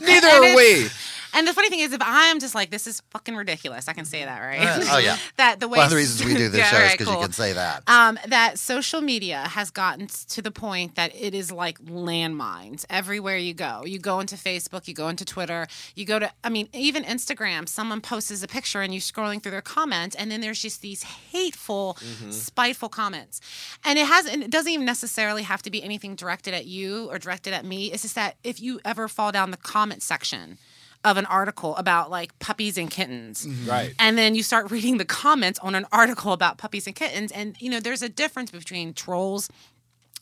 Neither 0.00 0.26
And 0.28 0.44
are 0.46 0.56
we. 0.56 0.88
And 1.34 1.46
the 1.46 1.52
funny 1.52 1.68
thing 1.70 1.80
is, 1.80 1.92
if 1.92 2.00
I'm 2.04 2.40
just 2.40 2.54
like, 2.54 2.70
this 2.70 2.86
is 2.86 3.02
fucking 3.10 3.36
ridiculous, 3.36 3.88
I 3.88 3.92
can 3.92 4.04
say 4.04 4.24
that, 4.24 4.40
right? 4.40 4.60
Uh, 4.60 4.84
oh, 4.92 4.98
yeah. 4.98 5.16
that 5.36 5.60
the 5.60 5.68
way 5.68 5.76
One 5.78 5.84
of 5.84 5.90
the 5.90 5.96
reasons 5.96 6.24
we 6.24 6.34
do 6.34 6.48
this 6.48 6.58
Yeah, 6.60 6.64
show 6.70 6.76
is 6.76 6.82
right, 6.82 6.92
because 6.92 7.06
cool. 7.06 7.16
you 7.16 7.22
can 7.24 7.32
say 7.32 7.52
that. 7.52 7.82
Um, 7.88 8.18
that 8.28 8.58
social 8.58 9.00
media 9.00 9.38
has 9.48 9.70
gotten 9.70 10.06
to 10.08 10.42
the 10.42 10.50
point 10.50 10.96
that 10.96 11.14
it 11.14 11.34
is 11.34 11.50
like 11.52 11.78
landmines 11.84 12.84
everywhere 12.90 13.36
you 13.36 13.54
go. 13.54 13.84
You 13.84 13.98
go 13.98 14.20
into 14.20 14.36
Facebook, 14.36 14.88
you 14.88 14.94
go 14.94 15.08
into 15.08 15.24
Twitter, 15.24 15.66
you 15.94 16.04
go 16.04 16.18
to, 16.18 16.30
I 16.44 16.48
mean, 16.48 16.68
even 16.72 17.04
Instagram. 17.04 17.68
Someone 17.68 18.00
posts 18.00 18.42
a 18.42 18.48
picture 18.48 18.80
and 18.80 18.92
you're 18.92 19.00
scrolling 19.00 19.42
through 19.42 19.52
their 19.52 19.60
comments, 19.62 20.16
and 20.16 20.30
then 20.30 20.40
there's 20.40 20.60
just 20.60 20.80
these 20.82 21.02
hateful, 21.02 21.96
Mm-hmm. 22.00 22.30
spiteful 22.30 22.88
comments. 22.88 23.40
And 23.84 23.98
it 23.98 24.06
has, 24.06 24.26
and 24.26 24.42
it 24.42 24.50
doesn't 24.50 24.70
even 24.70 24.86
necessarily 24.86 25.42
have 25.42 25.62
to 25.62 25.70
be 25.70 25.82
anything 25.82 26.14
directed 26.14 26.54
at 26.54 26.66
you 26.66 27.08
or 27.10 27.18
directed 27.18 27.52
at 27.52 27.64
me. 27.64 27.92
It's 27.92 28.02
just 28.02 28.14
that 28.14 28.36
if 28.42 28.60
you 28.60 28.80
ever 28.84 29.06
fall 29.08 29.32
down 29.32 29.50
the 29.50 29.56
comment 29.56 30.02
section 30.02 30.58
of 31.04 31.16
an 31.16 31.26
article 31.26 31.76
about 31.76 32.10
like 32.10 32.38
puppies 32.38 32.76
and 32.76 32.90
kittens, 32.90 33.46
mm-hmm. 33.46 33.68
Right. 33.68 33.94
and 33.98 34.18
then 34.18 34.34
you 34.34 34.42
start 34.42 34.70
reading 34.70 34.98
the 34.98 35.04
comments 35.04 35.58
on 35.60 35.74
an 35.74 35.86
article 35.92 36.32
about 36.32 36.58
puppies 36.58 36.86
and 36.86 36.94
kittens 36.94 37.32
and 37.32 37.56
you 37.60 37.70
know 37.70 37.80
there's 37.80 38.02
a 38.02 38.08
difference 38.08 38.50
between 38.50 38.92
trolls 38.92 39.48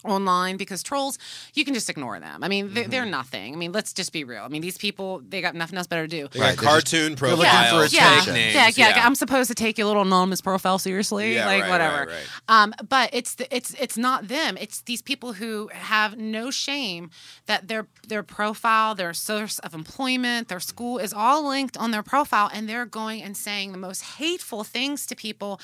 online 0.05 0.57
because 0.57 0.83
trolls 0.83 1.19
you 1.55 1.65
can 1.65 1.75
just 1.75 1.91
ignore 1.91 2.21
them 2.21 2.45
i 2.45 2.49
mean 2.49 2.73
they're, 2.73 2.87
they're 2.87 3.03
Mm-hmm. 3.03 3.11
nothing 3.11 3.53
i 3.55 3.57
mean 3.57 3.73
let's 3.73 3.93
just 3.93 4.13
be 4.13 4.23
real 4.23 4.43
i 4.45 4.49
mean 4.49 4.63
these 4.63 4.79
people 4.79 5.21
they 5.29 5.41
got 5.41 5.55
nothing 5.57 5.77
else 5.77 5.87
better 5.89 6.07
to 6.07 6.09
do 6.23 6.29
They 6.33 6.41
Right, 6.41 6.57
got 6.57 6.63
they're 6.65 6.81
just- 6.81 6.93
cartoon 6.93 7.15
they're 7.17 7.31
looking 7.31 7.45
profiles, 7.51 7.91
for 7.91 7.97
yeah, 7.97 8.13
attention. 8.23 8.35
fake 8.35 8.77
yeah, 8.79 8.89
yeah, 8.97 9.07
I'm 9.07 9.15
supposed 9.17 9.49
to 9.49 9.55
take 9.55 9.77
your 9.79 9.87
little 9.89 10.03
anonymous 10.03 10.41
profile 10.41 10.79
seriously, 10.79 11.35
Yeah, 11.35 11.47
like 11.47 11.63
right, 11.63 11.71
whatever. 11.71 11.97
right, 11.99 12.09
right. 12.09 12.27
Um, 12.49 12.75
but 12.89 13.11
it's 13.13 13.35
the, 13.35 13.55
it's 13.55 13.75
it's 13.75 13.97
not 13.99 14.29
them. 14.29 14.57
It's 14.59 14.83
these 14.83 15.03
people 15.03 15.33
who 15.35 15.69
have 15.73 16.17
no 16.17 16.51
shame 16.51 17.11
that 17.47 17.69
their 17.69 17.87
their 18.07 18.23
profile, 18.23 18.95
their 18.95 19.13
source 19.15 19.59
of 19.61 19.75
employment, 19.75 20.49
their 20.49 20.61
school 20.61 20.99
is 20.99 21.13
all 21.13 21.49
linked 21.49 21.77
on 21.77 21.91
their 21.91 22.03
profile, 22.05 22.49
and 22.53 22.69
they're 22.69 22.87
going 22.87 23.23
and 23.23 23.37
saying 23.37 23.73
the 23.73 23.79
most 23.79 24.03
hateful 24.19 24.63
things 24.65 25.07
to 25.07 25.17
people. 25.17 25.61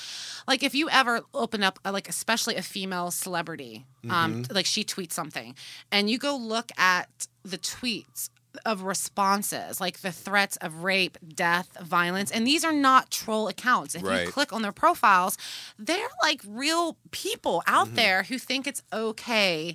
Like 0.48 0.62
if 0.62 0.74
you 0.74 0.88
ever 0.90 1.20
open 1.32 1.62
up, 1.62 1.78
uh, 1.84 1.92
like 1.92 2.08
especially 2.08 2.56
a 2.56 2.62
female 2.62 3.10
celebrity, 3.10 3.84
um, 4.10 4.23
Mm-hmm. 4.32 4.54
like 4.54 4.66
she 4.66 4.84
tweets 4.84 5.12
something, 5.12 5.54
and 5.92 6.08
you 6.10 6.18
go 6.18 6.37
look 6.37 6.70
at 6.78 7.26
the 7.44 7.58
tweets 7.58 8.30
of 8.64 8.82
responses, 8.82 9.80
like 9.80 9.98
the 10.00 10.12
threats 10.12 10.56
of 10.58 10.84
rape, 10.84 11.18
death, 11.34 11.76
violence. 11.82 12.30
And 12.30 12.46
these 12.46 12.64
are 12.64 12.72
not 12.72 13.10
troll 13.10 13.48
accounts. 13.48 13.96
If 13.96 14.02
Right. 14.04 14.26
you 14.26 14.32
click 14.32 14.52
on 14.52 14.62
their 14.62 14.70
profiles, 14.72 15.37
they're 15.76 15.98
like 16.22 16.40
real 16.46 16.96
people 17.10 17.64
out 17.66 17.88
Mm-hmm. 17.88 17.96
there 17.96 18.22
who 18.24 18.38
think 18.38 18.66
it's 18.68 18.82
okay 18.92 19.74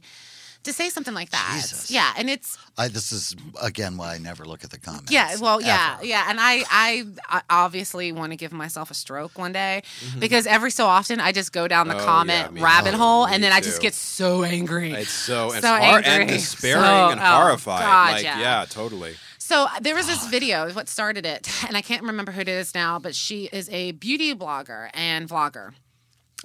to 0.70 0.74
say 0.74 0.90
something 0.90 1.14
like 1.14 1.32
that. 1.32 1.52
Jesus. 1.56 1.92
Yeah. 1.92 2.14
And 2.18 2.30
it's, 2.30 2.58
I, 2.78 2.88
this 2.88 3.12
is 3.12 3.36
again 3.62 3.98
why 3.98 4.16
I 4.16 4.18
never 4.20 4.46
look 4.46 4.64
at 4.64 4.70
the 4.70 4.80
comments. 4.80 5.12
yeah, 5.12 5.36
well, 5.42 5.60
yeah, 5.62 5.96
ever. 5.98 6.06
yeah, 6.06 6.26
and 6.30 6.40
I, 6.40 6.64
I, 6.70 7.06
I 7.28 7.42
obviously 7.50 8.12
want 8.12 8.32
to 8.32 8.38
give 8.38 8.54
myself 8.54 8.90
a 8.90 8.94
stroke 8.94 9.38
one 9.38 9.52
day 9.52 9.84
because 10.18 10.48
every 10.48 10.72
so 10.72 10.86
often 10.86 11.20
I 11.20 11.32
just 11.34 11.52
go 11.52 11.68
down 11.68 11.88
the 11.88 11.94
Mm-hmm. 11.96 12.04
Oh, 12.04 12.06
comment 12.06 12.58
yeah, 12.58 12.64
rabbit 12.64 12.92
too. 12.92 12.98
hole, 12.98 13.28
Me 13.28 13.34
and 13.34 13.44
then 13.44 13.52
I 13.52 13.60
just 13.62 13.82
get 13.82 13.94
so 13.94 14.44
angry. 14.44 14.94
It's 14.94 15.10
so, 15.12 15.48
it's 15.52 15.62
So 15.62 15.68
hard 15.68 16.06
and 16.06 16.22
angry. 16.24 16.38
despairing 16.38 16.82
So- 16.84 17.10
and 17.10 17.20
oh, 17.20 17.24
horrified. 17.24 17.82
God, 17.82 18.12
like, 18.14 18.24
yeah. 18.24 18.40
yeah, 18.40 18.66
totally. 18.70 19.16
So 19.40 19.66
there 19.82 19.96
was 19.96 20.06
this 20.06 20.28
video, 20.28 20.72
what 20.74 20.88
started 20.88 21.26
it, 21.26 21.50
and 21.68 21.76
I 21.76 21.82
can't 21.82 22.04
remember 22.04 22.32
who 22.32 22.42
it 22.42 22.48
is 22.48 22.76
now, 22.76 23.00
but 23.00 23.16
she 23.16 23.50
is 23.52 23.68
a 23.70 23.92
beauty 23.94 24.34
blogger 24.36 24.90
and 24.94 25.28
vlogger. 25.28 25.74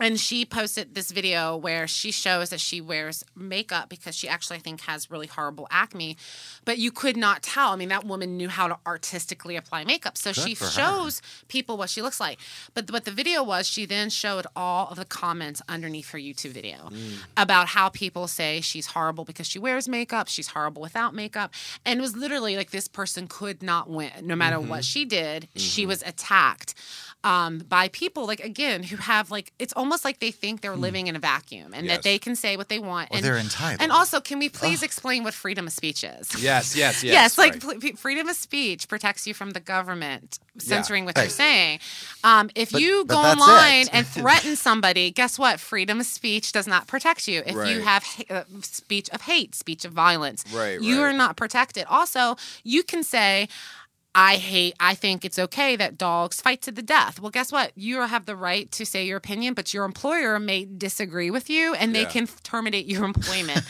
And 0.01 0.19
she 0.19 0.45
posted 0.45 0.97
this 0.97 1.13
video 1.13 1.57
where 1.57 1.87
she 1.87 2.11
shows 2.11 2.51
that 2.51 2.59
she 2.59 2.81
wears 2.81 3.25
makeup 3.37 3.89
because 3.89 4.17
she 4.17 4.27
actually, 4.29 4.57
I 4.57 4.61
think, 4.61 4.81
has 4.83 5.09
really 5.09 5.29
horrible 5.29 5.69
acne. 5.71 6.17
But 6.65 6.79
you 6.79 6.91
could 6.91 7.17
not 7.17 7.45
tell. 7.45 7.71
I 7.71 7.77
mean, 7.77 7.91
that 7.91 8.03
woman 8.05 8.37
knew 8.37 8.49
how 8.49 8.67
to 8.67 8.77
artistically 8.85 9.55
apply 9.55 9.85
makeup. 9.85 10.19
So 10.19 10.33
she 10.33 10.57
for 10.57 10.65
her. 10.65 10.71
shows 10.73 11.23
people 11.47 11.77
what 11.77 11.91
she 11.91 12.03
looks 12.03 12.19
like. 12.19 12.41
But 12.75 12.91
what 12.91 13.05
the 13.05 13.13
video 13.13 13.45
was, 13.45 13.69
she 13.69 13.87
then 13.87 14.11
showed 14.11 14.49
all 14.57 14.89
of 14.89 14.97
the 14.97 15.05
comments 15.05 15.63
underneath 15.69 16.11
her 16.11 16.19
YouTube 16.19 16.51
video 16.51 16.91
about 17.37 17.69
how 17.69 17.89
people 17.89 18.27
say 18.27 18.61
she's 18.61 18.87
horrible 18.87 19.25
because 19.25 19.47
she 19.47 19.61
wears 19.61 19.89
makeup, 19.89 20.27
she's 20.27 20.49
horrible 20.49 20.83
without 20.83 21.15
makeup. 21.15 21.55
And 21.87 22.01
it 22.01 22.03
was 22.03 22.17
literally 22.17 22.57
like 22.57 22.73
this 22.73 22.89
person 22.89 23.29
could 23.29 23.63
not 23.63 23.89
win. 23.89 24.11
No 24.23 24.35
matter 24.35 24.57
Mm-hmm. 24.57 24.69
what 24.69 24.85
she 24.85 25.05
did, 25.05 25.49
she 25.57 25.85
was 25.87 26.03
attacked 26.03 26.75
um, 27.25 27.59
by 27.59 27.89
people 27.89 28.27
like 28.27 28.41
again 28.41 28.83
who 28.85 28.97
have 28.97 29.31
like 29.31 29.53
it's 29.59 29.73
almost 29.73 30.05
like 30.05 30.21
they 30.21 30.31
think 30.31 30.61
they're 30.61 30.77
living 30.77 31.07
in 31.09 31.17
a 31.17 31.19
vacuum 31.19 31.73
and 31.75 31.87
Yes. 31.87 31.97
that 31.97 32.03
they 32.05 32.19
can 32.19 32.37
say 32.37 32.57
what 32.57 32.69
they 32.69 32.79
want. 32.79 33.11
Or 33.11 33.17
and 33.17 33.25
they're 33.25 33.39
entitled. 33.39 33.81
And 33.83 33.91
also, 33.91 34.21
can 34.21 34.39
we 34.39 34.49
please 34.51 34.83
explain 34.83 35.25
what 35.25 35.35
freedom 35.35 35.67
of 35.67 35.73
speech 35.73 36.05
is? 36.05 36.31
Yes, 36.43 36.77
yes, 36.77 37.03
yes. 37.03 37.13
Yes, 37.13 37.39
like 37.39 37.53
right. 37.55 37.61
pl- 37.63 37.81
p- 37.81 37.93
freedom 37.93 38.29
of 38.29 38.37
speech 38.37 38.87
protects 38.89 39.27
you 39.27 39.35
from 39.35 39.51
the 39.53 39.61
government 39.61 40.39
censoring 40.59 41.05
what 41.07 41.17
Hey. 41.17 41.25
you're 41.25 41.31
saying. 41.31 41.79
Um, 42.23 42.51
if 42.55 42.71
But- 42.73 42.81
you 42.83 43.05
go 43.07 43.17
online 43.17 43.89
and 43.93 44.07
threaten 44.19 44.55
somebody, 44.57 45.11
guess 45.11 45.39
what? 45.39 45.59
Freedom 45.61 46.01
of 46.01 46.07
speech 46.07 46.53
does 46.53 46.67
not 46.67 46.87
protect 46.87 47.27
you. 47.27 47.43
If 47.47 47.57
Right. 47.57 47.71
you 47.75 47.81
have 47.81 48.05
ha- 48.05 48.25
uh, 48.31 48.45
speech 48.61 49.09
of 49.11 49.23
hate, 49.23 49.55
speech 49.55 49.85
of 49.87 49.93
violence, 49.93 50.45
Right, 50.53 50.79
you 50.81 51.01
right. 51.03 51.09
are 51.09 51.13
not 51.17 51.37
protected. 51.37 51.85
Also, 51.89 52.37
you 52.63 52.83
can 52.83 53.03
say. 53.03 53.49
I 54.17 54.37
hate, 54.37 54.75
I 54.79 54.95
think 54.95 55.25
it's 55.25 55.39
okay 55.39 55.75
that 55.77 55.99
dogs 55.99 56.41
fight 56.41 56.63
to 56.63 56.71
the 56.71 56.83
death. 56.83 57.19
Well, 57.19 57.31
guess 57.33 57.51
what? 57.51 57.73
You 57.75 58.01
have 58.03 58.27
the 58.27 58.37
right 58.37 58.71
to 58.73 58.87
say 58.87 59.05
your 59.07 59.17
opinion, 59.17 59.55
but 59.55 59.75
your 59.75 59.85
employer 59.85 60.39
may 60.39 60.65
disagree 60.67 61.31
with 61.33 61.51
you 61.51 61.75
and 61.75 61.95
they 61.95 62.03
Yeah. 62.03 62.09
can 62.11 62.29
terminate 62.45 62.87
your 62.87 63.05
employment. 63.13 63.63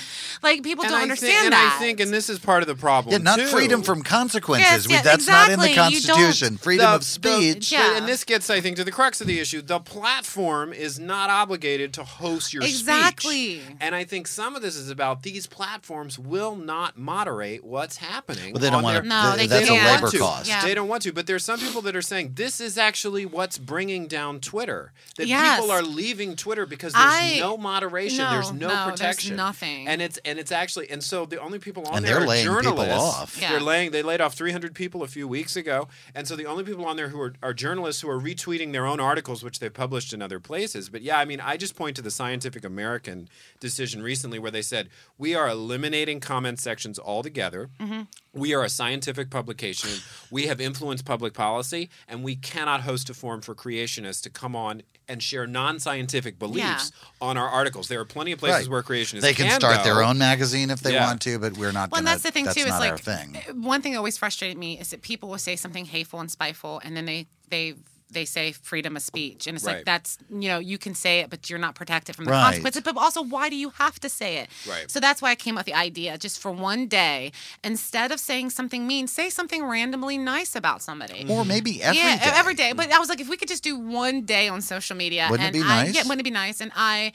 like, 0.43 0.63
people 0.63 0.85
and 0.85 0.91
don't 0.91 1.01
I 1.01 1.03
understand 1.05 1.33
think, 1.33 1.51
that. 1.53 1.63
And 1.65 1.73
I 1.73 1.79
think, 1.79 2.01
and 2.01 2.13
this 2.13 2.29
is 2.29 2.39
part 2.39 2.63
of 2.63 2.67
the 2.67 2.75
problem. 2.75 3.13
Yeah, 3.13 3.19
not 3.19 3.39
too. 3.39 3.47
freedom 3.47 3.83
from 3.83 4.03
consequences. 4.03 4.71
Yes, 4.71 4.87
We- 4.89 4.95
yeah, 4.95 5.03
That's 5.03 5.27
not 5.27 5.51
in 5.51 5.61
the 5.61 5.69
exactly. 5.71 5.97
You 5.97 6.03
don't- 6.03 6.17
Constitution. 6.19 6.59
Freedom 6.59 6.91
The- 6.91 6.97
of 6.97 7.05
speech. 7.05 7.71
the- 7.71 7.77
Yeah. 7.77 7.97
and 7.97 8.07
this 8.07 8.25
gets, 8.25 8.51
I 8.51 8.61
think, 8.61 8.77
to 8.77 8.85
the 8.85 8.93
crux 8.93 9.21
of 9.23 9.27
the 9.27 9.41
issue. 9.41 9.63
The 9.63 9.81
platform 9.81 10.73
is 10.75 10.99
not 10.99 11.31
obligated 11.31 11.95
to 11.95 12.05
host 12.05 12.53
your 12.53 12.63
speech. 12.65 12.75
Exactly. 12.81 13.63
And 13.81 13.95
I 13.95 14.05
think 14.05 14.27
some 14.29 14.55
of 14.55 14.61
this 14.63 14.77
is 14.77 14.91
about 14.91 15.23
these 15.23 15.47
platforms 15.47 16.19
will 16.19 16.55
not 16.55 16.99
moderate 16.99 17.65
what's 17.65 17.97
happening. 17.97 18.53
Well, 18.53 18.61
they 18.61 18.69
don't 18.71 18.83
wanna- 18.83 19.03
No, 19.03 19.37
they 19.37 19.47
that's 19.47 19.69
can't. 19.69 20.01
A 20.35 20.41
labor 20.41 20.47
want 20.47 20.47
to. 20.47 20.51
cost. 20.51 20.51
cost. 20.51 20.63
Yeah. 20.65 20.65
They 20.69 20.75
don't 20.75 20.89
want 20.89 21.03
to, 21.03 21.13
but 21.13 21.27
there's 21.27 21.45
some 21.45 21.61
people 21.61 21.83
that 21.83 21.97
are 21.97 22.03
saying 22.03 22.33
this 22.35 22.61
is 22.61 22.77
actually 22.79 23.27
what's 23.27 23.59
bringing 23.59 24.07
down 24.07 24.41
Twitter. 24.41 24.93
That 25.17 25.27
Yes. 25.27 25.57
people 25.61 25.71
are 25.71 25.83
leaving 25.83 26.37
Twitter 26.37 26.67
because 26.67 26.93
there's 26.93 27.05
I- 27.05 27.37
no 27.41 27.57
moderation, 27.57 28.19
no, 28.19 28.31
there's 28.31 28.53
no, 28.53 28.69
no, 28.69 28.75
there's 28.75 28.91
protection, 28.91 29.37
nothing. 29.37 29.87
and 29.89 30.03
it's 30.03 30.19
and 30.25 30.39
it's 30.39 30.53
actually 30.53 30.91
and 30.91 31.03
so 31.03 31.25
the 31.27 31.41
only 31.41 31.59
people 31.59 31.85
on 31.87 31.97
And 31.99 32.05
there 32.05 32.15
they're 32.15 32.25
are 32.25 32.27
laying 32.27 32.47
people 32.47 32.63
journalists. 32.63 32.93
off. 33.19 33.39
Yeah. 33.41 33.51
They're 33.53 33.61
laying 33.61 33.91
they 33.93 34.03
laid 34.03 34.21
off 34.21 34.35
300 34.35 34.75
people 34.75 35.03
a 35.03 35.09
few 35.09 35.29
weeks 35.29 35.57
ago, 35.57 35.89
and 36.15 36.27
so 36.27 36.37
the 36.37 36.47
only 36.47 36.65
people 36.65 36.85
on 36.87 36.97
there 36.97 37.09
who 37.09 37.21
are, 37.21 37.35
are 37.43 37.55
journalists 37.55 38.03
who 38.03 38.09
are 38.11 38.21
retweeting 38.21 38.73
their 38.73 38.87
own 38.87 39.01
articles, 39.01 39.43
which 39.45 39.59
they've 39.61 39.73
published 39.73 40.13
in 40.13 40.21
other 40.23 40.41
places. 40.41 40.89
But 40.89 41.03
yeah, 41.03 41.19
I 41.19 41.25
mean, 41.25 41.41
I 41.41 41.57
just 41.57 41.77
point 41.77 41.97
to 41.97 42.03
the 42.03 42.11
Scientific 42.11 42.65
American 42.65 43.29
decision 43.61 44.03
recently 44.03 44.39
where 44.39 44.51
they 44.51 44.63
said 44.63 44.89
we 45.19 45.35
are 45.35 45.49
eliminating 45.49 46.21
comment 46.21 46.59
sections 46.59 46.99
altogether. 46.99 47.71
Mm-hmm. 47.81 48.03
We 48.33 48.53
are 48.55 48.65
a 48.65 48.69
scientific 48.69 49.31
publication. 49.31 49.91
We 50.35 50.49
have 50.49 50.61
influenced 50.61 51.05
public 51.05 51.33
policy, 51.33 51.89
and 52.09 52.25
we 52.25 52.35
cannot 52.35 52.81
host 52.81 53.09
a 53.09 53.15
forum 53.15 53.41
for 53.41 53.55
creationists 53.55 54.21
to 54.23 54.31
come 54.31 54.57
on 54.57 54.83
and 55.07 55.23
share 55.23 55.47
non-scientific 55.47 56.41
beliefs 56.41 56.91
on 57.21 57.37
our 57.37 57.49
articles. 57.49 57.87
There 57.87 58.01
are 58.01 58.05
plenty 58.05 58.33
of 58.33 58.41
places 58.41 58.63
Right. 58.67 58.69
where 58.73 58.83
creationists 58.83 59.21
They 59.21 59.33
can 59.33 59.49
start 59.61 59.79
go. 59.79 59.85
their 59.85 60.03
own 60.03 60.19
magazine 60.19 60.71
if 60.71 60.81
they 60.81 60.95
Yeah. 60.95 61.07
want 61.07 61.23
to, 61.23 61.39
but 61.39 61.57
we're 61.57 61.71
not. 61.71 61.93
Well, 61.93 61.99
and 61.99 62.07
gonna, 62.07 62.15
that's 62.17 62.25
the 62.25 62.33
thing 62.33 62.47
that's 62.47 62.57
too. 62.57 62.63
Is 62.63 62.69
not 62.71 62.81
like 62.81 62.99
thing. 63.01 63.37
one 63.63 63.81
thing 63.81 63.93
that 63.93 63.99
always 63.99 64.19
frustrated 64.19 64.59
me 64.59 64.81
is 64.81 64.91
that 64.91 65.03
people 65.03 65.29
will 65.29 65.39
say 65.39 65.55
something 65.55 65.85
hateful 65.85 66.19
and 66.19 66.29
spiteful, 66.29 66.81
and 66.85 66.97
then 66.97 67.05
they 67.05 67.29
they 67.51 67.75
they 68.11 68.25
say 68.25 68.53
freedom 68.53 68.97
of 68.97 69.03
speech, 69.03 69.47
and 69.47 69.57
it's 69.57 69.65
Right. 69.65 69.77
like 69.79 69.85
that's 69.85 70.19
you 70.31 70.49
know 70.49 70.59
you 70.59 70.79
can 70.79 70.95
say 70.95 71.21
it, 71.21 71.31
but 71.31 71.49
you're 71.51 71.59
not 71.59 71.75
protected 71.75 72.15
from 72.15 72.27
the 72.27 72.31
Right. 72.31 72.45
consequences. 72.45 72.83
But 72.83 72.97
also, 72.97 73.23
why 73.23 73.49
do 73.49 73.57
you 73.57 73.71
have 73.71 73.99
to 74.01 74.09
say 74.09 74.37
it? 74.39 74.51
Right. 74.67 74.91
So 74.91 75.01
that's 75.01 75.21
why 75.23 75.31
I 75.31 75.35
came 75.35 75.57
up 75.57 75.61
with 75.61 75.67
the 75.67 75.75
idea, 75.75 76.19
just 76.19 76.39
for 76.41 76.51
one 76.51 76.87
day, 76.87 77.33
instead 77.63 78.13
of 78.13 78.21
saying 78.21 78.51
something 78.51 78.87
mean, 78.87 79.07
say 79.07 79.31
something 79.31 79.65
randomly 79.65 80.19
nice 80.19 80.55
about 80.55 80.83
somebody. 80.83 81.27
Or 81.29 81.45
maybe 81.45 81.83
every 81.83 81.99
yeah, 81.99 82.19
day. 82.19 82.31
every 82.35 82.55
day. 82.55 82.73
But 82.73 82.93
I 82.93 82.99
was 82.99 83.09
like, 83.09 83.21
if 83.21 83.29
we 83.29 83.37
could 83.37 83.49
just 83.49 83.65
do 83.65 83.79
one 83.79 84.23
day 84.23 84.49
on 84.49 84.61
social 84.61 84.97
media, 84.97 85.29
Wouldn't 85.31 85.55
it 85.55 85.59
and 85.59 85.65
be 85.65 85.73
I, 85.73 85.85
nice? 85.85 85.95
Yeah, 85.95 86.03
wouldn't 86.03 86.21
it 86.21 86.25
be 86.25 86.31
nice? 86.31 86.61
And 86.61 86.73
I, 86.75 87.13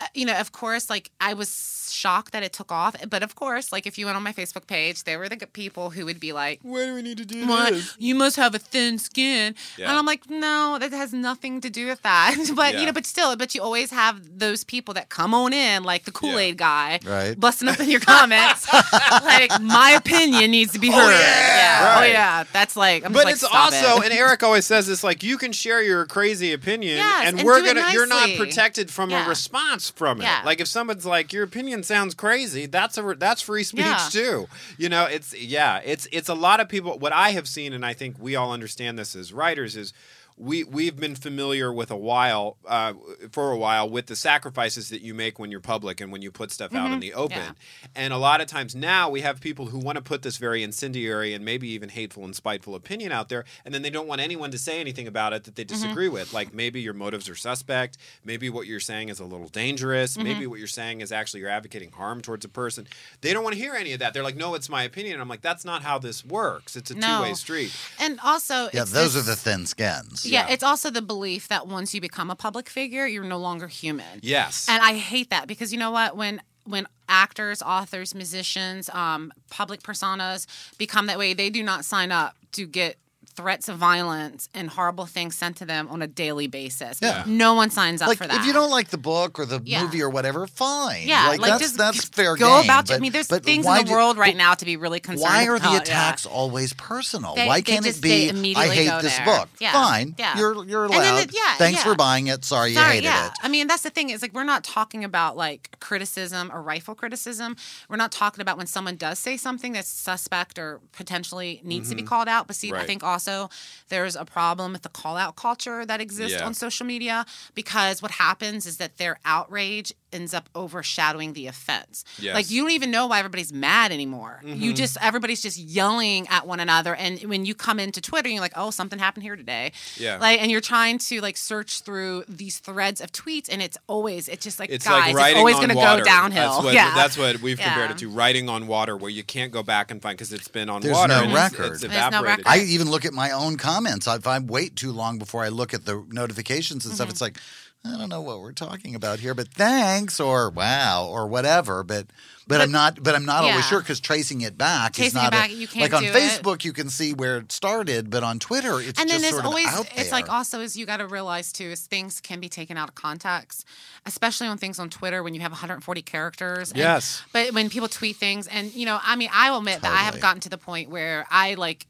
uh, 0.00 0.06
you 0.14 0.26
know, 0.26 0.38
of 0.38 0.52
course, 0.52 0.90
like 0.90 1.10
I 1.20 1.34
was 1.34 1.48
shocked 1.96 2.32
that 2.32 2.42
it 2.42 2.52
took 2.52 2.70
off. 2.70 2.94
But 3.08 3.22
of 3.22 3.34
course, 3.34 3.72
like 3.72 3.86
if 3.86 3.98
you 3.98 4.04
went 4.06 4.16
on 4.16 4.22
my 4.22 4.32
Facebook 4.32 4.66
page, 4.66 5.04
there 5.04 5.18
were 5.18 5.28
the 5.28 5.36
people 5.46 5.90
who 5.90 6.04
would 6.04 6.20
be 6.20 6.32
like, 6.32 6.60
Why 6.62 6.84
do 6.86 6.94
we 6.94 7.02
need 7.02 7.18
to 7.18 7.24
do 7.24 7.46
"What? 7.46 7.72
this? 7.72 7.96
You 7.98 8.14
must 8.14 8.36
have 8.36 8.54
a 8.54 8.58
thin 8.58 8.98
skin." 8.98 9.54
Yeah. 9.76 9.88
And 9.88 9.98
I'm 9.98 10.06
like, 10.06 10.28
no, 10.30 10.76
that 10.78 10.92
has 10.92 11.12
nothing 11.12 11.60
to 11.62 11.70
do 11.70 11.86
with 11.86 12.02
that. 12.02 12.36
but 12.54 12.74
Yeah. 12.74 12.80
you 12.80 12.86
know, 12.86 12.92
but 12.92 13.06
still, 13.06 13.34
but 13.36 13.54
you 13.54 13.62
always 13.62 13.90
have 13.90 14.38
those 14.38 14.62
people 14.64 14.94
that 14.94 15.08
come 15.08 15.32
on 15.34 15.52
in, 15.52 15.82
like 15.82 16.04
the 16.04 16.12
Kool 16.12 16.38
Aid 16.38 16.58
guy, 16.58 17.00
Right. 17.04 17.38
busting 17.38 17.68
up 17.68 17.80
in 17.80 17.90
your 17.90 18.00
comments, 18.00 18.70
like 19.10 19.60
my 19.62 19.92
opinion 19.92 20.50
needs 20.50 20.72
to 20.72 20.78
be 20.78 20.90
oh, 20.90 20.92
heard. 20.92 21.12
yeah, 21.18 21.94
oh 21.96 22.00
Right. 22.00 22.12
yeah, 22.12 22.44
that's 22.52 22.76
like. 22.76 23.04
I'm 23.04 23.12
but 23.12 23.26
just 23.26 23.26
like, 23.26 23.32
it's 23.34 23.40
"Stop 23.42 23.72
also, 23.72 24.02
it." 24.02 24.10
and 24.10 24.12
Eric 24.14 24.42
always 24.42 24.66
says 24.66 24.86
this: 24.86 25.02
like 25.02 25.22
you 25.22 25.38
can 25.38 25.52
share 25.52 25.82
your 25.82 26.04
crazy 26.06 26.52
opinion, 26.52 26.96
Yes, 26.98 27.28
and, 27.28 27.38
and 27.38 27.46
we're 27.46 27.62
gonna. 27.64 27.84
You're 27.92 28.06
not 28.06 28.28
protected 28.36 28.90
from 28.90 29.10
Yeah. 29.10 29.24
a 29.24 29.28
response 29.28 29.90
from 29.90 30.20
it. 30.20 30.24
Yeah. 30.24 30.42
Like 30.44 30.60
if 30.60 30.68
someone's 30.68 31.06
like, 31.06 31.32
"Your 31.32 31.44
opinion 31.44 31.82
sounds 31.96 32.14
crazy," 32.14 32.66
that's 32.66 32.98
a 32.98 33.14
that's 33.18 33.42
free 33.42 33.64
speech 33.64 33.84
Yeah. 33.84 34.08
too. 34.10 34.48
You 34.78 34.88
know, 34.88 35.04
it's 35.04 35.34
yeah, 35.34 35.80
it's 35.84 36.06
it's 36.12 36.28
a 36.28 36.34
lot 36.34 36.60
of 36.60 36.68
people. 36.68 36.98
What 36.98 37.12
I 37.12 37.30
have 37.30 37.48
seen, 37.48 37.72
and 37.72 37.84
I 37.84 37.94
think 37.94 38.16
we 38.18 38.36
all 38.36 38.52
understand 38.52 38.98
this 38.98 39.16
as 39.16 39.32
writers, 39.32 39.76
is. 39.76 39.92
We 40.38 40.64
we've 40.64 40.96
been 40.96 41.14
familiar 41.14 41.72
with 41.72 41.90
a 41.90 41.96
while 41.96 42.58
uh, 42.66 42.92
for 43.32 43.52
a 43.52 43.56
while 43.56 43.88
with 43.88 44.04
the 44.06 44.16
sacrifices 44.16 44.90
that 44.90 45.00
you 45.00 45.14
make 45.14 45.38
when 45.38 45.50
you're 45.50 45.60
public 45.60 45.98
and 45.98 46.12
when 46.12 46.20
you 46.20 46.30
put 46.30 46.50
stuff 46.52 46.74
out 46.74 46.90
in 46.90 46.98
Mhm. 46.98 47.00
the 47.00 47.14
open. 47.14 47.38
Yeah. 47.38 47.52
And 47.94 48.12
a 48.12 48.18
lot 48.18 48.42
of 48.42 48.46
times 48.46 48.74
now 48.74 49.08
we 49.08 49.22
have 49.22 49.40
people 49.40 49.66
who 49.66 49.78
want 49.78 49.96
to 49.96 50.02
put 50.02 50.20
this 50.20 50.36
very 50.36 50.62
incendiary 50.62 51.32
and 51.32 51.42
maybe 51.42 51.68
even 51.70 51.88
hateful 51.88 52.22
and 52.22 52.36
spiteful 52.36 52.74
opinion 52.74 53.12
out 53.12 53.30
there, 53.30 53.46
and 53.64 53.72
then 53.72 53.80
they 53.80 53.88
don't 53.88 54.06
want 54.06 54.20
anyone 54.20 54.50
to 54.50 54.58
say 54.58 54.78
anything 54.78 55.06
about 55.06 55.32
it 55.32 55.44
that 55.44 55.54
they 55.56 55.64
disagree 55.64 56.10
with. 56.10 56.34
Like 56.34 56.52
maybe 56.52 56.82
your 56.82 56.92
motives 56.92 57.30
are 57.30 57.34
suspect, 57.34 57.96
maybe 58.22 58.50
what 58.50 58.66
you're 58.66 58.78
saying 58.78 59.08
is 59.08 59.18
a 59.20 59.24
little 59.24 59.48
dangerous, 59.48 60.18
maybe 60.18 60.46
what 60.46 60.58
you're 60.58 60.68
saying 60.68 61.00
is 61.00 61.12
actually 61.12 61.40
you're 61.40 61.48
advocating 61.48 61.92
harm 61.92 62.20
towards 62.20 62.44
a 62.44 62.48
person. 62.50 62.86
They 63.22 63.32
don't 63.32 63.42
want 63.42 63.54
to 63.56 63.58
hear 63.62 63.72
any 63.74 63.94
of 63.94 64.00
that. 64.00 64.12
They're 64.12 64.22
like, 64.22 64.36
no, 64.36 64.54
it's 64.54 64.68
my 64.68 64.82
opinion. 64.82 65.14
And 65.14 65.22
I'm 65.22 65.28
like, 65.30 65.40
that's 65.40 65.64
not 65.64 65.82
how 65.82 65.98
this 65.98 66.26
works. 66.26 66.76
It's 66.76 66.90
a 66.90 66.94
No. 66.94 67.16
two 67.16 67.22
way 67.22 67.32
street. 67.34 67.72
and 67.98 68.20
also, 68.20 68.68
Yeah, 68.74 68.82
it's 68.82 68.90
those 68.90 69.14
this- 69.14 69.22
are 69.22 69.26
the 69.30 69.36
thin 69.36 69.64
skins. 69.64 70.25
Yeah, 70.28 70.46
Yeah. 70.46 70.52
it's 70.54 70.62
also 70.62 70.90
the 70.90 71.02
belief 71.02 71.48
that 71.48 71.66
once 71.66 71.94
you 71.94 72.00
become 72.00 72.30
a 72.30 72.36
public 72.36 72.68
figure, 72.68 73.06
you're 73.06 73.24
no 73.24 73.38
longer 73.38 73.68
human. 73.68 74.20
Yes. 74.22 74.66
And 74.68 74.82
I 74.82 74.94
hate 74.94 75.30
that 75.30 75.46
because 75.46 75.72
you 75.72 75.78
know 75.78 75.90
what? 75.90 76.16
When 76.16 76.42
when 76.64 76.86
actors, 77.08 77.62
authors, 77.62 78.12
musicians, 78.12 78.88
um, 78.90 79.32
public 79.50 79.82
personas 79.82 80.46
become 80.78 81.06
that 81.06 81.16
way, 81.16 81.32
they 81.32 81.48
do 81.48 81.62
not 81.62 81.84
sign 81.84 82.10
up 82.10 82.34
to 82.52 82.66
get 82.66 82.96
threats 83.36 83.68
of 83.68 83.76
violence 83.76 84.48
and 84.54 84.70
horrible 84.70 85.04
things 85.06 85.36
sent 85.36 85.56
to 85.58 85.64
them 85.66 85.88
on 85.88 86.00
a 86.02 86.06
daily 86.06 86.46
basis. 86.46 86.98
Yeah. 87.02 87.22
No 87.26 87.54
one 87.54 87.70
signs 87.70 88.00
up 88.02 88.08
like 88.08 88.18
for 88.18 88.26
that. 88.26 88.40
if 88.40 88.46
you 88.46 88.52
don't 88.52 88.70
like 88.70 88.88
the 88.88 88.98
book 88.98 89.38
or 89.38 89.44
the 89.44 89.60
Yeah. 89.64 89.82
movie 89.82 90.02
or 90.02 90.08
whatever, 90.10 90.46
fine. 90.46 91.06
yeah, 91.06 91.28
like, 91.28 91.40
like, 91.40 91.50
that's 91.50 91.62
just 91.62 91.76
that's 91.78 92.04
fair 92.06 92.34
go 92.36 92.56
game. 92.62 92.64
about. 92.70 92.86
but, 92.88 92.94
I 92.96 92.98
mean, 92.98 93.12
there's 93.12 93.26
things 93.26 93.66
in 93.66 93.74
the 93.74 93.82
do- 93.84 93.92
world 93.92 94.16
right 94.16 94.36
now 94.36 94.54
to 94.54 94.64
be 94.64 94.76
really 94.76 95.00
concerned. 95.00 95.22
Why 95.22 95.44
are 95.48 95.58
the 95.58 95.66
about, 95.66 95.72
yeah. 95.72 95.78
attacks 95.80 96.24
always 96.26 96.72
personal? 96.72 97.34
They- 97.34 97.46
why 97.46 97.58
they 97.58 97.62
can't 97.62 97.84
just- 97.84 97.98
it 97.98 98.02
be? 98.02 98.54
I 98.56 98.68
hate 98.68 99.02
this 99.02 99.16
there. 99.16 99.26
book. 99.26 99.48
Yeah, 99.60 99.72
Fine, 99.72 100.14
yeah. 100.18 100.38
you're 100.38 100.64
you're 100.64 100.84
allowed. 100.86 101.18
it- 101.24 101.34
yeah, 101.34 101.56
Thanks 101.56 101.80
yeah. 101.80 101.84
for 101.90 101.94
buying 101.94 102.28
it. 102.28 102.44
Sorry 102.44 102.72
you 102.72 102.78
hated 102.80 103.04
yeah. 103.04 103.26
it. 103.26 103.32
I 103.42 103.48
mean, 103.48 103.66
that's 103.66 103.82
the 103.82 103.90
thing 103.90 104.10
is 104.10 104.22
like 104.22 104.32
we're 104.32 104.44
not 104.44 104.64
talking 104.64 105.04
about 105.04 105.36
like 105.36 105.76
criticism 105.80 106.50
or 106.52 106.62
rifle 106.62 106.94
criticism. 106.94 107.56
We're 107.88 107.96
not 107.96 108.12
talking 108.12 108.40
about 108.40 108.56
when 108.56 108.66
someone 108.66 108.96
does 108.96 109.18
say 109.18 109.36
something 109.36 109.72
that's 109.72 109.88
suspect 109.88 110.58
or 110.58 110.80
potentially 110.92 111.60
needs 111.62 111.90
to 111.90 111.94
be 111.94 112.02
called 112.02 112.28
out. 112.28 112.46
But 112.46 112.56
see, 112.56 112.68
I 112.68 112.70
Mm-hmm. 112.70 112.76
Right. 112.78 112.86
Think 113.26 113.36
also 113.42 113.50
there's 113.88 114.16
a 114.16 114.24
problem 114.24 114.72
with 114.72 114.82
the 114.82 114.88
call 114.88 115.16
out 115.16 115.36
culture 115.36 115.84
that 115.86 116.00
exists 116.00 116.38
Yeah. 116.38 116.46
on 116.46 116.54
social 116.54 116.86
media 116.86 117.24
because 117.54 118.02
what 118.02 118.10
happens 118.12 118.66
is 118.66 118.76
that 118.78 118.96
their 118.98 119.18
outrage 119.24 119.92
ends 120.12 120.32
up 120.32 120.48
overshadowing 120.54 121.32
the 121.34 121.46
offense. 121.46 122.04
Yes. 122.18 122.34
Like 122.34 122.50
you 122.50 122.62
don't 122.62 122.70
even 122.72 122.90
know 122.90 123.06
why 123.06 123.18
everybody's 123.18 123.52
mad 123.52 123.92
anymore. 123.92 124.40
You 124.44 124.72
Mhm. 124.72 124.76
just 124.76 124.96
everybody's 125.00 125.42
just 125.42 125.58
yelling 125.58 126.26
at 126.28 126.46
one 126.46 126.58
another 126.60 126.94
and 126.94 127.20
when 127.24 127.44
you 127.44 127.54
come 127.54 127.78
into 127.78 128.00
Twitter 128.00 128.28
you're 128.28 128.40
like, 128.40 128.52
"Oh, 128.56 128.70
something 128.70 128.98
happened 128.98 129.24
here 129.24 129.36
today." 129.36 129.72
Yeah. 129.96 130.18
Like 130.18 130.40
and 130.40 130.50
you're 130.50 130.60
trying 130.62 130.98
to 131.10 131.20
like 131.20 131.36
search 131.36 131.80
through 131.82 132.24
these 132.28 132.58
threads 132.58 133.00
of 133.00 133.12
tweets 133.12 133.48
and 133.50 133.60
it's 133.60 133.76
always 133.88 134.28
it's 134.28 134.44
just 134.44 134.58
like 134.58 134.70
It's 134.70 134.86
guys, 134.86 135.14
like 135.14 135.32
it's 135.32 135.38
always 135.38 135.56
gonna 135.56 135.74
go 135.74 136.02
downhill. 136.02 136.52
That's 136.54 136.64
what, 136.64 136.74
yeah. 136.74 136.94
that's 136.94 137.18
what 137.18 137.40
we've 137.42 137.58
compared 137.58 137.90
it 137.90 137.98
to 137.98 138.08
riding 138.08 138.48
on 138.48 138.66
water, 138.66 138.96
where 138.96 139.10
you 139.10 139.22
can't 139.22 139.52
go 139.52 139.62
back 139.62 139.90
and 139.90 140.00
find 140.00 140.16
because 140.16 140.32
it's 140.32 140.48
been 140.48 140.68
on 140.70 140.80
There's 140.82 140.94
water. 140.96 141.08
no 141.14 141.22
and 141.24 141.32
it's- 141.32 141.52
record. 141.52 141.72
It's, 141.72 141.80
There's 141.82 141.92
no 141.92 141.98
evaporated. 142.08 142.46
record. 142.46 142.46
I 142.46 142.58
even 142.64 142.90
look 142.90 143.04
at 143.04 143.12
my 143.16 143.32
own 143.32 143.56
comments. 143.56 144.06
If 144.06 144.26
I 144.26 144.38
wait 144.38 144.76
too 144.76 144.92
long 144.92 145.18
before 145.18 145.42
I 145.42 145.48
look 145.48 145.74
at 145.74 145.84
the 145.86 146.04
notifications 146.10 146.84
and 146.84 146.92
Mm-hmm. 146.92 146.94
stuff, 146.96 147.10
it's 147.10 147.20
like, 147.20 147.38
I 147.84 147.96
don't 147.96 148.08
know 148.08 148.20
what 148.20 148.40
we're 148.40 148.50
talking 148.52 148.96
about 148.96 149.20
here, 149.20 149.32
but 149.32 149.48
thanks 149.48 150.18
or 150.18 150.50
wow 150.50 151.06
or 151.08 151.26
whatever. 151.28 151.84
But 151.84 152.06
but, 152.48 152.60
I'm 152.60 152.70
not. 152.72 153.00
But 153.02 153.14
I'm 153.16 153.24
not 153.24 153.42
always 153.44 153.66
sure 153.66 153.80
because 153.80 153.98
tracing 154.00 154.40
it 154.42 154.56
back 154.58 154.92
is 154.92 155.12
Tracing 155.12 155.18
it 155.18 155.22
not 155.22 155.32
back, 155.32 155.50
a, 155.50 155.52
you 155.52 155.66
can't 155.68 155.82
like 155.82 155.94
on 155.94 156.02
do 156.02 156.08
it. 156.10 156.14
Facebook. 156.14 156.64
You 156.64 156.72
can 156.72 156.88
see 156.90 157.12
where 157.12 157.38
it 157.38 157.50
started, 157.52 158.08
but 158.10 158.22
on 158.24 158.38
Twitter, 158.40 158.80
it's 158.80 159.00
and 159.00 159.08
then 159.10 159.20
just 159.20 159.22
there's 159.22 159.32
sort 159.34 159.44
of 159.44 159.46
always 159.50 159.66
out 159.68 159.86
it's 159.96 160.10
like 160.12 160.28
also 160.28 160.60
is 160.60 160.76
you 160.76 160.84
got 160.86 160.96
to 160.98 161.06
realize 161.06 161.52
too 161.52 161.64
is 161.64 161.80
things 161.86 162.20
can 162.20 162.38
be 162.40 162.48
taken 162.48 162.76
out 162.76 162.88
of 162.88 162.94
context 162.96 163.64
especially 164.04 164.46
on 164.46 164.58
things 164.58 164.78
on 164.78 164.88
twitter 164.90 165.22
when 165.22 165.34
you 165.34 165.40
have 165.40 165.50
140 165.50 166.02
characters 166.02 166.70
and- 166.70 166.78
Yes. 166.78 167.22
but 167.32 167.52
when 167.52 167.68
people 167.70 167.88
tweet 167.88 168.16
things 168.16 168.46
and 168.46 168.72
you 168.74 168.86
know 168.86 168.98
i 169.02 169.16
mean 169.16 169.28
i 169.32 169.50
will 169.50 169.58
admit 169.58 169.82
that 169.82 169.92
i 169.92 170.02
have 170.04 170.20
gotten 170.20 170.40
to 170.42 170.48
the 170.48 170.58
point 170.58 170.88
where 170.90 171.26
i 171.30 171.54
like 171.54 171.86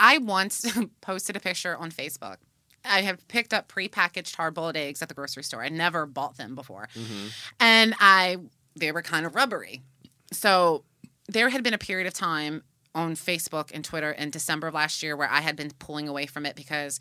i 0.00 0.18
once 0.18 0.66
posted 1.00 1.36
a 1.36 1.40
picture 1.40 1.76
on 1.76 1.90
facebook 1.92 2.38
I 2.82 3.02
have 3.02 3.28
picked 3.28 3.52
up 3.52 3.68
prepackaged 3.70 4.34
hard-boiled 4.36 4.74
eggs 4.74 5.02
at 5.02 5.08
the 5.10 5.14
grocery 5.14 5.42
store. 5.42 5.62
I 5.62 5.68
never 5.68 6.06
bought 6.06 6.38
them 6.38 6.54
before, 6.54 6.88
and 7.60 7.94
I 8.00 8.38
they 8.74 8.90
were 8.90 9.02
kind 9.02 9.26
of 9.26 9.34
rubbery. 9.34 9.82
So 10.32 10.84
there 11.28 11.50
had 11.50 11.62
been 11.62 11.74
a 11.74 11.78
period 11.78 12.06
of 12.06 12.14
time 12.14 12.62
on 12.94 13.16
Facebook 13.16 13.70
and 13.74 13.84
Twitter 13.84 14.10
in 14.12 14.30
December 14.30 14.68
of 14.68 14.72
last 14.72 15.02
year 15.02 15.14
where 15.14 15.28
I 15.30 15.40
had 15.42 15.56
been 15.56 15.70
pulling 15.78 16.08
away 16.08 16.24
from 16.24 16.46
it 16.46 16.56
because 16.56 17.00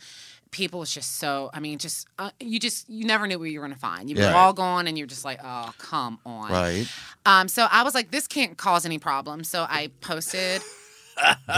people 0.52 0.82
was 0.82 0.94
just 0.94 1.16
so. 1.16 1.50
I 1.54 1.62
mean, 1.62 1.78
just 1.78 2.08
uh, 2.18 2.32
you 2.42 2.60
just 2.60 2.90
you 2.90 3.06
never 3.06 3.26
knew 3.26 3.40
what 3.40 3.46
you 3.50 3.62
were 3.62 3.66
going 3.66 3.74
to 3.74 3.80
find. 3.80 4.10
You 4.10 4.18
were 4.18 4.24
Yeah. 4.24 4.34
all 4.36 4.52
gone, 4.52 4.86
and 4.86 4.98
you're 4.98 5.08
just 5.08 5.24
like, 5.24 5.40
oh 5.42 5.72
come 5.78 6.20
on. 6.26 6.52
right. 6.52 6.86
Um. 7.26 7.48
So 7.48 7.68
I 7.72 7.84
was 7.84 7.96
like, 7.96 8.12
this 8.12 8.28
can't 8.28 8.58
cause 8.58 8.86
any 8.86 9.00
problems. 9.00 9.48
So 9.48 9.62
I 9.70 9.92
posted. 10.02 10.62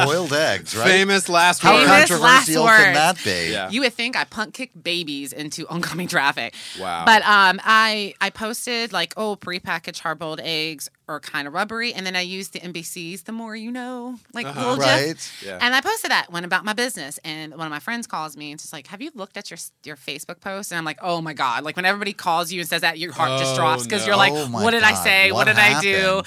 Boiled 0.05 0.33
eggs, 0.33 0.75
right? 0.75 0.87
Famous 0.87 1.29
last 1.29 1.61
How 1.61 1.73
word. 1.73 1.87
Famous 1.87 2.09
last 2.11 2.47
controversial 2.47 2.67
can 2.67 2.93
that 2.93 3.23
be? 3.23 3.51
Yeah. 3.51 3.69
You 3.69 3.81
would 3.81 3.93
think 3.93 4.17
I 4.17 4.23
punt 4.23 4.53
kicked 4.53 4.81
babies 4.81 5.33
into 5.33 5.67
oncoming 5.67 6.07
traffic. 6.07 6.53
Wow. 6.79 7.05
But 7.05 7.21
um, 7.23 7.59
I 7.63 8.13
I 8.21 8.29
posted 8.29 8.93
like 8.93 9.13
oh 9.17 9.35
prepackaged 9.35 9.99
hard 9.99 10.19
boiled 10.19 10.41
eggs 10.41 10.89
are 11.11 11.19
kind 11.19 11.47
of 11.47 11.53
rubbery, 11.53 11.93
and 11.93 12.05
then 12.05 12.15
I 12.15 12.21
use 12.21 12.49
the 12.49 12.59
NBC's 12.59 13.23
"The 13.23 13.31
More 13.31 13.55
You 13.55 13.71
Know" 13.71 14.17
like 14.33 14.45
Uh-huh. 14.47 14.59
little 14.59 14.77
Right. 14.77 15.07
gif. 15.15 15.43
Yeah. 15.45 15.57
And 15.61 15.73
I 15.75 15.81
posted 15.81 16.11
that 16.11 16.31
one 16.31 16.43
about 16.45 16.65
my 16.65 16.73
business, 16.73 17.19
and 17.23 17.55
one 17.55 17.67
of 17.67 17.71
my 17.71 17.79
friends 17.79 18.07
calls 18.07 18.35
me 18.37 18.51
and 18.51 18.59
just 18.59 18.73
like, 18.73 18.87
"Have 18.87 19.01
you 19.01 19.11
looked 19.15 19.37
at 19.37 19.49
your 19.51 19.57
your 19.83 19.95
Facebook 19.97 20.39
post?" 20.41 20.71
And 20.71 20.77
I'm 20.79 20.85
like, 20.85 20.99
"Oh 21.01 21.21
my 21.21 21.33
god!" 21.33 21.63
Like 21.63 21.75
when 21.75 21.85
everybody 21.85 22.13
calls 22.13 22.51
you 22.51 22.59
and 22.61 22.69
says 22.69 22.81
that, 22.81 22.97
your 22.99 23.11
heart 23.13 23.37
just 23.39 23.53
Oh, 23.53 23.57
drops 23.57 23.83
because 23.83 24.01
no. 24.03 24.07
you're 24.07 24.15
like, 24.17 24.33
Oh 24.35 24.47
"What 24.49 24.71
did 24.71 24.83
I 24.83 24.93
say? 24.93 25.31
what 25.31 25.47
What, 25.47 25.47
did 25.47 25.57
I 25.57 25.81
do?" 25.81 26.21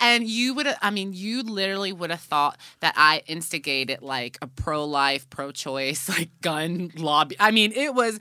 And 0.00 0.26
you 0.26 0.54
would, 0.54 0.66
I 0.80 0.90
mean, 0.90 1.12
you 1.12 1.42
literally 1.42 1.92
would 1.92 2.10
have 2.10 2.20
thought 2.20 2.56
that 2.80 2.94
I 2.96 3.22
instigated 3.26 4.00
like 4.02 4.38
a 4.40 4.46
pro-life, 4.46 5.28
pro-choice, 5.30 6.08
like 6.16 6.30
gun 6.40 6.90
lobby. 6.96 7.36
I 7.38 7.50
mean, 7.50 7.72
it 7.72 7.94
was, 7.94 8.18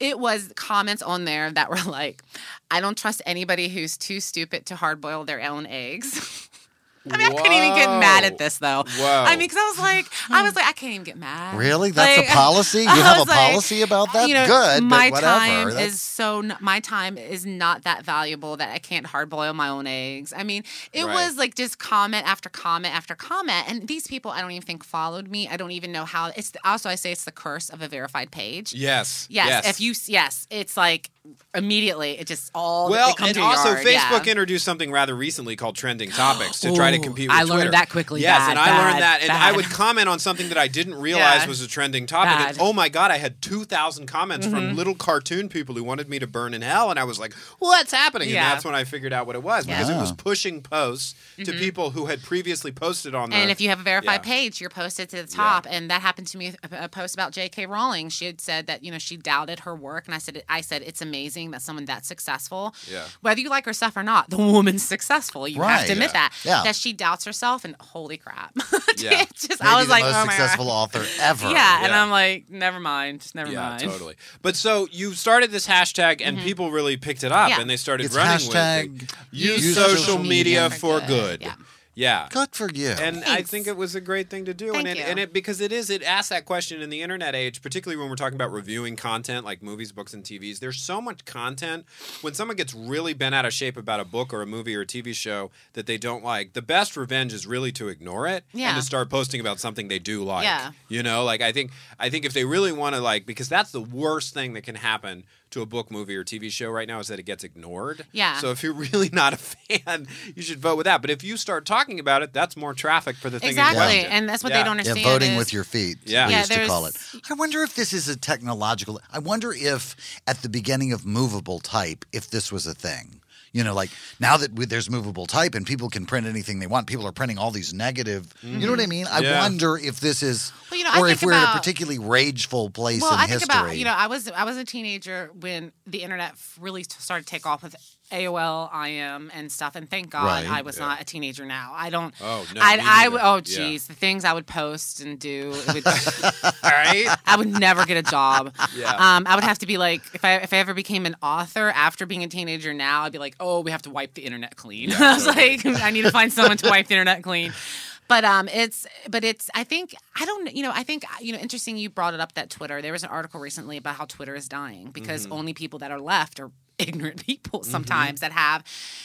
it 0.00 0.18
was 0.18 0.52
comments 0.56 1.02
on 1.02 1.24
there 1.24 1.50
that 1.50 1.70
were 1.70 1.82
like, 1.86 2.22
"I 2.70 2.80
don't 2.80 2.96
trust 2.98 3.22
anybody 3.24 3.68
who's 3.68 3.96
too 3.96 4.20
stupid 4.20 4.66
to 4.66 4.76
hard-boil 4.76 5.24
their 5.24 5.40
own 5.42 5.53
eggs." 5.62 6.48
I 7.06 7.18
mean, 7.18 7.26
I 7.26 7.34
couldn't 7.34 7.52
even 7.52 7.74
get 7.74 7.86
mad 8.00 8.24
at 8.24 8.38
this 8.38 8.56
though. 8.56 8.82
Whoa. 8.96 9.24
I 9.26 9.32
mean, 9.36 9.40
because 9.40 9.58
I 9.58 9.68
was 9.68 9.78
like, 9.78 10.06
I 10.30 10.42
was 10.42 10.56
like, 10.56 10.64
I 10.64 10.72
can't 10.72 10.94
even 10.94 11.04
get 11.04 11.18
mad. 11.18 11.54
Really? 11.58 11.90
That's 11.90 12.16
Like, 12.16 12.30
a 12.30 12.32
policy? 12.34 12.78
You 12.80 12.88
have 12.88 13.18
a 13.18 13.20
was 13.20 13.28
like, 13.28 13.50
policy 13.50 13.82
about 13.82 14.10
that? 14.14 14.26
You 14.26 14.32
know, 14.32 14.46
Good, 14.46 14.80
but 14.80 14.82
My 14.84 15.10
whatever. 15.10 15.26
time 15.36 15.68
That's- 15.68 15.92
is 15.92 16.00
so. 16.00 16.38
n- 16.38 16.56
My 16.62 16.80
time 16.80 17.18
is 17.18 17.44
not 17.44 17.82
that 17.84 18.06
valuable 18.06 18.56
that 18.56 18.70
I 18.70 18.78
can't 18.78 19.04
hard 19.04 19.28
boil 19.28 19.52
my 19.52 19.68
own 19.68 19.86
eggs. 19.86 20.32
I 20.34 20.44
mean, 20.44 20.62
it 20.94 21.04
Right. 21.04 21.12
was 21.26 21.36
like 21.36 21.54
just 21.54 21.78
comment 21.78 22.26
after 22.26 22.48
comment 22.48 22.94
after 22.94 23.14
comment, 23.14 23.66
and 23.68 23.86
these 23.86 24.06
people 24.06 24.30
I 24.30 24.40
don't 24.40 24.52
even 24.52 24.64
think 24.64 24.82
followed 24.82 25.28
me. 25.28 25.46
I 25.46 25.58
don't 25.58 25.72
even 25.72 25.92
know 25.92 26.06
how. 26.06 26.32
It's 26.34 26.52
the, 26.52 26.66
also 26.66 26.88
I 26.88 26.94
say 26.94 27.12
it's 27.12 27.24
the 27.26 27.32
curse 27.32 27.68
of 27.68 27.82
a 27.82 27.88
verified 27.88 28.30
page. 28.30 28.72
Yes. 28.72 29.26
Yes, 29.28 29.68
if 29.68 29.78
you 29.78 29.92
yes, 30.06 30.46
it's 30.48 30.74
like 30.78 31.10
immediately 31.54 32.18
it 32.18 32.26
just 32.26 32.50
all 32.54 32.90
Well, 32.90 33.14
come 33.14 33.28
and 33.28 33.34
to 33.36 33.40
also 33.42 33.70
yard, 33.70 33.86
Facebook 33.86 34.26
yeah. 34.26 34.30
introduced 34.32 34.64
something 34.64 34.90
rather 34.90 35.14
recently 35.14 35.56
called 35.56 35.76
trending 35.76 36.10
topics 36.10 36.60
to 36.60 36.74
try 36.74 36.90
to 36.90 36.98
compete 36.98 37.28
with 37.28 37.36
I 37.36 37.42
learned 37.44 37.52
Twitter. 37.52 37.70
that 37.72 37.88
quickly. 37.90 38.20
Yes, 38.20 38.40
Bad, 38.40 38.50
and 38.50 38.58
I 38.58 38.66
bad, 38.66 38.78
learned 38.90 39.02
that, 39.02 39.18
and 39.22 39.32
I 39.32 39.52
would 39.52 39.64
comment 39.66 40.08
on 40.08 40.18
something 40.18 40.48
that 40.48 40.58
I 40.58 40.68
didn't 40.68 40.96
realize 40.96 41.42
Yeah. 41.42 41.46
was 41.48 41.60
a 41.62 41.68
trending 41.68 42.06
topic. 42.06 42.48
and, 42.48 42.58
oh 42.60 42.72
my 42.72 42.88
god, 42.88 43.10
I 43.10 43.16
had 43.18 43.40
two 43.40 43.64
thousand 43.64 44.06
comments 44.06 44.46
from 44.46 44.70
Mhm. 44.72 44.76
little 44.76 44.94
cartoon 44.94 45.48
people 45.48 45.74
who 45.74 45.82
wanted 45.84 46.08
me 46.08 46.18
to 46.18 46.26
burn 46.26 46.52
in 46.54 46.62
hell, 46.62 46.90
and 46.90 46.98
I 46.98 47.04
was 47.04 47.18
like, 47.18 47.32
"What's 47.58 47.92
happening?" 47.92 48.28
Yeah. 48.28 48.42
And 48.44 48.52
that's 48.52 48.64
when 48.64 48.74
I 48.74 48.84
figured 48.84 49.12
out 49.12 49.26
what 49.26 49.36
it 49.36 49.42
was 49.42 49.64
because 49.66 49.88
it 49.88 49.96
was 49.96 50.12
pushing 50.12 50.60
posts 50.60 51.14
to 51.38 51.52
Mhm. 51.52 51.58
people 51.58 51.90
who 51.90 52.06
had 52.06 52.22
previously 52.22 52.70
posted 52.72 53.14
on 53.14 53.30
the. 53.30 53.36
And 53.36 53.50
if 53.50 53.60
you 53.60 53.68
have 53.70 53.80
a 53.80 53.82
verified 53.82 54.20
Yeah. 54.24 54.32
page, 54.32 54.60
you're 54.60 54.70
posted 54.70 55.08
to 55.10 55.22
the 55.22 55.26
top. 55.28 55.66
And 55.70 55.90
that 55.90 56.02
happened 56.02 56.26
to 56.28 56.38
me. 56.38 56.54
A, 56.70 56.84
a 56.84 56.88
post 56.88 57.14
about 57.14 57.32
J.K. 57.32 57.66
Rowling. 57.66 58.08
She 58.10 58.26
had 58.26 58.40
said 58.40 58.66
that 58.66 58.82
you 58.84 58.90
know 58.92 58.98
she 58.98 59.16
doubted 59.16 59.60
her 59.60 59.74
work, 59.74 60.04
and 60.06 60.14
I 60.14 60.18
said 60.18 60.42
I 60.48 60.60
said 60.60 60.82
it's 60.82 61.00
amazing 61.00 61.13
that 61.14 61.62
someone 61.62 61.84
that 61.86 62.04
successful, 62.04 62.74
Yeah. 62.90 63.04
whether 63.20 63.40
you 63.40 63.48
like 63.48 63.64
her 63.66 63.72
stuff 63.72 63.96
or 63.96 64.02
not, 64.02 64.30
the 64.30 64.36
woman's 64.36 64.82
successful. 64.82 65.46
You 65.48 65.62
have 65.62 65.86
to 65.86 65.92
admit 65.92 66.08
Yeah. 66.08 66.12
that 66.12 66.32
Yeah. 66.44 66.62
that 66.64 66.76
she 66.76 66.92
doubts 66.92 67.24
herself, 67.24 67.64
and 67.64 67.76
holy 67.80 68.16
crap, 68.16 68.52
Yeah. 68.96 69.24
Just 69.34 69.50
Maybe 69.60 69.62
I 69.62 69.76
was 69.76 69.86
the 69.86 69.92
like, 69.92 70.04
most 70.04 70.16
oh 70.16 70.24
successful 70.24 70.64
God. 70.66 70.70
author 70.72 71.06
ever. 71.20 71.50
Yeah, 71.50 71.84
and 71.84 71.92
I'm 71.94 72.10
like, 72.10 72.50
never 72.50 72.80
mind, 72.80 73.20
just 73.20 73.34
never 73.34 73.50
yeah, 73.50 73.70
mind. 73.70 73.80
totally. 73.82 74.14
But 74.42 74.56
so 74.56 74.88
you 74.90 75.14
started 75.14 75.50
this 75.50 75.66
hashtag, 75.66 76.20
and 76.24 76.36
mm-hmm. 76.36 76.46
people 76.46 76.70
really 76.70 76.96
picked 76.96 77.24
it 77.24 77.32
up, 77.32 77.48
Yeah. 77.50 77.60
and 77.60 77.68
they 77.70 77.76
started 77.76 78.06
It's 78.06 78.14
running 78.16 78.38
hashtag 78.48 78.92
with 78.92 79.02
it. 79.02 79.14
Use, 79.32 79.64
use 79.64 79.74
social, 79.74 79.96
social 79.96 80.18
media, 80.18 80.64
media 80.64 80.70
for 80.70 81.00
for 81.00 81.06
good. 81.06 81.40
good. 81.40 81.52
Yeah. 81.94 82.04
Yeah. 82.04 82.28
Good 82.30 82.50
for 82.54 82.68
you. 82.72 82.88
And 82.88 83.22
I 83.24 83.42
think 83.42 83.66
it 83.66 83.76
was 83.76 83.94
a 83.94 84.00
great 84.00 84.28
thing 84.28 84.44
to 84.46 84.52
do, 84.54 84.72
Thank 84.72 84.88
and 84.88 84.88
it, 84.88 84.96
you. 84.98 85.04
and 85.04 85.18
it 85.18 85.32
because 85.32 85.60
it 85.60 85.72
is 85.72 85.90
it 85.90 86.02
asks 86.02 86.28
that 86.30 86.44
question 86.44 86.82
in 86.82 86.90
the 86.90 87.02
internet 87.02 87.34
age, 87.34 87.62
particularly 87.62 88.00
when 88.00 88.10
we're 88.10 88.16
talking 88.16 88.34
about 88.34 88.52
reviewing 88.52 88.96
content 88.96 89.44
like 89.44 89.62
movies, 89.62 89.92
books, 89.92 90.12
and 90.12 90.22
TVs. 90.24 90.58
There's 90.58 90.78
so 90.80 91.00
much 91.00 91.24
content. 91.24 91.86
When 92.20 92.34
someone 92.34 92.56
gets 92.56 92.74
really 92.74 93.14
bent 93.14 93.34
out 93.34 93.44
of 93.46 93.52
shape 93.52 93.76
about 93.76 94.00
a 94.00 94.04
book 94.04 94.34
or 94.34 94.42
a 94.42 94.46
movie 94.46 94.74
or 94.76 94.82
a 94.82 94.86
TV 94.86 95.14
show 95.14 95.50
that 95.74 95.86
they 95.86 95.96
don't 95.96 96.24
like, 96.24 96.52
the 96.52 96.62
best 96.62 96.96
revenge 96.96 97.32
is 97.32 97.46
really 97.46 97.72
to 97.72 97.88
ignore 97.88 98.26
it 98.26 98.44
and 98.52 98.60
Yeah. 98.60 98.74
to 98.74 98.82
start 98.82 99.08
posting 99.08 99.40
about 99.40 99.60
something 99.60 99.88
they 99.88 99.98
do 100.00 100.24
like. 100.24 100.44
Yeah. 100.44 100.72
You 100.88 101.02
know, 101.02 101.24
like 101.24 101.40
I 101.42 101.52
think 101.52 101.70
I 101.98 102.10
think 102.10 102.24
if 102.24 102.32
they 102.32 102.44
really 102.44 102.72
want 102.72 102.94
to 102.96 103.00
like 103.00 103.24
because 103.24 103.48
that's 103.48 103.70
the 103.70 103.80
worst 103.80 104.34
thing 104.34 104.52
that 104.54 104.62
can 104.64 104.74
happen 104.74 105.24
to 105.50 105.62
a 105.62 105.66
book, 105.66 105.90
movie, 105.90 106.16
or 106.16 106.24
TV 106.24 106.50
show 106.50 106.68
right 106.70 106.88
now 106.88 106.98
is 106.98 107.08
that 107.08 107.18
it 107.20 107.22
gets 107.24 107.44
ignored. 107.44 108.06
Yeah. 108.12 108.38
So 108.38 108.50
if 108.50 108.62
you're 108.62 108.72
really 108.92 109.08
not 109.12 109.32
a 109.32 109.36
fan, 109.36 110.08
you 110.34 110.42
should 110.42 110.58
vote 110.58 110.76
with 110.76 110.84
that. 110.86 111.00
But 111.00 111.10
if 111.10 111.22
you 111.22 111.36
start 111.36 111.64
talking 111.64 112.00
about 112.00 112.22
it, 112.22 112.32
that's 112.32 112.56
more 112.56 112.74
traffic 112.74 113.16
for 113.16 113.30
the 113.30 113.38
thing. 113.38 113.50
Exactly, 113.50 113.78
question. 114.00 114.10
and 114.12 114.28
that's 114.28 114.42
what 114.42 114.52
Yeah. 114.52 114.58
they 114.58 114.64
don't 114.64 114.76
Yeah, 114.78 114.90
understand. 114.90 115.04
voting 115.06 115.32
is- 115.32 115.38
with 115.38 115.52
your 115.52 115.64
feet. 115.64 115.98
Yeah. 116.04 116.26
we 116.26 116.32
Yeah, 116.32 116.38
used 116.40 116.52
to 116.52 116.66
call 116.66 116.86
it. 116.86 116.96
I 117.30 117.34
wonder 117.34 117.62
if 117.62 117.74
this 117.76 117.92
is 117.92 118.08
a 118.08 118.16
technological. 118.16 119.00
I 119.12 119.20
wonder 119.20 119.52
if 119.52 119.94
at 120.26 120.42
the 120.42 120.48
beginning 120.48 120.92
of 120.92 121.06
movable 121.06 121.60
type, 121.60 122.04
if 122.12 122.30
this 122.30 122.50
was 122.50 122.66
a 122.66 122.74
thing. 122.74 123.20
You 123.54 123.62
know, 123.62 123.72
like 123.72 123.90
now 124.18 124.36
that 124.36 124.52
we, 124.52 124.66
there's 124.66 124.90
movable 124.90 125.26
type 125.26 125.54
and 125.54 125.64
people 125.64 125.88
can 125.88 126.06
print 126.06 126.26
anything 126.26 126.58
they 126.58 126.66
want, 126.66 126.88
people 126.88 127.06
are 127.06 127.12
printing 127.12 127.38
all 127.38 127.52
these 127.52 127.72
negative. 127.72 128.30
You 128.42 128.58
know 128.58 128.70
what 128.72 128.80
I 128.80 128.82
mm-hmm. 128.82 128.90
mean? 128.90 129.06
I 129.10 129.20
Yeah. 129.20 129.40
wonder 129.40 129.78
if 129.78 130.00
this 130.00 130.24
is, 130.24 130.52
Well, 130.70 130.78
you 130.78 130.84
know, 130.84 130.90
I 130.92 131.00
or 131.00 131.08
if 131.08 131.22
we're 131.22 131.32
in 131.32 131.42
a 131.42 131.52
particularly 131.52 132.00
rageful 132.00 132.68
place 132.68 133.00
well, 133.00 133.14
in 133.14 133.20
I 133.20 133.26
think 133.26 133.40
history. 133.42 133.58
about 133.60 133.78
you 133.78 133.84
know 133.84 133.94
I 133.94 134.08
was 134.08 134.28
I 134.28 134.44
was 134.44 134.56
a 134.56 134.64
teenager 134.64 135.30
when 135.38 135.72
the 135.86 136.02
internet 136.02 136.34
really 136.60 136.82
started 136.82 137.26
to 137.26 137.30
take 137.30 137.46
off 137.46 137.62
with 137.62 137.76
AOL, 138.14 138.70
IM, 138.88 139.30
and 139.34 139.50
stuff. 139.50 139.76
And 139.76 139.88
thank 139.90 140.10
God 140.10 140.24
Right. 140.26 140.48
I 140.48 140.62
was 140.62 140.78
not 140.78 141.00
a 141.00 141.04
teenager 141.04 141.44
now. 141.44 141.72
I 141.74 141.90
don't. 141.90 142.14
Oh, 142.20 142.46
no, 142.54 142.60
I 142.62 142.78
I. 142.80 143.08
Oh 143.10 143.36
Yeah. 143.36 143.40
geez, 143.42 143.86
the 143.86 143.94
things 143.94 144.24
I 144.24 144.32
would 144.32 144.46
post 144.46 145.00
and 145.00 145.18
do. 145.18 145.50
Would, 145.68 145.86
All 145.86 145.92
right. 146.62 147.06
I 147.26 147.36
would 147.36 147.48
never 147.48 147.84
get 147.84 147.96
a 147.96 148.02
job. 148.10 148.54
Yeah. 148.76 148.90
Um, 148.94 149.26
I 149.26 149.34
would 149.34 149.44
have 149.44 149.58
to 149.58 149.66
be 149.66 149.76
like 149.78 150.02
if 150.14 150.24
I 150.24 150.36
if 150.36 150.52
I 150.52 150.58
ever 150.58 150.74
became 150.74 151.06
an 151.06 151.16
author 151.22 151.70
after 151.70 152.06
being 152.06 152.22
a 152.24 152.28
teenager. 152.28 152.72
Now 152.72 153.02
I'd 153.02 153.12
be 153.12 153.18
like, 153.18 153.34
oh, 153.40 153.60
we 153.60 153.70
have 153.70 153.82
to 153.82 153.90
wipe 153.90 154.14
the 154.14 154.22
internet 154.22 154.56
clean. 154.56 154.92
I 154.98 155.14
was 155.14 155.26
like, 155.26 155.64
I 155.66 155.90
need 155.90 156.02
to 156.02 156.10
find 156.10 156.32
someone 156.32 156.56
to 156.58 156.68
wipe 156.70 156.86
the 156.86 156.94
internet 156.94 157.22
clean. 157.22 157.52
But 158.06 158.22
um, 158.22 158.48
it's 158.48 158.86
but 159.08 159.24
it's 159.24 159.48
I 159.54 159.64
think 159.64 159.94
I 160.14 160.26
don't 160.26 160.54
you 160.54 160.62
know 160.62 160.70
I 160.74 160.82
think 160.82 161.04
you 161.22 161.32
know 161.32 161.38
interesting 161.38 161.78
you 161.78 161.88
brought 161.88 162.12
it 162.12 162.20
up 162.20 162.34
that 162.34 162.50
Twitter 162.50 162.82
there 162.82 162.92
was 162.92 163.02
an 163.02 163.08
article 163.08 163.40
recently 163.40 163.78
about 163.78 163.96
how 163.96 164.04
Twitter 164.04 164.34
is 164.34 164.46
dying 164.46 164.90
because 164.90 165.26
only 165.30 165.54
people 165.54 165.78
that 165.78 165.90
are 165.90 165.98
left 165.98 166.38
are 166.38 166.50
ignorant 166.78 167.24
people 167.24 167.62
sometimes 167.62 168.20
that 168.20 168.32
have 168.32 168.64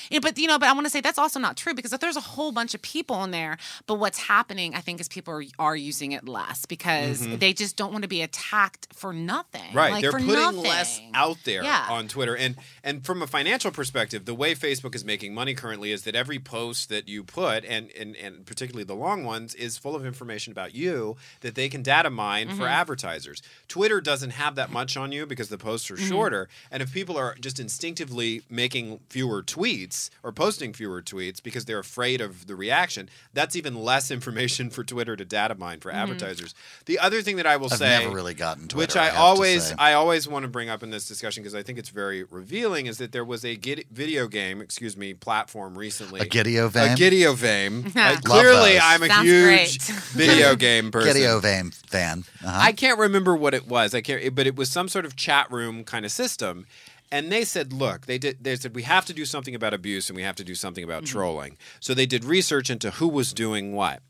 you 0.09 0.17
know, 0.19 0.21
but 0.21 0.37
you 0.37 0.47
know 0.47 0.57
but 0.59 0.67
I 0.69 0.73
want 0.73 0.85
to 0.85 0.89
say 0.89 1.01
that's 1.01 1.19
also 1.19 1.39
not 1.39 1.55
true 1.57 1.73
because 1.73 1.93
if 1.93 1.99
there's 1.99 2.15
a 2.17 2.21
whole 2.21 2.51
bunch 2.51 2.73
of 2.73 2.81
people 2.81 3.23
in 3.23 3.31
there 3.31 3.57
but 3.85 3.95
what's 3.95 4.17
happening 4.17 4.73
I 4.75 4.79
think 4.81 4.99
is 4.99 5.07
people 5.07 5.33
are, 5.35 5.43
are 5.59 5.75
using 5.75 6.11
it 6.13 6.27
less 6.27 6.65
because 6.65 7.27
they 7.37 7.53
just 7.53 7.75
don't 7.77 7.91
want 7.91 8.01
to 8.03 8.07
be 8.07 8.21
attacked 8.21 8.87
for 8.93 9.13
nothing 9.13 9.73
Right, 9.73 9.91
like, 9.91 10.01
they're 10.01 10.11
putting 10.11 10.27
nothing. 10.27 10.63
less 10.63 10.99
out 11.13 11.37
there 11.45 11.63
Yeah. 11.63 11.85
on 11.89 12.07
Twitter, 12.07 12.35
and 12.35 12.55
and 12.83 13.05
from 13.05 13.21
a 13.21 13.27
financial 13.27 13.71
perspective, 13.71 14.25
the 14.25 14.33
way 14.33 14.55
Facebook 14.55 14.95
is 14.95 15.05
making 15.05 15.33
money 15.33 15.53
currently 15.53 15.91
is 15.91 16.03
that 16.03 16.15
every 16.15 16.39
post 16.39 16.89
that 16.89 17.07
you 17.07 17.23
put, 17.23 17.63
and 17.65 17.91
and, 17.91 18.15
and 18.15 18.45
particularly 18.45 18.83
the 18.83 18.95
long 18.95 19.23
ones, 19.23 19.53
is 19.55 19.77
full 19.77 19.95
of 19.95 20.05
information 20.05 20.51
about 20.51 20.73
you 20.73 21.17
that 21.41 21.55
they 21.55 21.69
can 21.69 21.83
data 21.83 22.09
mine 22.09 22.47
Mm-hmm. 22.47 22.57
for 22.57 22.67
advertisers. 22.67 23.41
Twitter 23.67 23.99
doesn't 24.01 24.31
have 24.31 24.55
that 24.55 24.71
much 24.71 24.95
on 24.97 25.11
you 25.11 25.25
because 25.25 25.49
the 25.49 25.57
posts 25.57 25.91
are 25.91 25.95
Mm-hmm. 25.95 26.09
shorter, 26.09 26.49
and 26.71 26.81
if 26.81 26.93
people 26.93 27.17
are 27.17 27.35
just 27.39 27.58
instinctively 27.59 28.41
making 28.49 28.99
fewer 29.09 29.43
tweets 29.43 30.09
or 30.23 30.31
posting 30.31 30.73
fewer 30.73 31.01
tweets 31.01 31.41
because 31.41 31.65
they're 31.65 31.79
afraid 31.79 32.21
of 32.21 32.47
the 32.47 32.55
reaction, 32.55 33.09
that's 33.33 33.55
even 33.55 33.75
less 33.83 34.09
information 34.19 34.69
for 34.69 34.83
Twitter 34.83 35.15
to 35.15 35.25
data 35.25 35.55
mine 35.55 35.79
for 35.79 35.89
Mm-hmm. 35.89 35.97
advertisers. 35.99 36.53
The 36.85 36.99
other 36.99 37.21
thing 37.21 37.37
that 37.37 37.47
I 37.47 37.57
will 37.57 37.71
I've 37.71 37.79
say, 37.79 37.99
never 38.03 38.13
really 38.15 38.33
gotten 38.33 38.67
Twitter. 38.67 38.77
which 38.77 38.95
I, 38.95 39.05
have 39.05 39.13
to 39.15 39.19
always. 39.19 39.73
I 39.79 39.93
always 39.93 40.27
want 40.27 40.43
to 40.43 40.47
bring 40.49 40.69
up 40.69 40.83
in 40.83 40.91
this 40.91 41.07
discussion 41.07 41.41
because 41.43 41.55
I 41.55 41.63
think 41.63 41.79
it's 41.79 41.89
very 41.89 42.23
revealing 42.23 42.85
is 42.85 42.97
that 42.99 43.11
there 43.11 43.25
was 43.25 43.43
a 43.43 43.55
gid- 43.55 43.85
video 43.91 44.27
game, 44.27 44.61
excuse 44.61 44.95
me, 44.95 45.13
platform 45.13 45.77
recently. 45.77 46.21
A 46.21 46.25
Gideo 46.25 46.65
A 46.65 46.69
Vame? 46.69 46.95
Gideo 46.97 47.35
Vame. 47.35 47.81
Love 47.83 47.95
Like, 47.95 48.23
clearly, 48.23 48.73
those. 48.73 48.81
I'm 48.83 49.03
a 49.03 49.07
Sounds 49.07 49.27
huge 49.27 49.81
video 50.13 50.55
game 50.55 50.91
person. 50.91 51.13
Gideo 51.15 51.41
Vame 51.41 51.71
fan. 51.71 52.23
Uh-huh. 52.43 52.57
I 52.61 52.71
can't 52.71 52.99
remember 52.99 53.35
what 53.35 53.53
it 53.53 53.67
was. 53.67 53.93
I 53.95 54.01
can't, 54.01 54.33
but 54.35 54.45
it 54.47 54.55
was 54.55 54.69
some 54.69 54.87
sort 54.87 55.05
of 55.05 55.15
chat 55.15 55.51
room 55.51 55.83
kind 55.83 56.05
of 56.05 56.11
system. 56.11 56.65
And 57.11 57.31
they 57.31 57.43
said, 57.43 57.73
look, 57.73 58.05
they 58.05 58.17
did. 58.17 58.43
They 58.43 58.55
said 58.55 58.75
we 58.75 58.83
have 58.83 59.05
to 59.05 59.13
do 59.13 59.25
something 59.25 59.55
about 59.55 59.73
abuse 59.73 60.09
and 60.09 60.15
we 60.15 60.23
have 60.23 60.35
to 60.35 60.43
do 60.43 60.55
something 60.55 60.83
about 60.83 61.03
Mm-hmm. 61.03 61.17
trolling. 61.17 61.57
So 61.79 61.93
they 61.93 62.05
did 62.05 62.23
research 62.23 62.69
into 62.69 62.91
who 62.91 63.07
was 63.07 63.33
doing 63.33 63.73
what. 63.73 64.01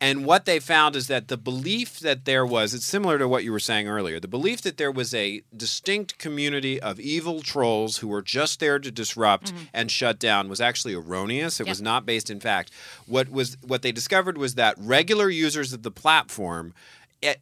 And 0.00 0.24
what 0.24 0.44
they 0.44 0.60
found 0.60 0.94
is 0.94 1.08
that 1.08 1.26
the 1.26 1.36
belief 1.36 1.98
that 1.98 2.24
there 2.24 2.46
was, 2.46 2.72
it's 2.72 2.86
similar 2.86 3.18
to 3.18 3.26
what 3.26 3.42
you 3.42 3.50
were 3.50 3.58
saying 3.58 3.88
earlier, 3.88 4.20
the 4.20 4.28
belief 4.28 4.62
that 4.62 4.76
there 4.76 4.92
was 4.92 5.12
a 5.12 5.42
distinct 5.56 6.18
community 6.18 6.80
of 6.80 7.00
evil 7.00 7.42
trolls 7.42 7.96
who 7.96 8.06
were 8.06 8.22
just 8.22 8.60
there 8.60 8.78
to 8.78 8.92
disrupt 8.92 9.52
and 9.74 9.90
shut 9.90 10.20
down 10.20 10.48
was 10.48 10.60
actually 10.60 10.94
erroneous. 10.94 11.58
It 11.58 11.66
was 11.66 11.82
not 11.82 12.06
based 12.06 12.30
in 12.30 12.38
fact. 12.38 12.70
What 13.06 13.28
was 13.28 13.56
what 13.66 13.82
they 13.82 13.90
discovered 13.90 14.38
was 14.38 14.54
that 14.54 14.76
regular 14.78 15.28
users 15.30 15.72
of 15.72 15.82
the 15.82 15.90
platform 15.90 16.74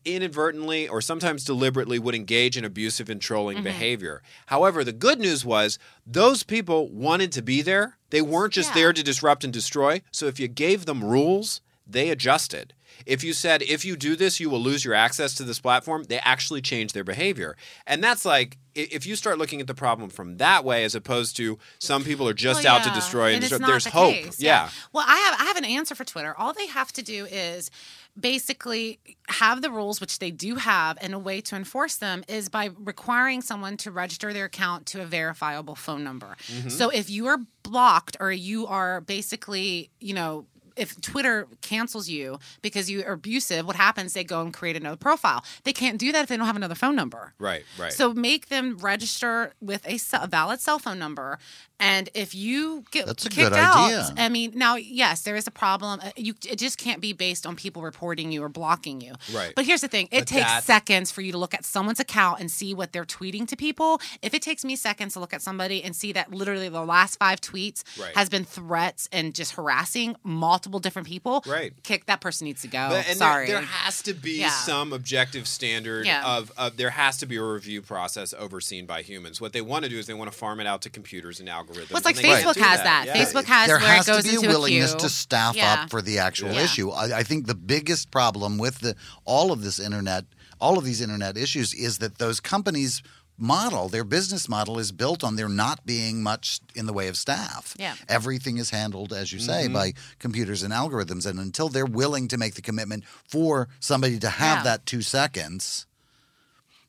inadvertently 0.05 0.89
or 0.89 1.01
sometimes 1.01 1.45
deliberately 1.45 1.99
would 1.99 2.15
engage 2.15 2.57
in 2.57 2.65
abusive 2.65 3.11
and 3.11 3.21
trolling 3.21 3.57
mm-hmm. 3.59 3.65
behavior. 3.65 4.23
However, 4.47 4.85
the 4.85 4.93
good 4.93 5.19
news 5.21 5.45
was 5.45 5.79
those 6.07 6.43
people 6.43 6.89
wanted 6.89 7.33
to 7.33 7.43
be 7.43 7.63
there. 7.63 7.99
They 8.11 8.23
weren't 8.23 8.55
just 8.55 8.71
Yeah. 8.71 8.75
there 8.83 8.93
to 8.93 9.03
disrupt 9.03 9.45
and 9.45 9.53
destroy. 9.53 10.03
So 10.11 10.27
if 10.27 10.41
you 10.41 10.49
gave 10.49 10.87
them 10.87 11.05
rules, 11.05 11.61
they 11.87 12.11
adjusted. 12.11 12.73
If 13.05 13.23
you 13.23 13.35
said, 13.35 13.61
if 13.63 13.85
you 13.85 13.95
do 13.95 14.17
this, 14.17 14.41
you 14.41 14.49
will 14.49 14.61
lose 14.61 14.83
your 14.85 14.95
access 14.95 15.35
to 15.35 15.43
this 15.45 15.61
platform, 15.61 16.05
they 16.05 16.19
actually 16.21 16.63
changed 16.63 16.95
their 16.95 17.05
behavior. 17.05 17.55
And 17.87 18.03
that's 18.03 18.25
like, 18.25 18.57
if 18.75 19.07
you 19.07 19.17
start 19.17 19.37
looking 19.39 19.61
at 19.61 19.67
the 19.67 19.75
problem 19.75 20.09
from 20.09 20.39
that 20.39 20.65
way, 20.65 20.83
as 20.83 20.95
opposed 20.95 21.37
to 21.37 21.59
some 21.79 22.05
people 22.05 22.27
are 22.27 22.33
just 22.35 22.65
Well, 22.65 22.77
out 22.77 22.85
to 22.85 22.91
destroy 22.91 23.35
and 23.35 23.43
and 23.43 23.43
destroy, 23.51 23.67
there's 23.67 23.85
the 23.85 23.91
hope. 23.91 24.15
case, 24.15 24.41
Yeah. 24.41 24.71
Well, 24.93 25.05
I 25.07 25.17
have 25.19 25.41
I 25.41 25.45
have 25.45 25.57
an 25.59 25.65
answer 25.67 25.95
for 25.95 26.05
Twitter. 26.05 26.35
All 26.39 26.53
they 26.55 26.67
have 26.69 26.93
to 26.95 27.03
do 27.03 27.27
is 27.27 27.71
basically 28.19 28.99
have 29.29 29.63
the 29.63 29.71
rules, 29.71 30.01
which 30.01 30.19
they 30.19 30.31
do 30.31 30.57
have, 30.57 30.99
and 31.01 31.15
a 31.15 31.19
way 31.19 31.41
to 31.43 31.57
enforce 31.57 31.97
them 31.97 32.25
is 32.29 32.49
by 32.49 32.71
requiring 32.79 33.43
someone 33.43 33.77
to 33.79 33.91
register 33.91 34.33
their 34.33 34.47
account 34.47 34.87
to 34.87 35.03
a 35.03 35.07
verifiable 35.07 35.75
phone 35.75 36.03
number. 36.03 36.37
Mhm. 36.49 36.71
So 36.73 36.89
if 36.91 37.11
you 37.11 37.27
are 37.27 37.39
blocked 37.63 38.17
or 38.21 38.33
you 38.33 38.67
are 38.67 39.01
basically, 39.01 39.91
you 40.01 40.15
know, 40.15 40.47
if 40.77 41.01
Twitter 41.01 41.49
cancels 41.63 42.07
you 42.07 42.39
because 42.61 42.91
you 42.91 43.03
are 43.03 43.13
abusive, 43.13 43.67
what 43.67 43.77
happens? 43.77 44.13
They 44.13 44.25
go 44.25 44.43
and 44.43 44.53
create 44.53 44.77
another 44.77 44.97
profile. 44.99 45.43
They 45.65 45.73
can't 45.73 45.97
do 45.99 46.13
that 46.13 46.25
if 46.25 46.29
they 46.29 46.37
don't 46.37 46.45
have 46.45 46.55
another 46.57 46.75
phone 46.75 46.95
number. 46.95 47.33
Right, 47.39 47.65
right. 47.79 47.91
So 47.93 48.13
make 48.13 48.49
them 48.49 48.77
register 48.77 49.55
with 49.61 49.87
a, 49.89 49.99
a 50.23 50.27
valid 50.27 50.61
cell 50.61 50.79
phone 50.79 50.99
number, 50.99 51.39
and 51.79 52.09
if 52.15 52.35
you 52.35 52.85
get 52.91 53.07
That's 53.07 53.27
a 53.27 53.29
kicked 53.29 53.51
good 53.51 53.53
out, 53.59 53.77
idea. 53.87 54.09
I 54.17 54.29
mean, 54.29 54.53
now 54.55 54.77
yes, 54.77 55.23
there 55.23 55.37
is 55.37 55.47
a 55.47 55.51
problem. 55.51 56.01
Uh, 56.03 56.11
You 56.17 56.35
it 56.49 56.59
just 56.59 56.79
can't 56.79 57.01
be 57.01 57.13
based 57.13 57.47
on 57.47 57.57
people 57.57 57.83
reporting 57.83 58.33
you 58.33 58.43
or 58.43 58.49
blocking 58.49 59.01
you. 59.01 59.15
Right. 59.33 59.53
But 59.55 59.67
here's 59.67 59.81
the 59.83 59.89
thing: 59.89 60.09
it 60.11 60.21
But 60.21 60.29
takes 60.29 60.47
that- 60.47 60.65
seconds 60.65 61.11
for 61.11 61.21
you 61.23 61.33
to 61.33 61.39
look 61.39 61.55
at 61.55 61.65
someone's 61.65 62.01
account 62.01 62.41
and 62.41 62.51
see 62.51 62.75
what 62.75 62.93
they're 62.93 63.05
tweeting 63.05 63.47
to 63.49 63.57
people. 63.57 64.01
If 64.23 64.33
it 64.35 64.43
takes 64.43 64.65
me 64.65 64.77
seconds 64.77 65.13
to 65.15 65.21
look 65.21 65.35
at 65.35 65.43
somebody 65.43 65.83
and 65.85 65.95
see 65.95 66.13
that 66.13 66.33
literally 66.33 66.69
the 66.69 66.85
last 66.85 67.19
five 67.19 67.41
tweets 67.41 67.83
Right. 68.01 68.17
has 68.17 68.29
been 68.29 68.45
threats 68.45 69.09
and 69.13 69.35
just 69.35 69.53
harassing 69.53 70.17
multiple 70.23 70.81
different 70.81 71.07
people, 71.09 71.43
Right. 71.47 71.73
Kick 71.83 72.07
that 72.07 72.21
person 72.21 72.47
needs 72.47 72.63
to 72.63 72.69
go. 72.69 72.89
But- 72.91 73.07
and 73.09 73.19
Sorry. 73.19 73.47
There, 73.47 73.57
there 73.57 73.67
has 73.67 74.03
to 74.03 74.15
be 74.15 74.39
Yeah. 74.41 74.51
some 74.51 74.93
objective 74.93 75.47
standard 75.47 76.07
Yeah. 76.07 76.25
of, 76.25 76.53
of 76.57 76.77
there 76.77 76.91
has 76.91 77.17
to 77.19 77.27
be 77.27 77.37
a 77.37 77.43
review 77.43 77.83
process 77.83 78.33
overseen 78.33 78.87
by 78.87 79.03
humans. 79.03 79.41
What 79.41 79.53
they 79.53 79.61
want 79.61 79.85
to 79.85 79.89
do 79.91 79.99
is 79.99 80.07
they 80.07 80.15
want 80.15 80.31
to 80.33 80.37
farm 80.37 80.61
it 80.61 80.67
out 80.67 80.83
to 80.83 80.91
computers 80.91 81.41
and 81.41 81.49
algorithms. 81.49 81.66
Well, 81.69 81.79
it's 81.79 82.05
like 82.05 82.17
and 82.17 82.25
they 82.25 82.29
can't 82.29 82.45
Facebook 82.57 82.63
has 82.63 82.83
that. 82.83 83.05
Yeah. 83.07 83.17
Facebook 83.25 83.45
has 83.45 83.67
there 83.69 83.79
where 83.79 83.87
has 83.89 84.09
it 84.09 84.13
goes 84.13 84.25
to 84.25 84.29
be 84.31 84.35
into 84.37 84.47
a 84.49 84.51
willingness 84.51 84.93
queue. 84.93 85.01
to 85.01 85.09
staff 85.09 85.57
Yeah. 85.57 85.73
up 85.83 85.91
for 85.91 86.01
the 86.03 86.19
actual 86.19 86.53
Yeah. 86.53 86.63
issue. 86.65 86.91
I, 86.91 87.19
I 87.19 87.23
think 87.23 87.47
the 87.47 87.55
biggest 87.55 88.11
problem 88.11 88.59
with 88.59 88.79
the 88.81 88.95
all 89.25 89.53
of 89.53 89.63
this 89.63 89.79
internet, 89.79 90.25
all 90.61 90.79
of 90.79 90.85
these 90.85 91.01
internet 91.01 91.37
issues, 91.37 91.75
is 91.75 91.99
that 91.99 92.19
those 92.19 92.41
companies 92.41 93.03
model 93.39 93.91
their 93.91 94.05
business 94.05 94.49
model 94.49 94.79
is 94.79 94.93
built 94.93 95.23
on 95.23 95.37
there 95.37 95.49
not 95.49 95.85
being 95.85 96.23
much 96.23 96.59
in 96.75 96.87
the 96.87 96.93
way 96.95 97.07
of 97.07 97.19
staff 97.19 97.75
Yeah. 97.79 97.95
everything 98.09 98.57
is 98.57 98.71
handled 98.71 99.13
as 99.13 99.31
you 99.31 99.39
say 99.41 99.69
Mhm. 99.69 99.75
by 99.75 99.93
computers 100.19 100.63
and 100.63 100.73
algorithms 100.73 101.27
and 101.27 101.39
until 101.39 101.69
they're 101.69 101.85
willing 101.85 102.29
to 102.29 102.39
make 102.39 102.55
the 102.55 102.63
commitment 102.63 103.05
for 103.29 103.69
somebody 103.79 104.19
to 104.21 104.31
have 104.31 104.61
Yeah. 104.61 104.63
that 104.63 104.87
two 104.87 105.03
seconds 105.03 105.85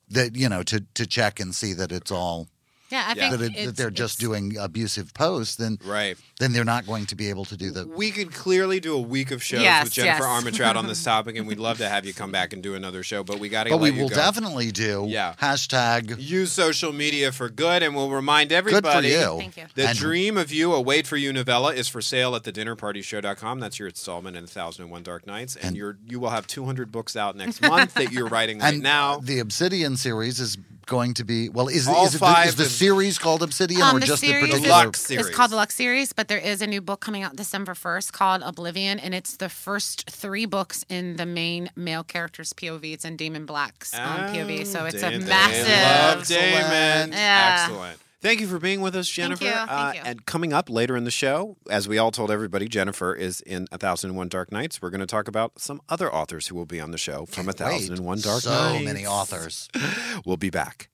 that 0.09 0.37
you 0.37 0.47
know 0.47 0.63
to 0.63 0.85
to 0.93 1.05
check 1.05 1.41
and 1.41 1.53
see 1.53 1.73
that 1.73 1.91
it's 1.91 2.11
all 2.11 2.47
Yeah, 2.89 3.03
I 3.07 3.13
Yeah. 3.13 3.29
think 3.29 3.39
that, 3.41 3.59
it, 3.61 3.65
that 3.65 3.75
they're 3.77 3.89
just 3.91 4.19
doing 4.19 4.55
abusive 4.57 5.13
posts 5.13 5.55
then 5.55 5.77
right 5.85 6.17
then 6.39 6.53
they're 6.53 6.63
not 6.63 6.85
going 6.85 7.05
to 7.07 7.15
be 7.15 7.29
able 7.29 7.45
to 7.45 7.57
do 7.57 7.71
the 7.71 7.85
We 7.87 8.11
could 8.11 8.31
clearly 8.33 8.79
do 8.79 8.93
a 8.95 9.01
week 9.01 9.31
of 9.31 9.43
shows 9.43 9.61
Yes, 9.61 9.85
with 9.85 9.93
Jennifer 9.93 10.23
yes. 10.23 10.43
Armentrout 10.43 10.75
on 10.75 10.85
this 10.87 11.03
topic, 11.11 11.35
and 11.35 11.47
we'd 11.47 11.57
love 11.59 11.79
to 11.79 11.89
have 11.89 12.05
you 12.05 12.13
come 12.13 12.31
back 12.31 12.53
and 12.53 12.61
do 12.61 12.75
another 12.75 13.01
show. 13.03 13.23
But 13.23 13.39
we 13.39 13.49
got 13.49 13.63
to. 13.63 13.71
but 13.71 13.79
we 13.79 13.91
you 13.91 14.01
will 14.03 14.09
go. 14.09 14.15
definitely 14.15 14.71
do 14.71 15.05
Yeah. 15.09 15.33
hashtag 15.41 16.15
use 16.21 16.51
social 16.51 16.93
media 16.93 17.31
for 17.31 17.49
good, 17.49 17.81
and 17.83 17.95
we'll 17.95 18.11
remind 18.11 18.51
everybody 18.51 19.09
Good 19.09 19.17
for 19.17 19.31
you. 19.33 19.39
Thank 19.39 19.57
you. 19.57 19.63
the 19.75 19.89
And- 19.89 19.97
Dream 19.97 20.37
of 20.37 20.51
You, 20.51 20.73
a 20.73 20.79
Wait 20.81 21.07
for 21.07 21.17
You 21.17 21.33
novella 21.33 21.73
is 21.73 21.87
for 21.87 22.01
sale 22.01 22.35
at 22.35 22.43
thedinnerpartyshow.com. 22.43 23.59
That's 23.59 23.79
your 23.79 23.87
installment 23.89 24.37
in 24.37 24.43
1001 24.43 25.03
Dark 25.03 25.25
Nights, 25.27 25.55
and, 25.55 25.65
And- 25.65 25.75
you're 25.77 25.97
you 26.07 26.19
will 26.19 26.29
have 26.29 26.47
200 26.47 26.91
books 26.91 27.15
out 27.15 27.35
next 27.35 27.61
month 27.61 27.95
that 27.95 28.11
you're 28.11 28.27
writing 28.27 28.59
right 28.61 28.75
and 28.75 28.83
now. 28.83 29.17
the 29.19 29.39
Obsidian 29.39 29.97
series 29.97 30.39
is 30.39 30.57
going 30.87 31.13
to 31.15 31.23
be 31.23 31.49
well 31.49 31.67
is, 31.67 31.87
All 31.87 32.05
is, 32.05 32.15
it 32.15 32.19
the, 32.19 32.25
five 32.25 32.47
is 32.47 32.55
the 32.55 32.63
of- 32.63 32.71
series 32.71 33.19
called 33.19 33.43
Obsidian 33.43 33.81
Um, 33.81 33.97
or 33.97 33.99
the 33.99 34.07
just 34.07 34.21
the 34.21 34.27
series 34.27 34.45
particular 34.49 34.79
is, 34.79 34.85
Lux 34.85 35.01
series. 35.01 35.27
It's 35.27 35.35
called 35.35 35.51
the 35.51 35.55
Lux 35.57 35.75
series, 35.75 36.13
but 36.13 36.27
there 36.27 36.37
is 36.39 36.61
a 36.61 36.67
new 36.67 36.81
book 36.81 36.99
coming 37.01 37.21
out 37.23 37.35
December 37.35 37.73
1st 37.73 38.11
called 38.13 38.41
Oblivion, 38.43 38.97
and 38.99 39.13
it's 39.13 39.37
the 39.37 39.49
first 39.49 40.09
three 40.09 40.45
books 40.45 40.83
in 40.89 41.17
the 41.17 41.25
main 41.25 41.69
male 41.75 42.03
character's 42.03 42.53
POV. 42.53 42.93
It's 42.93 43.05
in 43.05 43.15
Daemon 43.17 43.45
Black's 43.45 43.93
um, 43.93 44.01
POV, 44.33 44.65
so 44.65 44.85
it's 44.85 45.03
a 45.03 45.07
Oh, 45.07 45.09
They- 45.11 45.17
they 45.19 45.25
massive. 45.25 46.17
Love 46.17 46.27
Daemon. 46.27 47.11
Yeah. 47.11 47.67
Excellent. 47.69 47.99
Thank 48.27 48.41
you 48.41 48.47
for 48.47 48.59
being 48.59 48.81
with 48.81 48.93
us, 48.97 49.07
Jennifer. 49.07 49.45
you, 49.45 49.51
thank 49.51 49.71
Uh, 49.71 49.91
you. 49.95 50.01
and 50.03 50.25
coming 50.25 50.51
up 50.51 50.69
later 50.69 50.97
in 50.97 51.05
the 51.05 51.11
show, 51.11 51.55
as 51.69 51.87
we 51.87 51.97
all 51.97 52.11
told 52.11 52.29
everybody, 52.29 52.67
Jennifer 52.67 53.13
is 53.15 53.39
in 53.39 53.69
A 53.71 53.77
1001 53.77 54.27
Dark 54.27 54.51
Nights. 54.51 54.81
We're 54.81 54.89
going 54.89 54.99
to 54.99 55.05
talk 55.07 55.29
about 55.29 55.61
some 55.61 55.79
other 55.87 56.13
authors 56.13 56.47
who 56.47 56.55
will 56.55 56.65
be 56.65 56.81
on 56.81 56.91
the 56.91 56.97
show 56.97 57.25
from 57.25 57.45
Can't 57.45 57.57
1001 57.61 58.19
Dark 58.19 58.41
so 58.41 58.49
Nights. 58.73 58.83
many 58.83 59.05
authors 59.05 59.69
We'll 60.25 60.35
be 60.35 60.49
back. 60.49 60.89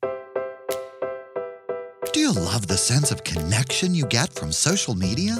do 2.13 2.19
you 2.19 2.31
love 2.33 2.67
the 2.67 2.77
sense 2.77 3.09
of 3.09 3.23
connection 3.23 3.95
you 3.95 4.05
get 4.05 4.31
from 4.31 4.51
social 4.51 4.93
media 4.93 5.33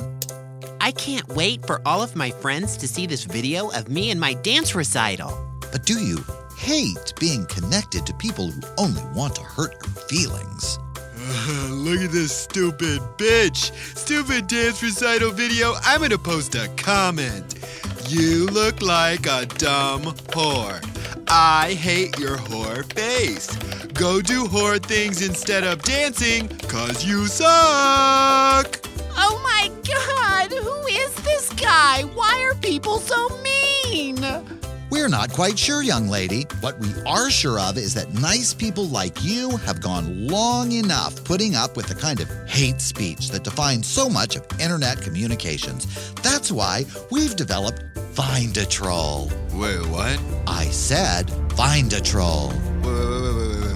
I 0.81 0.93
can't 0.93 1.27
wait 1.35 1.63
for 1.67 1.79
all 1.85 2.01
of 2.01 2.15
my 2.15 2.31
friends 2.31 2.75
to 2.77 2.87
see 2.87 3.05
this 3.05 3.23
video 3.23 3.69
of 3.69 3.87
me 3.87 4.09
and 4.09 4.19
my 4.19 4.33
dance 4.33 4.73
recital. 4.73 5.29
but 5.71 5.85
do 5.85 5.99
you 6.03 6.25
hate 6.57 7.13
being 7.19 7.45
connected 7.45 8.03
to 8.07 8.13
people 8.15 8.49
who 8.49 8.61
only 8.79 9.03
want 9.13 9.35
to 9.35 9.43
hurt 9.43 9.73
your 9.85 9.93
feelings 10.07 10.79
Look 11.69 12.01
at 12.01 12.11
this 12.11 12.35
stupid 12.35 12.99
bitch. 13.17 13.71
Stupid 13.97 14.47
dance 14.47 14.83
recital 14.83 15.31
video. 15.31 15.73
I'm 15.83 16.01
gonna 16.01 16.17
post 16.17 16.55
a 16.55 16.67
comment. 16.75 17.55
You 18.09 18.47
look 18.47 18.81
like 18.81 19.25
a 19.27 19.45
dumb 19.45 20.03
whore. 20.33 20.83
I 21.29 21.73
hate 21.73 22.19
your 22.19 22.37
whore 22.37 22.83
face. 22.93 23.55
Go 23.93 24.21
do 24.21 24.43
whore 24.45 24.83
things 24.83 25.25
instead 25.25 25.63
of 25.63 25.81
dancing, 25.83 26.49
cause 26.67 27.05
you 27.05 27.27
suck. 27.27 28.79
Oh 29.15 29.39
my 29.43 29.71
god, 29.87 30.51
who 30.51 30.87
is 30.87 31.13
this 31.23 31.49
guy? 31.53 32.01
Why 32.15 32.41
are 32.43 32.55
people 32.55 32.97
so 32.99 33.29
mean? 33.41 34.17
We're 34.93 35.09
not 35.09 35.33
quite 35.33 35.57
sure, 35.57 35.81
young 35.81 36.07
lady. 36.07 36.43
What 36.59 36.77
we 36.77 36.89
are 37.07 37.31
sure 37.31 37.59
of 37.59 37.79
is 37.79 37.95
that 37.95 38.13
nice 38.13 38.53
people 38.53 38.85
like 38.85 39.23
you 39.23 39.57
have 39.65 39.81
gone 39.81 40.27
long 40.27 40.71
enough 40.71 41.23
putting 41.23 41.55
up 41.55 41.75
with 41.75 41.87
the 41.87 41.95
kind 41.95 42.19
of 42.19 42.29
hate 42.47 42.79
speech 42.79 43.29
that 43.29 43.43
defines 43.43 43.87
so 43.87 44.07
much 44.07 44.35
of 44.35 44.45
internet 44.59 45.01
communications. 45.01 46.13
That's 46.21 46.51
why 46.51 46.85
we've 47.09 47.35
developed 47.35 47.83
Find 48.11 48.55
a 48.55 48.67
Troll. 48.67 49.31
Wait, 49.55 49.83
what? 49.87 50.19
I 50.45 50.65
said 50.65 51.27
Find 51.53 51.91
a 51.93 51.99
Troll. 51.99 52.51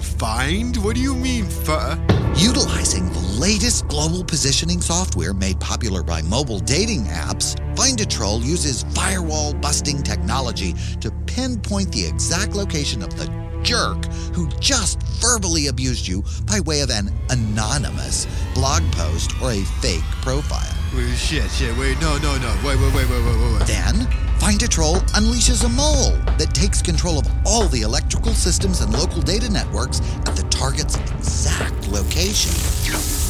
Find? 0.00 0.76
What 0.76 0.94
do 0.94 1.00
you 1.00 1.16
mean, 1.16 1.46
fu- 1.46 1.98
Utilizing 2.38 3.12
the 3.12 3.36
latest 3.40 3.88
global 3.88 4.22
positioning 4.22 4.80
software 4.80 5.34
made 5.34 5.58
popular 5.58 6.04
by 6.04 6.22
mobile 6.22 6.60
dating 6.60 7.06
apps, 7.06 7.56
Find 7.78 8.00
a 8.00 8.06
Troll 8.06 8.42
uses 8.42 8.82
firewall 8.92 9.54
busting 9.54 10.02
technology 10.02 10.74
to 11.00 11.12
pinpoint 11.26 11.92
the 11.92 12.04
exact 12.04 12.56
location 12.56 13.04
of 13.04 13.16
the 13.16 13.26
jerk 13.62 14.04
who 14.34 14.48
just 14.58 15.00
verbally 15.22 15.68
abused 15.68 16.08
you 16.08 16.24
by 16.44 16.58
way 16.58 16.80
of 16.80 16.90
an 16.90 17.12
anonymous 17.30 18.26
blog 18.52 18.82
post 18.90 19.30
or 19.40 19.52
a 19.52 19.62
fake 19.80 20.02
profile. 20.22 20.74
Wait, 20.92 21.14
shit, 21.14 21.48
shit. 21.52 21.76
Wait, 21.78 22.00
no, 22.00 22.18
no, 22.18 22.36
no. 22.38 22.52
Wait, 22.64 22.80
wait, 22.80 22.92
wait, 22.92 23.08
wait, 23.08 23.24
wait, 23.24 23.36
wait, 23.36 23.58
wait. 23.58 23.66
Then, 23.68 24.08
Find 24.40 24.62
a 24.62 24.68
Troll 24.68 24.96
unleashes 25.14 25.64
a 25.64 25.68
mole 25.68 26.12
that 26.38 26.54
takes 26.54 26.80
control 26.80 27.18
of 27.18 27.28
all 27.44 27.66
the 27.68 27.82
electrical 27.82 28.32
systems 28.32 28.80
and 28.80 28.92
local 28.92 29.20
data 29.20 29.50
networks 29.50 30.00
at 30.26 30.36
the 30.36 30.44
target's 30.44 30.96
exact 30.96 31.88
location. 31.88 32.52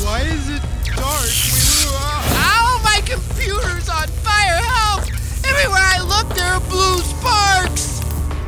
Why 0.05 0.21
is 0.21 0.49
it 0.51 0.63
dark? 0.95 1.29
Ow, 1.91 2.68
my 2.99 3.07
computer's 3.07 3.89
on 3.89 4.09
fire! 4.09 4.59
Help! 4.59 5.05
Everywhere 5.47 5.83
I 5.83 6.01
look, 6.03 6.35
there 6.35 6.47
are 6.47 6.61
blue 6.61 6.99
sparks! 6.99 8.01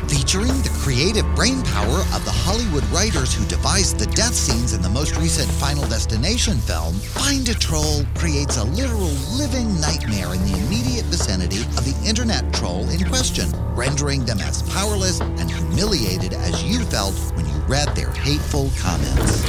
Featuring 0.09 0.61
the 0.62 0.76
creative 0.82 1.26
brain 1.36 1.62
power 1.62 2.01
of 2.14 2.24
the 2.24 2.34
Hollywood 2.34 2.84
writers 2.86 3.32
who 3.32 3.44
devised 3.46 3.98
the 3.98 4.07
death 4.07 4.34
scenes 4.34 4.72
in 4.72 4.82
the 4.82 4.88
most 4.88 5.16
recent 5.16 5.48
Final 5.53 5.86
Destination 5.86 6.59
film, 6.59 6.94
Find 6.94 7.48
a 7.48 7.55
Troll 7.55 8.05
creates 8.16 8.57
a 8.57 8.64
literal 8.64 9.14
living 9.38 9.80
nightmare 9.80 10.34
in 10.34 10.42
the 10.42 10.59
immediate 10.66 11.07
vicinity 11.07 11.62
of 11.78 11.84
the 11.84 11.96
internet 12.05 12.53
troll 12.53 12.88
in 12.90 13.05
question, 13.09 13.48
rendering 13.76 14.24
them 14.24 14.40
as 14.40 14.62
powerless 14.74 15.20
and 15.20 15.48
humiliated 15.51 16.34
as 16.34 16.62
you 16.64 16.82
felt 16.86 17.14
when 17.36 17.46
you 17.46 17.57
read 17.68 17.88
their 17.94 18.11
hateful 18.11 18.70
comments. 18.80 19.46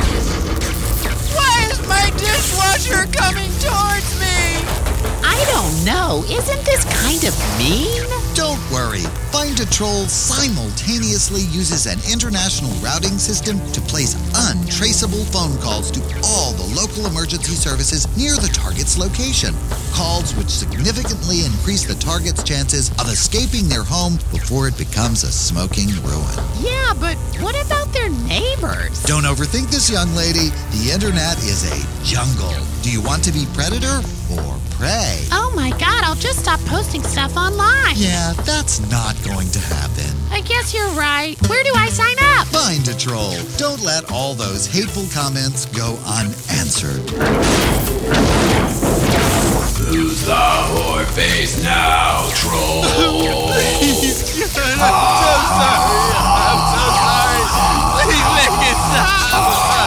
Why 1.33 1.67
is 1.71 1.81
my 1.87 2.11
dishwasher 2.17 3.11
coming 3.11 3.49
towards 3.57 4.19
me? 4.19 4.90
I 5.41 5.45
don't 5.45 5.85
know. 5.85 6.23
isn't 6.29 6.65
this 6.65 6.85
kind 6.85 7.23
of 7.23 7.33
mean? 7.57 8.03
Don't 8.35 8.61
worry. 8.69 9.20
Find 9.31 9.57
a 9.61 9.65
Troll 9.67 10.05
simultaneously 10.07 11.41
uses 11.41 11.85
an 11.85 11.99
international 12.11 12.71
routing 12.83 13.17
system 13.17 13.59
to 13.71 13.79
place 13.81 14.13
untraceable 14.51 15.23
phone 15.25 15.57
calls 15.59 15.89
to 15.91 16.01
all 16.23 16.51
the 16.51 16.75
local 16.75 17.05
emergency 17.05 17.53
services 17.53 18.05
near 18.17 18.35
the 18.35 18.51
target's 18.53 18.97
location. 18.97 19.55
Calls 19.93 20.35
which 20.35 20.49
significantly 20.49 21.45
increase 21.45 21.85
the 21.85 21.95
target's 21.95 22.43
chances 22.43 22.91
of 22.99 23.07
escaping 23.07 23.69
their 23.69 23.83
home 23.83 24.15
before 24.31 24.67
it 24.67 24.77
becomes 24.77 25.23
a 25.23 25.31
smoking 25.31 25.87
ruin. 26.03 26.35
Yeah, 26.59 26.93
but 26.99 27.15
what 27.39 27.55
about 27.65 27.87
their 27.93 28.09
neighbors? 28.27 29.01
Don't 29.03 29.23
overthink 29.23 29.71
this, 29.71 29.89
young 29.89 30.13
lady. 30.13 30.49
The 30.75 30.91
internet 30.93 31.37
is 31.39 31.63
a 31.71 32.03
jungle. 32.03 32.53
Do 32.81 32.91
you 32.91 33.01
want 33.01 33.23
to 33.23 33.31
be 33.31 33.45
predator 33.53 34.01
or 34.31 34.59
prey? 34.71 35.23
Oh 35.31 35.51
my 35.55 35.69
god, 35.71 36.03
I'll 36.03 36.15
just 36.15 36.39
stop 36.39 36.59
posting 36.61 37.03
stuff 37.03 37.37
online. 37.37 37.95
Yeah, 37.95 38.33
that's 38.43 38.79
not 38.89 39.20
going 39.23 39.49
to 39.51 39.59
happen. 39.59 40.09
I 40.31 40.41
guess 40.41 40.73
you're 40.73 40.89
right. 40.91 41.35
Where 41.47 41.63
do 41.63 41.71
I 41.75 41.89
sign 41.89 42.15
up? 42.37 42.47
Find 42.47 42.87
a 42.87 42.95
troll. 42.97 43.33
Don't 43.57 43.81
let 43.83 44.11
all 44.11 44.33
those 44.33 44.65
hateful 44.67 45.05
comments 45.13 45.65
go 45.65 45.97
unanswered. 46.05 47.09
Who's 49.91 50.21
the 50.25 50.31
whore 50.31 51.05
face 51.13 51.61
now, 51.63 52.29
troll? 52.33 52.83
Please, 53.81 54.47
I'm 54.47 54.95
so 55.19 55.33
sorry. 55.51 56.13
I'm 56.17 56.61
so 56.71 56.83
sorry. 57.01 57.43
Please 58.05 58.27
make 58.37 58.71
it 58.71 58.77
stop. 58.77 59.80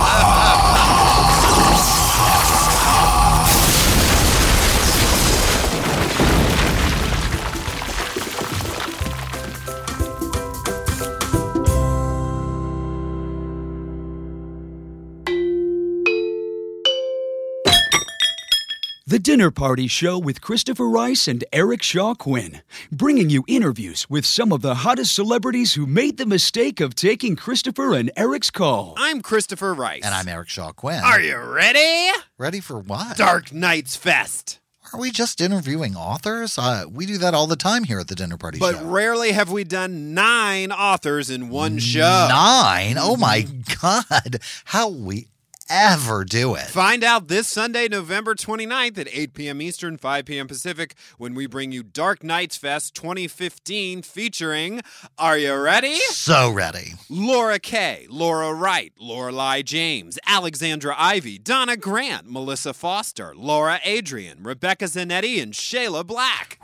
The 19.14 19.20
Dinner 19.20 19.52
Party 19.52 19.86
Show 19.86 20.18
with 20.18 20.40
Christopher 20.40 20.88
Rice 20.88 21.28
and 21.28 21.44
Eric 21.52 21.84
Shaw 21.84 22.14
Quinn, 22.16 22.62
bringing 22.90 23.30
you 23.30 23.44
interviews 23.46 24.10
with 24.10 24.26
some 24.26 24.50
of 24.50 24.60
the 24.60 24.74
hottest 24.74 25.14
celebrities 25.14 25.74
who 25.74 25.86
made 25.86 26.16
the 26.16 26.26
mistake 26.26 26.80
of 26.80 26.96
taking 26.96 27.36
Christopher 27.36 27.94
and 27.94 28.10
Eric's 28.16 28.50
call. 28.50 28.94
I'm 28.96 29.22
Christopher 29.22 29.72
Rice. 29.72 30.02
And 30.04 30.12
I'm 30.12 30.26
Eric 30.26 30.48
Shaw 30.48 30.72
Quinn. 30.72 31.00
Are 31.04 31.20
you 31.20 31.38
ready? 31.38 32.10
Ready 32.38 32.58
for 32.58 32.80
what? 32.80 33.16
Dark 33.16 33.52
Nights 33.52 33.94
Fest. 33.94 34.58
Are 34.92 34.98
we 34.98 35.12
just 35.12 35.40
interviewing 35.40 35.94
authors? 35.94 36.58
Uh, 36.58 36.86
we 36.90 37.06
do 37.06 37.16
that 37.18 37.34
all 37.34 37.46
the 37.46 37.54
time 37.54 37.84
here 37.84 38.00
at 38.00 38.08
the 38.08 38.16
Dinner 38.16 38.36
Party 38.36 38.58
But 38.58 38.74
Show. 38.74 38.84
rarely 38.84 39.30
have 39.30 39.52
we 39.52 39.62
done 39.62 40.12
nine 40.14 40.72
authors 40.72 41.30
in 41.30 41.50
one 41.50 41.78
show. 41.78 42.26
Nine? 42.28 42.96
Oh 42.98 43.16
my 43.16 43.46
God. 43.80 44.40
How 44.64 44.88
we 44.88 45.28
ever 45.68 46.24
do 46.24 46.54
it? 46.54 46.66
Find 46.66 47.02
out 47.04 47.28
this 47.28 47.48
Sunday, 47.48 47.88
November 47.88 48.34
29th 48.34 48.98
at 48.98 49.08
8 49.10 49.34
p.m. 49.34 49.62
Eastern, 49.62 49.96
5 49.96 50.24
p.m. 50.24 50.46
Pacific, 50.46 50.94
when 51.18 51.34
we 51.34 51.46
bring 51.46 51.72
you 51.72 51.82
Dark 51.82 52.22
Nights 52.22 52.56
Fest 52.56 52.94
2015 52.94 54.02
featuring, 54.02 54.82
are 55.18 55.38
you 55.38 55.54
ready? 55.54 55.96
So 55.96 56.50
ready. 56.50 56.94
Laura 57.08 57.58
Kaye, 57.58 58.06
Laura 58.08 58.52
Wright, 58.52 58.92
Lorelei 58.98 59.62
James, 59.62 60.18
Alexandra 60.26 60.94
Ivy, 60.98 61.38
Donna 61.38 61.76
Grant, 61.76 62.30
Melissa 62.30 62.74
Foster, 62.74 63.34
Lara 63.36 63.80
Adrian, 63.84 64.42
Rebecca 64.42 64.86
Zanetti, 64.86 65.42
and 65.42 65.52
Shayla 65.52 66.06
Black. 66.06 66.58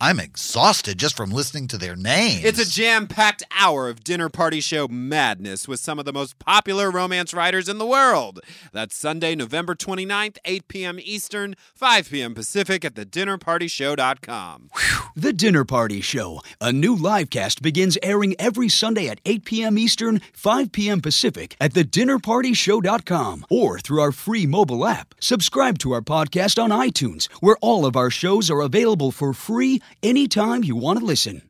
I'm 0.00 0.20
exhausted 0.20 0.96
just 0.96 1.16
from 1.16 1.30
listening 1.30 1.66
to 1.68 1.76
their 1.76 1.96
names. 1.96 2.44
It's 2.44 2.60
a 2.60 2.70
jam 2.70 3.08
packed 3.08 3.42
hour 3.58 3.88
of 3.88 4.04
dinner 4.04 4.28
party 4.28 4.60
show 4.60 4.86
madness 4.86 5.66
with 5.66 5.80
some 5.80 5.98
of 5.98 6.04
the 6.04 6.12
most 6.12 6.38
popular 6.38 6.88
romance 6.88 7.34
writers 7.34 7.68
in 7.68 7.78
the 7.78 7.86
world. 7.86 8.38
That's 8.72 8.94
Sunday, 8.94 9.34
November 9.34 9.74
29th, 9.74 10.38
8 10.44 10.68
p.m. 10.68 11.00
Eastern, 11.02 11.56
5 11.74 12.10
p.m. 12.10 12.34
Pacific 12.36 12.84
at 12.84 12.94
thedinnerpartyshow.com. 12.94 14.70
The 15.16 15.32
Dinner 15.32 15.64
Party 15.64 16.00
Show, 16.00 16.42
a 16.60 16.70
new 16.70 16.94
live 16.94 17.28
cast, 17.30 17.60
begins 17.60 17.98
airing 18.00 18.36
every 18.38 18.68
Sunday 18.68 19.08
at 19.08 19.20
8 19.26 19.44
p.m. 19.44 19.78
Eastern, 19.78 20.20
5 20.32 20.70
p.m. 20.70 21.00
Pacific 21.00 21.56
at 21.60 21.72
thedinnerpartyshow.com 21.72 23.46
or 23.50 23.80
through 23.80 24.00
our 24.00 24.12
free 24.12 24.46
mobile 24.46 24.86
app. 24.86 25.16
Subscribe 25.18 25.78
to 25.80 25.90
our 25.90 26.02
podcast 26.02 26.62
on 26.62 26.70
iTunes, 26.70 27.26
where 27.40 27.56
all 27.60 27.84
of 27.84 27.96
our 27.96 28.10
shows 28.10 28.48
are 28.48 28.60
available 28.60 29.10
for 29.10 29.32
free 29.32 29.82
anytime 30.02 30.64
you 30.64 30.76
want 30.76 30.98
to 30.98 31.04
listen. 31.04 31.42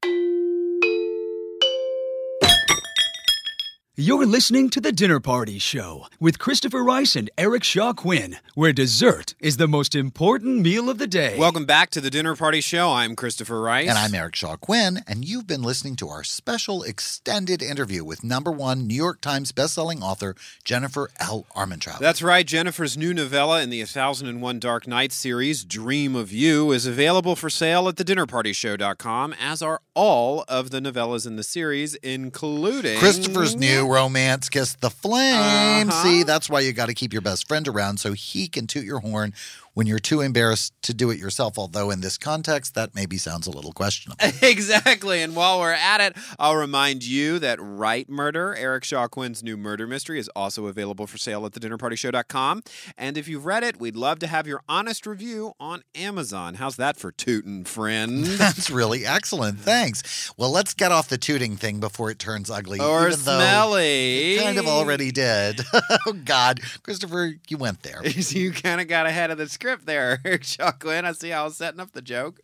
You're 4.01 4.27
listening 4.27 4.71
to 4.71 4.81
The 4.81 4.93
Dinner 4.93 5.19
Party 5.19 5.59
Show 5.59 6.07
with 6.21 6.39
Christopher 6.39 6.85
Rice 6.85 7.17
and 7.17 7.29
Eric 7.37 7.65
Shaw 7.65 7.93
Quinn, 7.93 8.37
where 8.55 8.73
dessert 8.73 9.35
is 9.41 9.57
the 9.57 9.67
most 9.67 9.97
important 9.97 10.61
meal 10.61 10.89
of 10.89 10.99
the 10.99 11.09
day. 11.09 11.37
Welcome 11.37 11.67
back 11.67 11.91
to 11.91 12.01
the 12.01 12.09
Dinner 12.09 12.37
Party 12.37 12.61
Show. 12.61 12.93
I'm 12.93 13.17
Christopher 13.17 13.61
Rice. 13.61 13.89
And 13.89 13.99
I'm 13.99 14.15
Eric 14.15 14.37
Shaw 14.37 14.55
Quinn, 14.55 15.01
and 15.09 15.25
you've 15.25 15.49
been 15.49 15.63
listening 15.63 15.97
to 15.97 16.09
our 16.11 16.23
special 16.23 16.85
extended 16.85 17.61
interview 17.61 18.05
with 18.05 18.23
number 18.23 18.53
one 18.53 18.87
New 18.87 18.95
York 18.95 19.21
Times 19.21 19.51
bestselling 19.51 20.01
author 20.01 20.37
Jennifer 20.63 21.11
L. 21.19 21.47
Armentrout. 21.57 21.99
That's 21.99 22.23
right. 22.23 22.47
Jennifer's 22.47 22.97
new 22.97 23.13
novella 23.13 23.63
in 23.63 23.71
the 23.71 23.81
1001 23.81 24.61
Dark 24.61 24.87
Nights 24.87 25.17
series, 25.17 25.65
Dream 25.65 26.15
of 26.15 26.31
You, 26.33 26.71
is 26.71 26.87
available 26.87 27.35
for 27.35 27.51
sale 27.51 27.89
at 27.89 27.97
thedinnerpartyshow.com, 27.97 29.35
as 29.41 29.61
are 29.61 29.81
all 29.95 30.45
of 30.47 30.71
the 30.71 30.79
novellas 30.79 31.27
in 31.27 31.35
the 31.35 31.43
series, 31.43 31.97
including 31.97 33.01
Christopher's 33.01 33.57
new 33.57 33.88
romance, 33.89 34.49
Kiss 34.49 34.75
the 34.75 34.91
Flame. 34.91 35.89
Uh-huh. 35.89 36.03
See, 36.03 36.23
that's 36.23 36.49
why 36.49 36.61
you 36.61 36.73
got 36.73 36.87
to 36.87 36.95
keep 36.95 37.13
your 37.13 37.23
best 37.23 37.49
friend 37.49 37.67
around 37.67 37.99
so 37.99 38.13
he 38.13 38.49
can 38.49 38.67
toot 38.67 38.85
your 38.85 39.01
horn 39.01 39.33
when 39.79 39.87
you're 39.87 40.01
too 40.01 40.21
embarrassed 40.21 40.75
to 40.83 40.93
do 40.93 41.09
it 41.09 41.21
yourself. 41.21 41.57
Although, 41.57 41.93
in 41.93 42.01
this 42.01 42.19
context, 42.19 42.75
that 42.75 42.97
maybe 42.97 43.17
sounds 43.17 43.47
a 43.47 43.51
little 43.53 43.71
questionable. 43.71 44.19
exactly. 44.43 45.23
And 45.23 45.37
while 45.37 45.61
we're 45.61 45.71
at 45.71 46.01
it, 46.01 46.17
I'll 46.37 46.57
remind 46.57 47.05
you 47.05 47.39
that 47.39 47.61
Write 47.61 48.11
Murder, 48.11 48.57
Eric 48.57 48.83
Shaw 48.83 49.07
Quinn's 49.07 49.41
new 49.41 49.57
murder 49.57 49.87
mystery, 49.87 50.19
is 50.19 50.29
also 50.35 50.67
available 50.67 51.07
for 51.07 51.17
sale 51.17 51.47
at 51.47 51.53
thedinnerpartyshow.com. 51.53 52.65
And 52.97 53.17
if 53.17 53.29
you've 53.29 53.47
read 53.47 53.63
it, 53.63 53.79
we'd 53.79 53.95
love 53.95 54.19
to 54.19 54.27
have 54.27 54.49
your 54.49 54.63
honest 54.69 55.07
review 55.07 55.53
on 55.61 55.85
Amazon. 55.95 56.55
How's 56.55 56.75
that 56.75 56.97
for 56.97 57.13
tootin', 57.13 57.63
friend? 57.63 58.25
That's 58.25 58.71
really 58.71 59.07
excellent. 59.07 59.61
Thanks. 59.61 60.33
Well, 60.37 60.51
let's 60.51 60.75
get 60.75 60.91
off 60.91 61.09
the 61.09 61.19
tooting 61.19 61.57
thing 61.57 61.79
before 61.79 62.11
it 62.11 62.19
turns 62.19 62.51
ugly. 62.51 62.81
Or 62.81 63.13
smelly. 63.13 64.35
It 64.35 64.43
kind 64.43 64.59
of 64.59 64.67
already 64.67 65.13
did. 65.13 65.61
oh, 66.05 66.15
God. 66.25 66.63
Christopher, 66.83 67.35
you 67.49 67.59
went 67.59 67.85
there. 67.85 68.05
you 68.05 68.51
kind 68.51 68.81
of 68.81 68.89
got 68.89 69.07
ahead 69.07 69.31
of 69.31 69.39
the 69.39 69.49
script 69.49 69.68
there, 69.77 70.21
Eric 70.25 70.45
Shaw 70.45 70.73
Quinn. 70.73 71.05
I 71.05 71.13
see 71.13 71.31
how 71.31 71.43
I 71.43 71.45
was 71.45 71.57
setting 71.57 71.81
up 71.81 71.93
the 71.93 72.03
joke. 72.03 72.41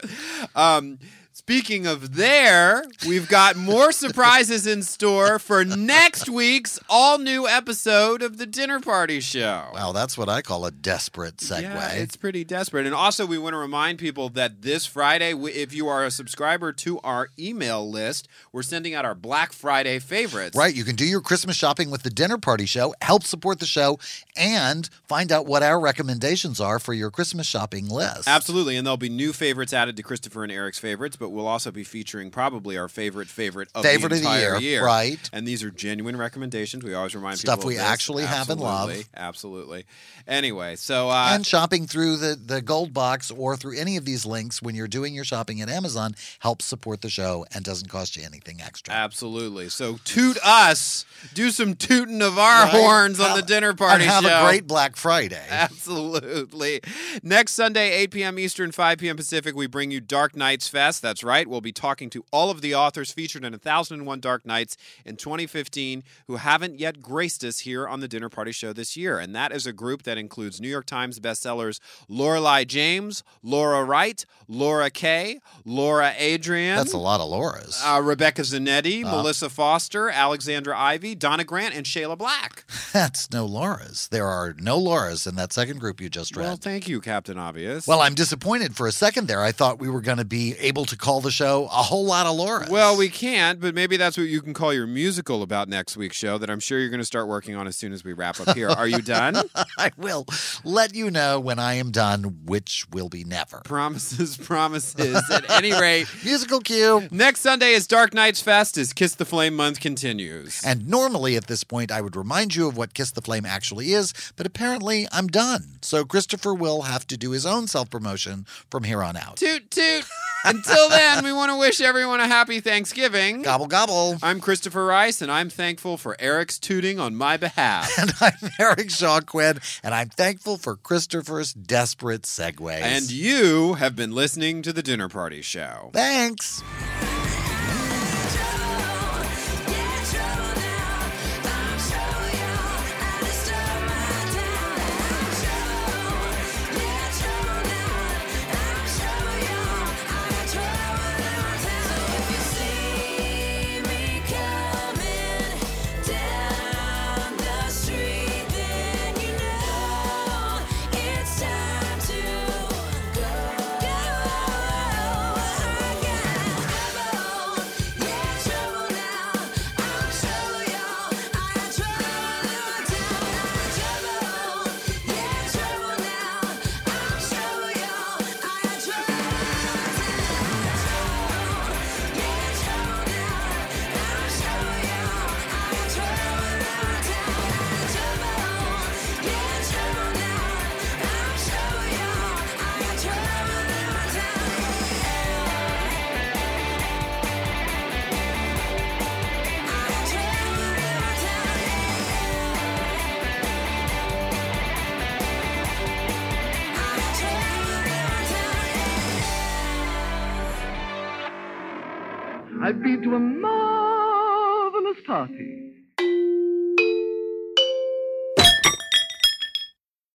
Um, 0.55 0.99
Speaking 1.37 1.85
of 1.85 2.15
there, 2.15 2.85
we've 3.09 3.29
got 3.29 3.57
more 3.57 3.91
surprises 3.91 4.69
in 4.69 4.85
store 4.85 5.41
for 5.41 5.65
next 5.65 6.29
week's 6.29 6.79
all 6.89 7.19
new 7.19 7.49
episode 7.49 8.23
of 8.23 8.39
the 8.39 8.47
Dinner 8.47 8.79
Party 8.79 9.19
Show. 9.19 9.65
Wow, 9.75 9.91
that's 9.91 10.17
what 10.17 10.29
I 10.29 10.43
call 10.43 10.65
a 10.65 10.71
desperate 10.71 11.39
segue. 11.39 11.63
Yeah, 11.63 11.91
it's 11.91 12.15
pretty 12.15 12.45
desperate. 12.45 12.87
And 12.87 12.95
also, 12.95 13.27
we 13.27 13.37
want 13.37 13.55
to 13.55 13.59
remind 13.59 13.99
people 13.99 14.29
that 14.29 14.63
this 14.63 14.87
Friday, 14.87 15.35
if 15.35 15.75
you 15.75 15.89
are 15.89 16.05
a 16.05 16.13
subscriber 16.13 16.73
to 16.75 17.01
our 17.01 17.31
email 17.37 17.91
list, 17.91 18.29
we're 18.53 18.63
sending 18.63 18.95
out 18.95 19.05
our 19.05 19.17
Black 19.17 19.53
Friday 19.53 19.99
favorites. 19.99 20.57
Right, 20.57 20.73
you 20.73 20.85
can 20.85 20.95
do 20.95 21.05
your 21.05 21.21
Christmas 21.21 21.57
shopping 21.57 21.91
with 21.91 22.05
the 22.05 22.11
Dinner 22.11 22.39
Party 22.39 22.65
Show, 22.65 22.95
help 23.03 23.25
support 23.25 23.59
the 23.59 23.67
show, 23.67 23.99
and 24.37 24.89
find 25.03 25.33
out 25.33 25.47
what 25.47 25.65
our 25.65 25.81
recommendations 25.81 26.61
are 26.61 26.79
for 26.79 26.95
your 26.95 27.11
Christmas 27.11 27.49
shopping 27.49 27.89
list. 27.89 28.29
Absolutely, 28.29 28.77
and 28.77 28.87
there'll 28.87 28.97
be 28.97 29.09
new 29.09 29.33
favorites 29.33 29.73
added 29.73 29.97
to 29.97 30.05
Christopher 30.05 30.45
and 30.45 30.53
Eric's 30.53 30.79
favorites, 30.79 31.17
but 31.25 31.31
we'll 31.31 31.47
also 31.47 31.71
be 31.71 31.85
featuring 31.85 32.31
probably 32.31 32.77
our 32.77 32.87
favorite 32.87 33.29
favorite 33.29 33.71
of 33.75 33.83
Favorite 33.83 34.11
the 34.11 34.17
of 34.17 34.23
the 34.25 34.29
entire 34.29 34.59
year, 34.59 34.85
right. 34.85 35.31
And 35.33 35.49
these 35.49 35.63
are 35.63 35.71
genuine 35.71 36.19
recommendations. 36.19 36.85
We 36.85 36.93
always 36.93 37.15
remind 37.15 37.39
Stuff 37.39 37.61
people 37.61 37.69
we 37.69 37.79
actually 37.79 38.25
have 38.25 38.51
and 38.51 38.61
love. 38.61 38.93
Absolutely. 39.17 39.87
Anyway, 40.29 40.77
so 40.77 41.09
uh, 41.09 41.31
and 41.33 41.47
shopping 41.47 41.87
through 41.87 42.19
the, 42.19 42.35
the 42.35 42.61
gold 42.61 42.93
box 42.93 43.31
or 43.31 43.57
through 43.57 43.79
any 43.79 43.97
of 43.97 44.05
these 44.05 44.27
links 44.27 44.61
when 44.61 44.75
you're 44.75 44.87
doing 44.87 45.15
your 45.15 45.25
shopping 45.25 45.63
at 45.63 45.71
Amazon 45.71 46.15
helps 46.41 46.67
support 46.67 47.01
the 47.01 47.09
show 47.09 47.47
and 47.55 47.65
doesn't 47.65 47.89
cost 47.89 48.19
you 48.19 48.23
anything 48.23 48.61
extra. 48.61 48.93
Absolutely. 48.93 49.71
So 49.71 49.97
toot 50.05 50.37
us. 50.45 51.07
Do 51.33 51.51
some 51.51 51.75
tooting 51.75 52.21
of 52.21 52.39
our 52.39 52.65
Right. 52.65 52.71
horns 52.73 53.19
on 53.19 53.35
the 53.35 53.43
dinner 53.43 53.73
party 53.73 54.05
and 54.05 54.11
have 54.13 54.25
show. 54.25 54.45
a 54.45 54.49
great 54.51 54.67
Black 54.67 54.95
Friday. 54.97 55.43
Absolutely. 55.51 56.81
Next 57.23 57.53
Sunday, 57.53 57.93
8 57.93 58.11
p.m. 58.11 58.39
Eastern, 58.39 58.73
5 58.73 58.99
p.m. 58.99 59.17
Pacific, 59.17 59.55
we 59.55 59.67
bring 59.67 59.91
you 59.91 60.01
Dark 60.01 60.35
Nights 60.37 60.69
Fest. 60.69 61.01
That's 61.03 61.14
That's 61.15 61.23
right. 61.23 61.47
We'll 61.47 61.61
be 61.61 61.71
talking 61.71 62.11
to 62.11 62.25
all 62.33 62.51
of 62.51 62.61
the 62.61 62.75
authors 62.75 63.13
featured 63.13 63.45
in 63.45 63.53
1001 63.53 64.19
Dark 64.19 64.45
Nights 64.45 64.77
in 65.05 65.15
2015 65.15 66.03
who 66.27 66.37
haven't 66.39 66.81
yet 66.81 67.01
graced 67.01 67.45
us 67.45 67.61
here 67.61 67.87
on 67.87 68.01
the 68.01 68.09
Dinner 68.09 68.29
Party 68.29 68.51
Show 68.51 68.73
this 68.73 68.97
year. 68.97 69.21
And 69.21 69.33
that 69.33 69.53
is 69.53 69.65
a 69.65 69.73
group 69.73 70.03
that 70.03 70.19
includes 70.19 70.61
New 70.61 70.69
York 70.69 70.87
Times 70.87 71.21
bestsellers 71.21 71.79
Lorelei 72.09 72.65
James, 72.65 73.23
Laura 73.45 73.85
Wright, 73.85 74.27
Laura 74.49 74.91
Kaye, 74.91 75.39
Laura 75.65 76.15
Adrian. 76.19 76.79
That's 76.79 76.93
a 76.93 76.99
lot 76.99 77.21
of 77.21 77.29
Laura's. 77.29 77.81
Uh, 77.87 78.01
Rebecca 78.03 78.43
Zanetti, 78.43 79.05
Uh. 79.05 79.11
Melissa 79.13 79.49
Foster, 79.49 80.11
Alexandra 80.11 80.77
Ivy, 80.77 81.15
Donna 81.15 81.45
Grant, 81.45 81.77
and 81.77 81.87
Shayla 81.87 82.19
Black. 82.19 82.65
That's 82.93 83.31
no 83.31 83.47
Laura's. 83.47 84.09
There 84.09 84.27
are 84.27 84.53
no 84.59 84.79
Laura's 84.79 85.29
in 85.29 85.37
that 85.37 85.53
second 85.53 85.79
group 85.79 86.01
you 86.01 86.09
just 86.09 86.35
read. 86.37 86.43
Well, 86.43 86.57
thank 86.57 86.89
you, 86.89 87.01
Captain 87.01 87.39
Obvious. 87.39 87.87
Well, 87.87 88.01
I'm 88.01 88.15
disappointed 88.17 88.75
for 88.75 88.89
a 88.89 88.93
second 88.93 89.29
there. 89.29 89.41
I 89.45 89.53
thought 89.53 89.79
we 89.79 89.89
were 89.89 90.01
going 90.01 90.19
to 90.19 90.25
be 90.25 90.57
able 90.59 90.87
to 90.87 90.97
call 91.05 91.21
the 91.21 91.31
show 91.31 91.65
a 91.65 91.83
whole 91.83 92.07
lot 92.07 92.27
of 92.27 92.35
Laura. 92.35 92.67
Well, 92.71 92.97
we 92.97 93.11
can't, 93.11 93.61
but 93.61 93.75
maybe 93.75 93.99
that's 93.99 94.17
what 94.17 94.27
you 94.27 94.41
can 94.41 94.55
call 94.55 94.73
your 94.73 94.87
musical 94.87 95.43
about 95.43 95.69
next 95.69 95.99
week's 95.99 96.17
show 96.17 96.39
that 96.39 96.49
I'm 96.49 96.61
sure 96.61 96.79
you're 96.79 96.89
going 96.89 96.99
to 96.99 97.05
start 97.05 97.29
working 97.29 97.55
on 97.55 97.67
as 97.67 97.77
soon 97.77 97.93
as 97.93 98.03
we 98.03 98.15
wrap 98.15 98.41
up 98.41 98.57
here. 98.57 98.71
Are 98.71 98.89
you 98.89 99.03
done? 99.03 99.37
I 99.79 99.91
will 99.99 100.25
let 100.65 100.95
you 100.95 101.11
know 101.11 101.39
when 101.39 101.59
I 101.59 101.75
am 101.75 101.91
done, 101.91 102.39
which 102.47 102.87
will 102.91 103.11
be 103.11 103.23
never. 103.23 103.61
Promises, 103.65 104.39
promises. 104.39 105.23
At 105.31 105.51
any 105.51 105.79
rate, 105.79 106.07
musical 106.25 106.61
cue. 106.61 107.07
Next 107.11 107.41
Sunday 107.41 107.73
is 107.73 107.87
Dark 107.87 108.15
Nights 108.15 108.41
Fest 108.41 108.79
as 108.79 108.95
Kiss 108.95 109.15
the 109.15 109.27
Flame 109.27 109.55
month 109.55 109.81
continues. 109.81 110.63
And 110.65 110.89
normally 110.89 111.37
at 111.37 111.49
this 111.49 111.65
point, 111.65 111.93
I 111.93 112.01
would 112.01 112.17
remind 112.17 112.55
you 112.55 112.67
of 112.67 112.79
what 112.79 112.95
Kiss 112.95 113.11
the 113.11 113.21
Flame 113.21 113.45
actually 113.45 113.93
is, 113.93 114.15
but 114.37 114.47
apparently 114.47 115.07
I'm 115.13 115.27
done. 115.27 115.81
So 115.83 116.07
Christopher 116.07 116.55
will 116.55 116.83
have 116.83 117.07
to 117.09 117.19
do 117.19 117.33
his 117.33 117.45
own 117.45 117.67
self 117.67 117.91
promotion 117.91 118.47
from 118.71 118.85
here 118.85 119.03
on 119.03 119.19
out. 119.19 119.37
Toot 119.37 119.71
toot. 119.71 120.07
Until 120.45 120.91
then, 120.91 121.25
we 121.25 121.33
want 121.33 121.51
to 121.51 121.57
wish 121.59 121.81
everyone 121.81 122.21
a 122.21 122.27
happy 122.27 122.61
Thanksgiving. 122.61 123.43
Gobble 123.43 123.67
gobble. 123.67 124.19
I'm 124.23 124.41
Christopher 124.41 124.85
Rice, 124.85 125.23
and 125.23 125.33
I'm 125.33 125.49
thankful 125.49 125.97
for 125.97 126.17
Eric's 126.21 126.59
tooting 126.59 127.01
on 127.01 127.15
my 127.15 127.37
behalf. 127.37 127.91
And 128.05 128.13
I'm 128.21 128.51
Eric 128.61 128.91
Shaw 128.91 129.21
Quinn, 129.21 129.59
and 129.83 129.95
I'm 129.95 130.11
thankful 130.11 130.59
for 130.59 130.77
Christopher's 130.77 131.55
desperate 131.55 132.23
segues. 132.23 132.83
And 132.83 133.11
you 133.11 133.75
have 133.75 133.97
been 133.97 134.13
listening 134.13 134.61
to 134.63 134.73
the 134.73 134.83
Dinner 134.83 135.09
Party 135.09 135.41
Show. 135.41 135.91
Thanks. 135.95 136.63